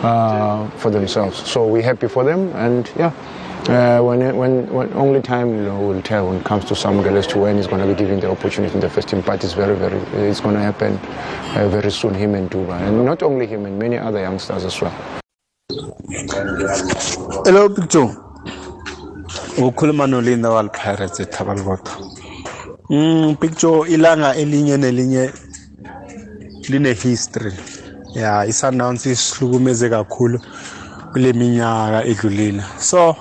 uh, 0.03 0.68
for 0.76 0.90
themselves. 0.90 1.38
So 1.51 1.66
we're 1.66 1.80
happy 1.82 2.07
for 2.07 2.22
them, 2.22 2.53
and 2.55 2.90
yeah, 2.99 3.12
uh, 3.68 4.00
when, 4.02 4.36
when, 4.36 4.66
when 4.72 4.92
only 4.94 5.20
time 5.22 5.54
you 5.54 5.62
know, 5.62 5.80
will 5.80 6.02
tell 6.02 6.28
when 6.28 6.36
it 6.38 6.44
comes 6.44 6.64
to 6.66 6.74
Samuel 6.74 7.16
as 7.16 7.26
to 7.28 7.38
when 7.38 7.56
he's 7.56 7.66
going 7.66 7.80
to 7.80 7.86
be 7.86 7.94
given 7.94 8.20
the 8.20 8.30
opportunity 8.30 8.74
in 8.74 8.80
the 8.80 8.90
first 8.90 9.08
team. 9.08 9.20
But 9.20 9.44
it's 9.44 9.52
very, 9.54 9.76
very, 9.76 9.98
it's 10.28 10.40
going 10.40 10.54
to 10.54 10.60
happen 10.60 10.96
uh, 11.56 11.68
very 11.68 11.90
soon. 11.90 12.14
Him 12.14 12.34
and 12.34 12.50
Duba, 12.50 12.80
and 12.80 13.04
not 13.04 13.22
only 13.22 13.46
him, 13.46 13.66
and 13.66 13.78
many 13.78 13.98
other 13.98 14.20
youngsters 14.20 14.64
as 14.64 14.80
well. 14.80 14.94
Hello, 17.44 17.68
Picture. 17.68 18.28
ukhuluma 19.58 20.06
nolinda 20.06 20.50
wal 20.50 20.68
pirates 20.68 21.20
ethabalibotho 21.20 21.92
mm 22.90 23.36
picture 23.36 23.88
ilanga 23.94 24.34
elinye 24.34 24.76
nelinye 24.76 25.30
line 26.68 26.94
history 26.94 27.52
ya 28.14 28.44
i-sundowns 28.46 29.06
isihlukumeze 29.06 29.88
kakhulu 29.88 30.40
kule 31.12 31.32
minyaka 31.32 32.04
edlulile 32.04 32.62
so 32.78 33.16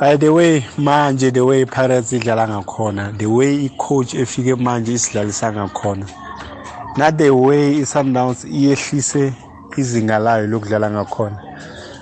by 0.00 0.16
the 0.16 0.28
way 0.28 0.64
manje 0.76 1.30
the 1.30 1.40
way 1.40 1.64
pirates 1.64 2.12
idlala 2.12 2.48
ngakhona 2.48 3.12
the 3.18 3.26
way 3.26 3.64
i-coach 3.64 4.14
efike 4.14 4.54
manje 4.54 4.92
isidlalisa 4.92 5.52
ngakhona 5.52 6.06
na 6.96 7.12
the 7.12 7.30
way 7.30 7.78
i-sundowns 7.78 8.44
iyehlise 8.44 9.32
izinga 9.76 10.18
layo 10.18 10.46
lokudlala 10.46 10.90
ngakhona 10.90 11.42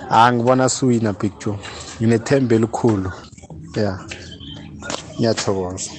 ah 0.09 0.33
ngibona 0.33 0.69
suwina 0.69 1.13
picture 1.13 1.57
nginethemba 2.01 2.55
elikhulu 2.55 3.11
ya 3.75 3.99
ngiyathokoza 5.17 5.91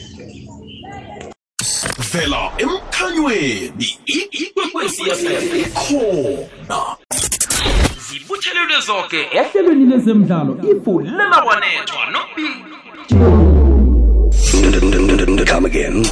vela 2.12 2.50
emkhanyweni 2.58 3.98
ikwekwezi 4.32 5.02
fm 5.02 5.64
khona 5.74 6.96
zibuthelelwe 8.08 8.80
zonke 8.86 9.20
ehlelweni 9.38 9.84
lezemidlalo 9.90 10.52
ifu 10.70 10.92
lelawanethwa 11.00 12.02
Come 15.46 15.66
again. 15.66 16.04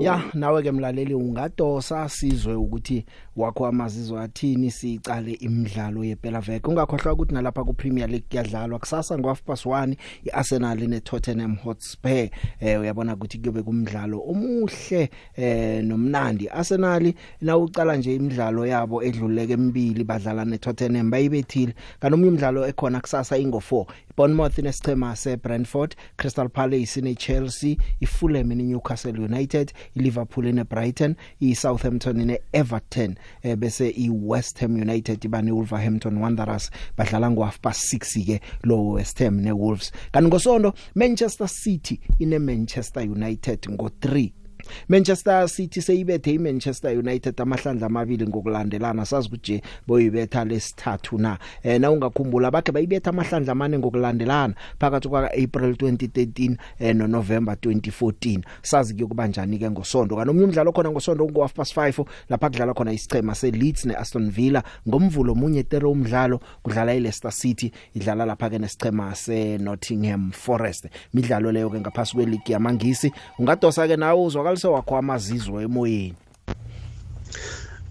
Ya 0.00 0.22
nawe 0.34 0.62
ke 0.62 0.72
mlaleli 0.72 1.14
ungadosa 1.14 2.08
sizwe 2.08 2.54
ukuthi 2.54 3.04
wakho 3.36 3.66
amazizwe 3.66 4.20
athini 4.20 4.70
sicale 4.70 5.32
imidlalo 5.32 6.04
yephela 6.04 6.40
veke. 6.40 6.70
Ungakhohlwa 6.70 7.12
ukuthi 7.12 7.34
nalapha 7.34 7.64
ku 7.64 7.72
Premier 7.72 8.08
League 8.08 8.26
kuyadlalwa. 8.30 8.78
Kusasa 8.78 9.18
ngo 9.18 9.28
half 9.28 9.42
past 9.42 9.66
1 9.66 9.96
iArsenal 10.24 10.88
ne 10.88 11.00
Tottenham 11.00 11.56
Hotspur. 11.56 12.28
Eh 12.60 12.80
uyabona 12.80 13.14
ukuthi 13.14 13.38
kube 13.38 13.62
kumdlalo 13.62 14.22
omuhle 14.28 15.10
eh 15.36 15.84
nomnandi. 15.84 16.48
Arsenal 16.48 17.12
na 17.40 17.58
ucala 17.58 17.96
nje 17.96 18.14
imidlalo 18.14 18.66
yabo 18.66 19.02
edluleke 19.02 19.52
emibili 19.52 20.04
badlala 20.04 20.44
ne 20.44 20.58
Tottenham 20.58 21.10
bayibethile 21.10 21.74
kanomunye 22.00 22.30
umdlalo 22.30 22.66
ekhona 22.66 23.00
kusasa 23.00 23.38
ingo 23.38 23.62
4 23.70 23.86
Bournemouth 24.16 24.58
nesichema 24.58 25.16
seBrentford 25.16 25.94
Crystal 26.16 26.48
Palace 26.48 27.00
neChelsea 27.00 27.76
iFulham 28.00 28.48
neNewcastle 28.48 29.20
United 29.20 29.72
iLiverpool 29.94 30.52
neBrighton 30.52 31.16
iSouthampton 31.40 32.24
neEverton 32.24 33.16
eh, 33.42 33.56
bese 33.56 33.90
iWest 33.90 34.60
Ham 34.60 34.74
United 34.76 35.24
ibane 35.24 35.52
Wolverhampton 35.52 36.18
Wanderers. 36.18 36.70
Badlala 36.96 37.30
ngo 37.30 37.44
half 37.44 37.60
past 37.60 37.92
6 37.92 38.24
ke 38.26 38.40
lo 38.62 38.92
West 38.92 39.18
Ham 39.18 39.40
neWolves. 39.40 39.92
Kanti 40.12 40.28
ngosonto 40.28 40.72
Manchester 40.94 41.48
City 41.48 42.00
ine 42.18 42.38
Manchester 42.38 43.02
United 43.02 43.68
ngo 43.70 43.90
3 44.00 44.45
Manchester 44.88 45.48
City 45.48 45.82
seyibethe 45.82 46.34
iManchester 46.34 46.98
United 46.98 47.40
amahlandla 47.40 47.86
amabili 47.86 48.26
ngokulandelana. 48.26 49.04
Sazi 49.04 49.28
ukuthi 49.28 49.62
boyibetha 49.86 50.44
lesithathu 50.44 51.18
na? 51.18 51.38
Eh 51.62 51.80
na 51.80 51.90
ungakhumbula 51.90 52.50
bakhe 52.50 52.72
bayibetha 52.72 53.10
amahlandla 53.10 53.52
amane 53.52 53.78
ngokulandelana 53.78 54.54
phakathi 54.80 55.08
kwa 55.08 55.32
April 55.32 55.72
2013 55.72 56.56
eh 56.78 56.96
no 56.96 57.06
November 57.06 57.54
2014 57.54 58.40
sazi 58.62 58.94
ke 58.94 59.06
kuba 59.06 59.26
njani 59.26 59.58
ke 59.58 59.70
ngosonto 59.70 60.16
kanomnye 60.16 60.44
umdlalo 60.44 60.72
khona 60.72 60.90
ngosonto 60.90 61.24
ngo 61.24 61.42
half 61.42 61.54
past 61.54 61.76
5 61.76 62.04
lapha 62.28 62.50
kudlala 62.50 62.74
khona 62.74 62.92
isichema 62.92 63.34
seLeeds 63.34 63.84
neAston 63.84 64.30
Villa. 64.30 64.62
Ngomvulo 64.88 65.34
munye 65.34 65.62
tere 65.62 65.86
umdlalo 65.86 66.40
kudlala 66.62 66.94
iLeicester 66.94 67.32
City 67.32 67.72
idlala 67.94 68.26
lapha 68.26 68.50
ke 68.50 68.58
nesichema 68.58 69.14
seNottingham 69.14 70.32
Forest. 70.32 70.86
Midlalo 71.14 71.52
leyo 71.52 71.70
ke 71.70 71.80
ngaphasi 71.80 72.14
kweleague 72.14 72.52
yamangisi. 72.52 73.12
Ungadosa 73.38 73.88
ke 73.88 73.96
nawe 73.96 74.20
uzwakalise 74.22 74.55
wakho 74.64 74.96
amazizwe 74.96 75.62
emoyeni 75.62 76.14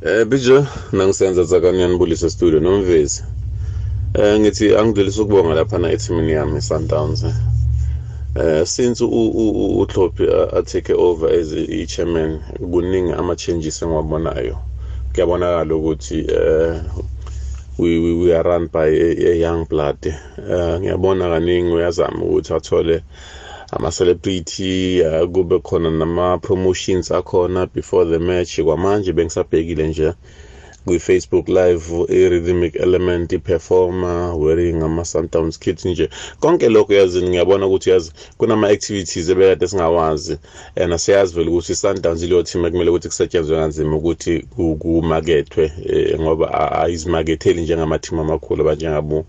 Eh 0.02 0.26
bijo 0.26 0.68
nangisenza 0.92 1.44
zakanyani 1.44 1.98
bulisa 1.98 2.30
studio 2.30 2.60
nomvezi. 2.60 3.24
Eh 4.14 4.40
ngithi 4.40 4.76
angidlulisa 4.76 5.22
ukubonga 5.22 5.56
lapha 5.56 5.78
na 5.78 5.92
ethimini 5.92 6.32
yami 6.32 6.62
Sundowns. 6.62 7.24
Eh 8.36 8.66
since 8.66 9.02
uThlopi 9.02 10.28
a 10.54 10.62
take 10.62 10.94
over 10.94 11.30
as 11.30 11.54
i 11.54 11.86
chairman 11.86 12.40
kuningi 12.60 13.14
ama 13.14 13.36
changes 13.36 13.82
engiwabonayo. 13.82 14.58
Kuyabonakala 15.14 15.76
ukuthi 15.76 16.20
eh 16.20 16.82
we 17.78 18.00
we, 18.00 18.14
we 18.14 18.36
are 18.36 18.44
run 18.44 18.68
by 18.68 18.88
a, 18.88 19.32
a 19.32 19.40
young 19.40 19.66
blood. 19.66 20.06
Eh 20.06 20.80
ngiyabona 20.80 21.30
kaningi 21.30 21.72
uyazama 21.72 22.26
ukuthi 22.26 22.54
athole 22.54 22.96
ama 22.96 23.04
celebrity 23.92 25.02
uh, 25.04 25.28
kube 25.32 25.60
khona 25.60 25.92
nama 25.92 26.38
promotions 26.38 27.12
akhona 27.12 27.66
before 27.74 28.06
the 28.06 28.20
match 28.20 28.62
kwamanje 28.62 29.14
bengisabhekile 29.14 29.88
nje 29.88 30.14
kwi 30.86 31.00
Facebook 31.00 31.48
live 31.48 32.06
i 32.10 32.30
rhythmic 32.30 32.76
element 32.76 33.34
i 33.34 33.40
performer 33.40 34.36
wearing 34.38 34.84
ama 34.84 35.06
Sundowns 35.06 35.60
kits 35.60 35.86
nje 35.86 36.10
konke 36.40 36.70
lokho 36.70 36.94
yazi 36.94 37.22
ngiyabona 37.22 37.68
ukuthi 37.68 37.90
yazi 37.90 38.12
kunama 38.38 38.68
activities 38.70 39.30
ebekade 39.30 39.68
singawazi 39.68 40.38
and 40.76 40.98
siyazi 40.98 41.36
vele 41.36 41.50
ukuthi 41.50 41.76
Sundowns 41.76 42.24
leyo 42.24 42.44
team 42.44 42.66
ekumele 42.66 42.90
ukuthi 42.90 43.08
kusetshenzwe 43.08 43.58
kanzima 43.58 43.96
ukuthi 43.96 44.40
kumakethwe 44.80 45.72
ngoba 46.20 46.72
ayizimaketheli 46.82 47.62
njengama 47.62 48.00
team 48.00 48.20
amakhulu 48.20 48.62
abanjengabo 48.62 49.26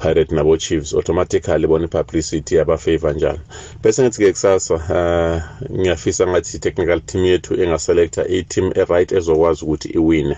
Pirate 0.00 0.34
nabo 0.34 0.56
Chiefs 0.56 0.94
automatically 0.94 1.66
bona 1.66 1.88
publicity 1.88 2.54
yabafavor 2.54 3.14
njalo. 3.14 3.38
Bese 3.82 4.02
ngithi 4.02 4.18
ke 4.24 4.32
kusasa 4.32 4.74
uh, 4.74 5.70
ngiyafisa 5.78 6.26
ngathi 6.26 6.58
technical 6.58 7.00
team 7.00 7.24
yethu 7.24 7.54
engaselecta 7.54 8.24
a 8.28 8.42
team 8.42 8.72
e 8.74 8.84
right 8.84 9.12
ezokwazi 9.12 9.64
ukuthi 9.64 9.88
iwine. 9.88 10.36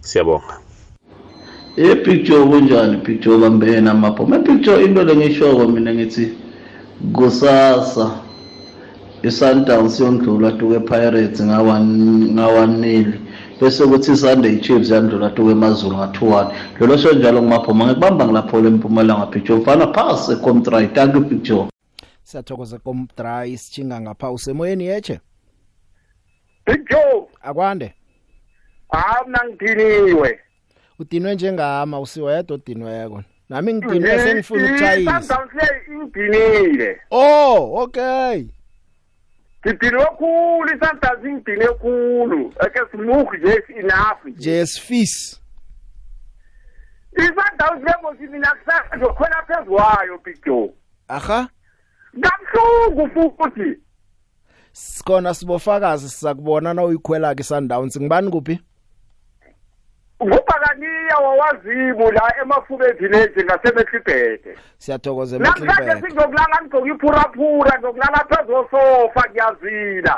Siyabonga. 0.00 0.58
Epicture 1.76 2.44
kunjani 2.44 2.96
picture 3.04 3.38
bambena 3.38 3.94
mapho. 3.94 4.26
Mapicture 4.26 4.84
into 4.84 5.04
lengishoko 5.04 5.68
mina 5.68 5.94
ngithi 5.94 6.32
kusasa. 7.12 8.26
i-Sundowns 9.22 10.00
yondlula 10.00 10.52
tuke 10.52 10.80
Pirates 10.80 11.42
ngawan 11.42 11.86
ngawaneli 12.34 13.20
bese 13.60 13.86
kuthi 13.86 14.12
i-Sunday 14.12 14.60
Chiefs 14.60 14.90
yandlula 14.90 15.30
tuke 15.30 15.50
emazulu 15.50 15.96
nga-2-1 15.96 16.52
lolo 16.80 16.96
sho 16.96 17.12
njalo 17.12 17.42
ngumaphoma 17.42 17.86
ngikubamba 17.86 18.24
ngilapho 18.24 18.60
lempumalanga 18.60 19.26
picture. 19.26 19.58
Mfana 19.58 19.86
phase 19.92 20.36
contract 20.36 20.94
thank 20.94 21.14
you 21.14 21.24
picture. 21.24 21.64
Siyathokoza 22.22 22.78
komdry 22.78 23.52
isichinga 23.52 24.00
ngapha 24.00 24.30
usemoyeni 24.30 24.84
yeche 24.86 25.20
picture! 26.64 27.26
Akwande? 27.42 27.94
Hayi 28.88 29.26
mina 29.26 29.40
ngidiniwe. 29.48 30.38
Udinwe 30.98 31.34
njengama 31.34 32.00
usiwedwa 32.00 32.54
odinweko. 32.54 33.22
Nami 33.48 33.74
ngidinwe 33.74 34.18
sengifuna 34.18 34.64
ukuchayisa 34.64 35.22
Sundowns 35.22 35.54
le 35.54 35.94
ingidinile 35.94 37.00
oh 37.10 37.82
okay. 37.82 38.44
Ngidinwe 39.66 40.04
khulu 40.18 40.68
i-Sundowns 40.74 41.24
ingidine 41.24 41.66
khulu. 41.66 42.54
Ake 42.60 42.80
smooth 42.90 43.28
nje 43.38 43.62
enough 43.78 44.24
nje. 44.24 44.66
Sifis 44.66 45.40
i-Sundowns 47.12 47.84
lemosi 47.84 48.26
mina 48.32 48.54
kusasa 48.54 48.96
ngizokhwela 48.96 49.42
phezu 49.46 49.70
kwayo 49.70 50.18
picture 50.18 50.72
aha. 51.08 51.48
Kabuhlungu 52.20 53.32
futhi. 53.36 53.80
Sikhona 54.72 55.34
sibofakazi 55.34 56.08
sizakubona 56.08 56.74
na 56.74 56.84
uyikhwela 56.84 57.34
ke 57.34 57.42
Sundowns. 57.42 58.00
Ngibani 58.00 58.30
kuphi? 58.30 58.60
Ngubhakaniya 60.22 61.16
wawazimu 61.18 62.12
la 62.12 62.34
emafuke 62.42 62.92
village 62.92 63.44
ngasemehlibhede 63.44 64.58
siyathokoza 64.78 65.38
namhlanje 65.38 65.92
singizokulala 66.00 66.62
ngigcoka 66.62 66.88
iphuraphura 66.88 67.72
ngizokulala 67.78 68.24
phezu 68.28 68.52
kosofa 68.52 69.22
ngiyazila. 69.30 70.16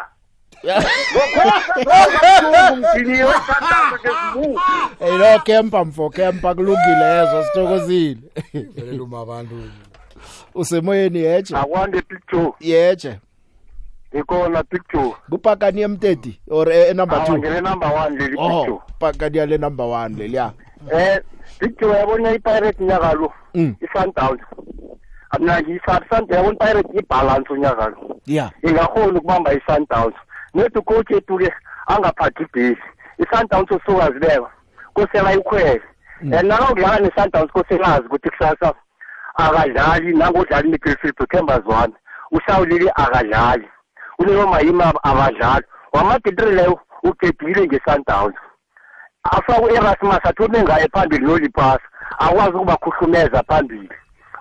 Ngidiniwe 2.79 3.35
Sundowns 3.47 4.01
ngesibuku 4.01 4.61
hey 4.99 5.19
lo 5.19 5.39
kempa 5.39 5.85
mfo 5.85 6.11
kempa 6.11 6.55
kulungile 6.55 7.23
ezo 7.23 7.45
sithokozile. 7.45 8.21
Usemoyeni 10.55 11.19
yeche 11.19 11.57
akwande 11.57 12.03
picture 12.03 12.53
yeche 12.61 13.19
ikhona 14.13 14.63
picture 14.63 15.15
kupakani 15.31 15.81
emtedi 15.83 16.41
or 16.51 16.73
eh, 16.73 16.95
number 16.95 17.19
2 17.19 17.39
ngene 17.39 17.61
number 17.61 17.89
1 17.89 18.19
leli 18.19 18.37
oh 18.39 18.49
picture 18.49 18.81
pakani 18.99 19.47
le 19.47 19.59
number 19.59 19.87
1 19.87 20.17
leliya 20.17 20.53
eh 20.93 21.21
picture 21.59 21.99
yabona 21.99 22.31
i-pirate 22.31 22.83
unyaka 22.83 23.13
lo? 23.13 23.33
Mm. 23.55 23.75
i-Sundowns 23.81 24.41
ngiyi-Sundowns 25.41 26.31
yabona 26.31 26.55
i-pirate 26.55 26.99
ibalance 26.99 27.53
unyaka 27.53 27.89
lo? 27.89 28.21
Yeah 28.27 28.51
ingakhona 28.63 29.19
ukubamba 29.19 29.53
i-Sundowns 29.53 30.15
nethi 30.55 30.79
ucoach 30.79 31.11
ethu-ke 31.11 31.53
angaphathi 31.87 32.43
ibhesi. 32.43 32.89
i-Sundowns 33.19 33.71
usuka 33.71 34.11
zibeka 34.13 34.51
kosela 34.95 35.33
ikhwele. 35.33 35.83
And 36.21 36.49
nalo 36.49 36.67
kudlala 36.67 37.01
ne-Sundowns 37.01 37.53
koselazi 37.53 38.07
ukuthi 38.07 38.31
kusasa 38.31 38.75
akadlali 39.35 40.13
nangodlala 40.17 40.67
i-midfield 40.67 41.21
uthemba 41.21 41.61
zwane. 41.61 41.95
Ushawulile 42.31 42.91
akadlali. 42.95 43.69
Ulelo 44.19 44.47
mayima 44.47 44.93
abadlali. 45.03 45.65
Wamaditri 45.93 46.55
leyo 46.55 46.81
ugebhile 47.03 47.67
nge-Sundowns 47.67 48.35
afakwe 49.23 49.75
erasmus 49.75 50.19
athome 50.23 50.63
ngaye 50.63 50.89
phambili 50.93 51.25
nolipasa 51.27 51.81
akwazi 52.19 52.57
ukubakhuhlumeza 52.57 53.43
phambili. 53.43 53.89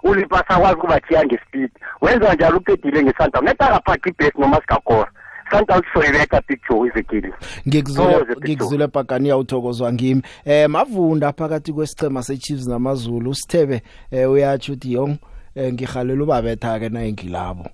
Ulipasa 0.04 0.50
akwazi 0.50 0.76
ukubathiya 0.76 1.26
ngespeed. 1.26 1.72
Wenza 2.02 2.34
njalo 2.34 2.58
uqedile 2.58 3.04
nge-Sundowns 3.04 3.46
neta 3.46 3.66
akaphathi 3.70 4.10
ibhesi 4.10 4.42
noma 4.42 4.58
sikakora 4.62 5.12
Sundowns 5.52 5.86
soyibetha 5.94 6.42
picture 6.42 6.88
ivekile 6.88 7.34
ngikuzule 7.68 8.08
Thokoze, 8.08 8.26
Picture. 8.26 8.50
ngikuzule 8.54 8.88
pakani 8.88 9.34
uthokozwa 9.34 9.94
ngimi. 9.94 10.22
Eh 10.46 10.70
mavunda 10.70 11.34
phakathi 11.34 11.74
kwesichema 11.74 12.24
seChiefs 12.24 12.68
namazulu 12.68 13.30
usithebe 13.30 13.82
eh 14.12 14.32
uyathi 14.32 14.72
uthi 14.72 14.94
yong 14.94 15.18
eh, 15.56 15.74
ngihalela 15.74 16.24
ubabetha 16.24 16.80
ke 16.80 16.90
na 16.90 17.04
engilabo 17.04 17.66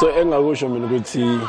so 0.00 0.10
engakusho 0.10 0.68
mina 0.68 0.86
ukuthi 0.86 1.40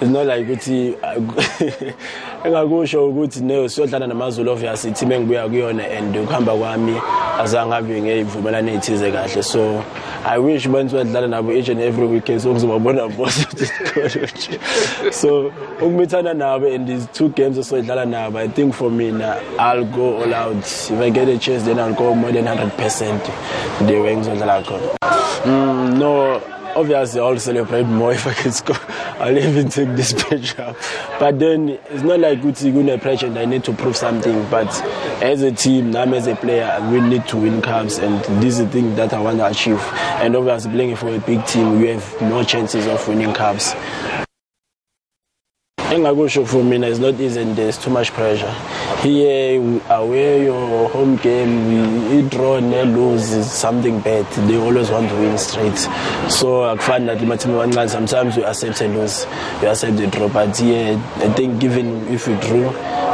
it's 0.00 0.10
not 0.10 0.26
like 0.26 0.44
ukuthi 0.46 0.96
engakusho 2.44 3.08
ukuthi 3.08 3.40
no 3.40 3.68
siyodlala 3.68 4.06
namazulu 4.06 4.52
obvious 4.52 4.82
team 4.82 5.12
engibuya 5.12 5.48
kuyona 5.48 5.84
and 5.98 6.16
ukuhamba 6.16 6.54
kwami 6.54 7.00
azange 7.38 7.74
habe 7.74 8.02
ngeyivumelane 8.02 8.72
ezithize 8.72 9.12
kahle. 9.12 9.42
So 9.42 9.84
i 10.26 10.38
wish 10.38 10.68
bantu 10.68 10.96
badlala 10.96 11.28
nabo 11.28 11.52
each 11.52 11.68
and 11.68 11.80
every 11.80 12.06
weekend 12.06 12.40
so 12.40 12.52
ngizobabona 12.52 13.08
boss 13.16 13.46
coach 13.94 14.50
so 15.10 15.52
ukumithana 15.80 16.34
nabo 16.34 16.74
and 16.74 16.86
these 16.86 17.06
two 17.12 17.28
games 17.30 17.56
esoyidlala 17.58 18.04
nabo 18.04 18.38
i 18.38 18.48
think 18.48 18.74
for 18.74 18.90
mina 18.90 19.40
i'll 19.58 19.84
go 19.84 20.22
all 20.22 20.34
out. 20.34 20.56
If 20.56 21.00
i 21.00 21.10
get 21.10 21.28
a 21.28 21.38
chance 21.38 21.64
then 21.64 21.78
i'll 21.78 21.94
go 21.94 22.14
more 22.14 22.32
than 22.32 22.44
100 22.44 22.76
percent 22.76 23.22
the 23.86 24.00
way 24.00 24.16
ngizodlala 24.16 24.62
khona. 24.62 24.96
Mm, 25.44 25.98
no 25.98 26.19
obviously 26.80 27.20
I'll 27.20 27.38
celebrate 27.38 27.84
more 27.84 28.12
if 28.12 28.26
I 28.32 28.34
can 28.34 28.52
score. 28.52 28.76
I'll 29.18 29.36
even 29.36 29.68
take 29.68 29.88
this 29.96 30.12
picture. 30.12 30.74
But 31.18 31.38
then 31.38 31.78
it's 31.90 32.02
not 32.02 32.20
like 32.20 32.40
Gucci 32.40 32.72
Gune 32.72 33.00
pressure 33.00 33.26
and 33.26 33.38
I 33.38 33.44
need 33.44 33.64
to 33.64 33.72
prove 33.72 33.96
something. 33.96 34.48
But 34.50 34.68
as 35.22 35.42
a 35.42 35.52
team, 35.52 35.94
I'm 35.94 36.14
as 36.14 36.26
a 36.26 36.36
player, 36.36 36.78
we 36.90 37.00
need 37.00 37.26
to 37.28 37.36
win 37.36 37.60
cups 37.60 37.98
and 37.98 38.20
this 38.42 38.58
is 38.58 38.64
the 38.64 38.70
thing 38.70 38.96
that 38.96 39.12
I 39.12 39.20
want 39.20 39.38
to 39.38 39.46
achieve. 39.46 39.80
And 40.22 40.34
obviously 40.34 40.72
playing 40.72 40.96
for 40.96 41.08
a 41.14 41.18
big 41.18 41.44
team, 41.46 41.80
we 41.80 41.88
have 41.88 42.22
more 42.22 42.44
chances 42.44 42.86
of 42.86 43.06
winning 43.06 43.34
cups. 43.34 43.74
Engakusho 45.90 46.46
for 46.46 46.62
mina 46.62 46.86
is 46.86 47.00
not 47.00 47.14
easy 47.20 47.40
and 47.42 47.56
there's 47.56 47.76
too 47.76 47.90
much 47.90 48.12
pressure. 48.12 48.52
Here 49.02 49.60
away 49.90 50.44
your 50.44 50.88
home 50.90 51.16
game 51.16 52.08
we 52.10 52.28
draw 52.28 52.60
ne 52.60 52.84
lose 52.84 53.32
is 53.32 53.50
something 53.50 54.00
bad. 54.00 54.24
They 54.48 54.56
always 54.56 54.88
want 54.90 55.08
to 55.08 55.14
win 55.16 55.36
straight. 55.36 55.76
So 56.30 56.62
akufani 56.70 57.06
nathi 57.06 57.24
amathimi 57.26 57.54
amancane 57.58 57.88
sometimes 57.90 58.36
we 58.36 58.44
accept 58.44 58.80
a 58.82 58.88
lose. 58.88 59.26
We 59.60 59.66
accept 59.68 59.96
the 59.96 60.06
draw 60.06 60.28
but 60.28 60.56
here 60.56 60.96
i 61.16 61.28
think 61.34 61.60
given 61.60 62.06
if 62.08 62.28
we 62.28 62.34
drew 62.36 62.68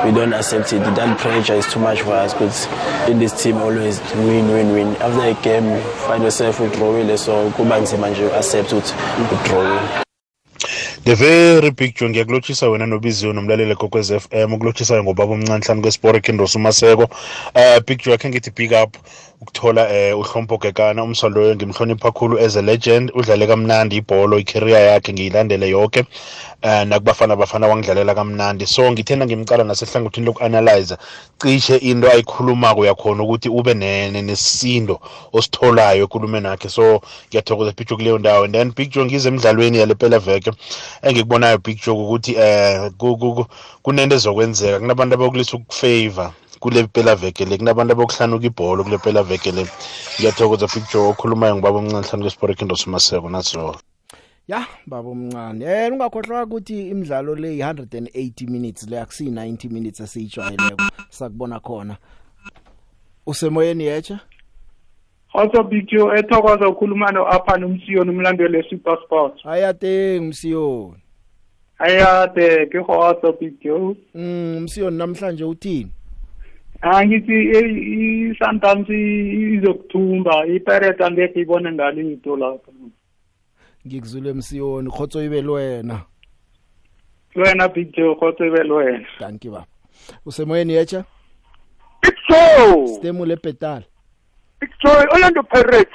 we 0.04 0.12
don't 0.12 0.34
accept 0.34 0.72
it. 0.74 0.80
That 0.80 1.18
pressure 1.18 1.54
is 1.54 1.66
too 1.72 1.80
much 1.80 2.02
for 2.02 2.12
us 2.12 2.34
because 2.34 2.66
in 3.08 3.18
this 3.18 3.42
team 3.42 3.56
always 3.56 4.00
win 4.14 4.48
win 4.48 4.72
win. 4.72 4.88
After 4.96 5.22
a 5.22 5.34
game 5.42 5.64
you 5.70 5.80
find 6.06 6.22
yourself 6.22 6.58
udrawile 6.58 7.16
so 7.18 7.50
kuba 7.56 7.80
nzima 7.80 8.10
nje 8.10 8.26
accept 8.36 8.72
ukuthi 8.72 8.94
udrawile 9.34 10.05
the 11.06 11.14
very 11.14 11.70
big 11.70 11.94
joe 11.96 12.08
ngiyakulotshisa 12.08 12.68
wena 12.68 12.86
nobiziwe 12.86 13.32
nomlaleli 13.32 13.74
kokwez 13.76 14.10
f 14.10 14.26
m 14.32 14.52
ukulotshisayo 14.54 15.02
ngobaba 15.04 15.32
omncane 15.34 15.64
hlanu 15.64 15.82
kwesport 15.82 16.24
kindosa 16.24 16.58
umaseko 16.58 17.02
uh, 17.54 17.78
big 17.86 17.98
joe 18.04 18.14
akhe 18.14 18.28
ngithi 18.28 18.50
big 18.50 18.72
up 18.82 18.96
ukuthola 19.40 19.90
eh 19.94 20.18
uhlompo 20.18 20.58
gekana 20.58 21.02
umsaloyo 21.02 21.54
ngimhlonipha 21.54 22.10
kakhulu 22.10 22.38
as 22.38 22.56
a 22.56 22.62
legend 22.62 23.12
udlale 23.14 23.46
kamnandi 23.46 23.96
ibhola 23.96 24.36
icareer 24.38 24.80
yakhe 24.92 25.12
ngiyilandele 25.12 25.68
yonke 25.68 26.04
eh 26.62 26.86
nakubafana 26.86 27.36
bafana 27.36 27.66
wangidlalela 27.66 28.14
kamnandi. 28.14 28.66
So 28.66 28.92
ngithenda 28.92 29.26
ngimcala 29.26 29.64
nasehlangothini 29.64 30.26
loku-analyze 30.26 30.96
cishe 31.38 31.76
into 31.76 32.10
ayikhulumako 32.10 32.86
yakhona 32.86 33.22
ukuthi 33.22 33.48
ube 33.48 33.74
ne- 33.74 34.22
nesisindo 34.22 35.00
ositholayo 35.32 36.04
ekulumeni 36.04 36.46
yakhe 36.46 36.68
so 36.68 37.00
ngiyathokoza 37.28 37.72
big 37.76 37.88
joe 37.88 37.96
kuleyo 37.96 38.18
ndawo. 38.18 38.44
And 38.44 38.54
then 38.54 38.70
big 38.70 38.90
joe 38.90 39.04
ngize 39.04 39.28
emdlalweni 39.28 39.78
yale 39.78 39.94
phela 39.94 40.18
veke. 40.18 40.52
Engikubonayo 41.02 41.58
big 41.58 41.78
joe 41.84 41.94
ukuthi 41.94 42.34
eh 42.36 42.90
ku- 42.98 43.16
ku- 43.16 43.34
ku- 43.34 43.46
kunento 43.82 44.14
ezokwenzeka. 44.16 44.80
Kunabantu 44.80 45.14
abakulisa 45.14 45.56
ukufavor 45.56 46.32
kule 46.60 46.86
phela 46.94 47.16
veke 47.16 47.44
le. 47.44 47.58
Kunabantu 47.58 47.92
abokuhlanuka 47.92 48.46
ibholo 48.46 48.84
kule 48.84 48.98
phela 48.98 49.22
veke 49.22 49.52
le. 49.52 49.66
Ngiyathokoza 50.18 50.66
big 50.74 50.84
joe 50.92 51.08
okhulumayo 51.08 51.54
ngibaba 51.56 51.78
omncane 51.78 52.06
hlanu 52.06 52.22
kwesport 52.24 52.58
kindos 52.58 52.86
maseko 52.86 53.28
naso 53.30 53.76
ya 54.48 54.66
baba 54.86 55.08
omncane. 55.10 55.64
Eh 55.64 55.92
ungakhohlwa 55.92 56.42
ukuthi 56.44 56.88
imidlalo 56.90 57.34
le 57.34 57.56
180 57.56 58.46
minutes 58.50 58.88
le 58.88 59.00
akusi 59.00 59.30
90 59.30 59.70
minutes 59.70 60.00
esiyijwayeleko 60.00 60.82
sakubona 61.10 61.60
khona. 61.60 61.96
Usemoyeni 63.26 63.84
yecha 63.84 64.20
Also 65.36 65.62
Big 65.62 65.86
Joe 65.88 66.18
ethokoza 66.18 66.68
ukukhuluma 66.68 67.12
no 67.12 67.26
apha 67.26 67.56
nomsiyoni 67.58 68.10
umlandeli 68.10 68.56
weSuper 68.56 68.98
Sport. 69.04 69.46
ayate 69.46 70.20
msiyoni 70.20 70.94
Ayade 71.78 72.66
ke 72.66 72.80
khoso 72.80 73.32
Big 73.40 73.60
Joe. 73.60 73.96
mm 74.14 74.60
msiyoni 74.60 74.96
namhlanje 74.98 75.44
uthini 75.44 75.90
Angithi 76.80 77.32
i- 77.32 78.30
i-Sundowns 78.30 78.88
i- 78.88 79.54
izokuthumba 79.54 80.46
iPirates 80.46 81.00
angeke 81.06 81.40
ibone 81.40 81.72
ngalito 81.72 82.36
lapha. 82.36 82.72
ngikuzule 83.86 84.32
msiyoni 84.32 84.90
khotso 84.90 85.24
ibe 85.24 85.42
lwena 85.42 86.00
Wena 87.34 87.68
Big 87.68 87.96
Joe 87.96 88.14
khotso 88.14 88.46
ibe 88.46 88.60
wena. 88.72 89.06
thank 89.18 89.44
you 89.44 89.52
baba 89.52 89.66
usemoyeni 90.26 90.72
yecha 90.72 91.04
So, 92.28 92.86
stemule 92.86 93.36
petal 93.36 93.82
Joe 94.60 95.06
Orlando 95.12 95.42
Pirates 95.42 95.94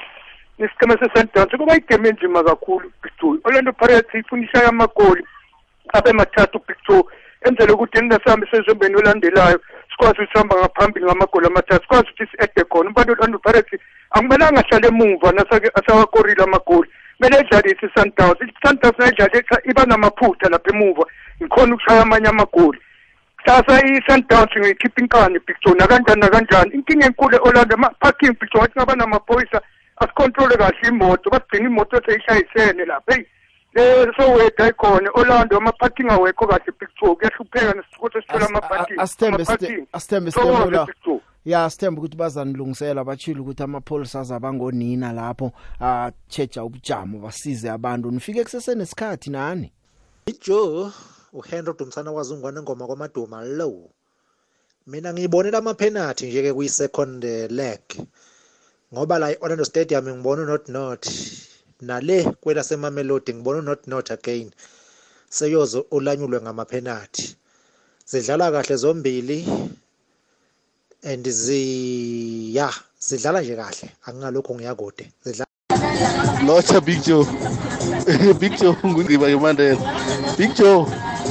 nesikema 0.58 0.94
seSundowns 0.98 1.56
kuba 1.56 1.76
igame 1.76 2.08
enzima 2.08 2.44
kakhulu 2.44 2.92
Joe. 3.20 3.38
Orlando 3.44 3.72
Pirates 3.72 4.14
ifunisha 4.14 4.68
amagoli 4.68 5.26
abe 5.92 6.12
mathathu 6.12 6.60
Joe. 6.88 7.02
Enzele 7.42 7.72
ukuthi 7.72 8.00
ningasambi 8.00 8.46
sezombeni 8.50 8.96
olandelayo 8.96 9.60
sikwazi 9.90 10.22
ukuhamba 10.22 10.56
ngaphambili 10.56 11.06
ngamagoli 11.06 11.46
amathathu 11.46 11.82
sikwazi 11.82 12.08
ukuthi 12.10 12.26
si-ede 12.26 12.64
khona 12.64 12.90
ubantu 12.90 13.12
Orlando 13.12 13.38
Pirates 13.38 13.80
akumelanga 14.10 14.60
ahlale 14.60 14.88
emuva 14.88 15.32
nasake 15.32 15.70
asawakorile 15.74 16.44
amagoli 16.44 16.90
kumele 17.16 17.38
edlalise 17.38 17.86
i-Sundowns 17.86 18.40
i-Sundowns 18.40 18.98
nayidlale 18.98 19.44
iba 19.70 19.86
namaphutha 19.86 20.48
lapha 20.48 20.70
emuva 20.70 21.04
ngikhona 21.42 21.74
ukushaya 21.74 22.02
amanye 22.02 22.28
amagoli 22.28 22.78
kusasa 23.44 23.86
i-Sundowns 23.86 24.56
ngiyikhipha 24.58 25.00
inkani 25.00 25.38
Bigjoe 25.38 25.74
nakanjani 25.74 26.20
nakanjani? 26.20 26.74
Inkinga 26.74 27.06
enkulu 27.06 27.36
e-Orlando 27.36 27.74
ama-parking 27.74 28.36
Bigjoe 28.40 28.60
wathi 28.60 28.78
ngaba 28.78 28.96
namaphoyisa 28.96 29.60
asikontrole 29.96 30.56
kahle 30.56 30.88
imoto 30.88 31.30
basigcina 31.30 31.68
imoto 31.68 32.00
seyishayisene 32.06 32.84
lapha. 32.84 33.14
Eyi 33.14 33.26
le 33.74 34.12
soweda 34.16 34.68
ikhona 34.68 35.08
e-Orlando 35.08 35.56
ama-parking 35.56 36.10
awekho 36.10 36.46
kahle 36.46 36.72
Bigjoe 36.80 37.14
kuyahlupheka 37.14 37.74
nesithukuthi 37.74 38.18
esithola 38.18 38.46
ama-parking 38.46 39.00
ya 41.44 41.70
sithembe 41.70 42.00
ukuthi 42.00 42.16
bazanilungisela 42.16 43.04
bachile 43.04 43.40
ukuthi 43.40 43.62
amapholisa 43.62 44.20
azabangonina 44.20 45.12
lapho 45.12 45.52
achecha 45.80 46.64
ubujamo 46.64 47.18
basize 47.18 47.70
abantu. 47.70 48.10
Nifike 48.10 48.44
kusesenesikhathi 48.44 49.30
nani? 49.30 49.72
Ijoe 50.26 50.90
uhenry 51.32 51.72
dumisana 51.78 52.12
kwazungwane 52.12 52.62
ngoma 52.62 52.86
kwamaduma 52.86 53.44
low. 53.44 53.90
Mina 54.86 55.12
ngiyibonela 55.12 55.58
amaphenathi 55.58 56.26
nje-ke 56.26 56.52
kwi-second 56.52 57.24
eh, 57.24 57.50
leg 57.50 57.82
ngoba 58.92 59.18
la 59.18 59.32
i-orlando 59.32 59.64
stadium 59.64 60.08
ngibona 60.08 60.42
unot 60.42 60.68
not 60.68 61.02
nale 61.80 62.24
kwelaseMamelodi 62.40 63.34
ngibona 63.34 63.58
unot 63.58 63.86
not 63.86 64.10
again 64.10 64.50
seyoze 65.30 65.84
ulanyulwe 65.90 66.40
ngamaphenathi 66.42 67.36
zidlala 68.06 68.52
kahle 68.52 68.76
zombili 68.76 69.38
and 71.02 71.28
zi 71.28 72.56
ya 72.56 72.68
zidlala 73.00 73.40
nje 73.40 73.56
kahle 73.56 73.86
angingalokho 74.06 74.54
ngiyakude 74.54 75.04
zidlala 75.24 75.52
lotsha 76.46 76.80
big 76.80 77.02
joe. 77.02 77.24
Big 78.40 78.56
joe 78.58 78.76
ngundriba 78.84 79.28
yomandela. 79.28 79.78
Big 80.36 80.54
joe. 80.54 80.86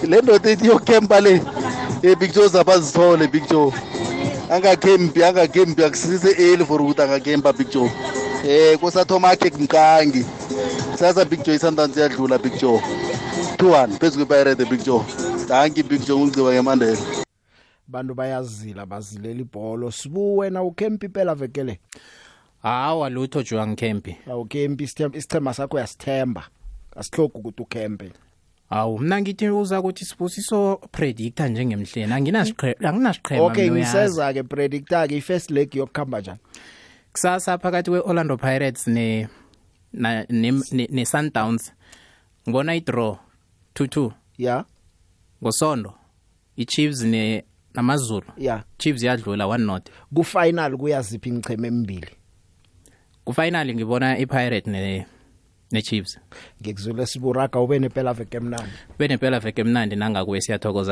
Le 0.08 0.22
ndoda 0.22 0.50
ethi 0.50 0.68
yokempa 0.68 1.22
le 1.22 1.42
e 2.02 2.16
big 2.16 2.34
joe 2.34 2.48
zabazithole 2.48 3.28
big 3.28 3.48
joe. 3.50 3.72
Angakempi 4.50 5.24
angakempi 5.24 5.84
akusise 5.84 6.32
eli 6.32 6.66
for 6.66 6.82
ukuthi 6.82 7.02
angakempa 7.02 7.54
big 7.54 7.70
joe. 7.70 7.92
Eh 8.48 8.78
kusathoma 8.80 9.30
akhe 9.30 9.52
mkangi 9.60 10.26
sasa 10.96 11.26
big 11.26 11.44
joe 11.44 11.56
isandance 11.56 12.00
iyadlula 12.00 12.38
big 12.38 12.60
joe. 12.60 12.82
2-1 13.58 14.00
phezu 14.00 14.26
kwepirate 14.26 14.66
big 14.66 14.84
joe. 14.84 15.04
Danki 15.48 15.84
big 15.84 16.06
joe 16.06 16.20
ngundriba 16.20 16.54
yomandela 16.54 16.98
bantu 17.88 18.14
bayazila 18.14 18.86
bazilela 18.86 19.42
ibholo. 19.42 19.92
Sibu 19.92 20.38
wena 20.38 20.64
ukempi 20.64 21.10
phela 21.10 21.36
vekele. 21.36 21.80
Hawa 22.62 23.10
lutho 23.10 23.44
jwa 23.44 23.68
ngikhempi 23.68 24.18
awukempi 24.32 24.84
isichema 24.84 25.54
sakho 25.54 25.76
uyasithemba. 25.76 26.44
Asihlogi 26.96 27.38
ukuthi 27.38 27.62
ukempe 27.62 28.12
awu 28.72 29.00
mna 29.00 29.22
ngithi 29.22 29.50
uza 29.50 29.80
ukuthi 29.80 30.06
sibusiso 30.06 30.78
predictor 30.92 31.50
njengemhleni. 31.50 32.14
Anginasiqhema 32.14 33.44
okay 33.46 33.70
ngiseza 33.72 34.34
ke 34.34 34.44
predictor 34.44 35.08
ke 35.08 35.18
i-first 35.18 35.52
leg 35.52 35.76
yokuhamba 35.76 36.20
njani? 36.22 36.40
Kusasa 37.14 37.58
phakathi 37.58 37.90
kwe-orlando 37.92 38.38
pirates 38.38 38.88
ne 38.88 39.28
na- 39.94 40.26
ne- 40.30 40.62
ne- 40.72 40.88
ne-sundowns. 40.92 41.72
Ngibona 42.48 42.76
i-draw 42.76 43.18
2-2 43.76 44.12
ya. 44.38 44.66
Ngosondo 45.44 45.94
i-chiefs 46.58 47.02
ne 47.04 47.44
namazulu. 47.74 48.28
Ya. 48.38 48.64
Chiefs 48.78 49.04
yadlula 49.04 49.48
one 49.48 49.66
not. 49.66 49.90
Kufinal 50.16 50.78
kuyaziphi 50.78 51.30
ingcheme 51.30 51.68
emibili? 51.68 52.08
Kufinali 53.26 53.76
ngibona 53.76 54.18
i-pirate 54.18 54.70
ne 54.72 55.06
ne-chiefs. 55.72 56.20
Ngikuzule 56.62 57.06
siburaga 57.06 57.60
ube 57.60 57.80
nepela 57.80 58.14
veke 58.14 58.38
emnandi. 58.38 58.72
Benempela 59.00 59.40
veke 59.40 59.64
mnandi 59.64 59.96
nangakuwe 59.96 60.42
siyathokoza. 60.42 60.90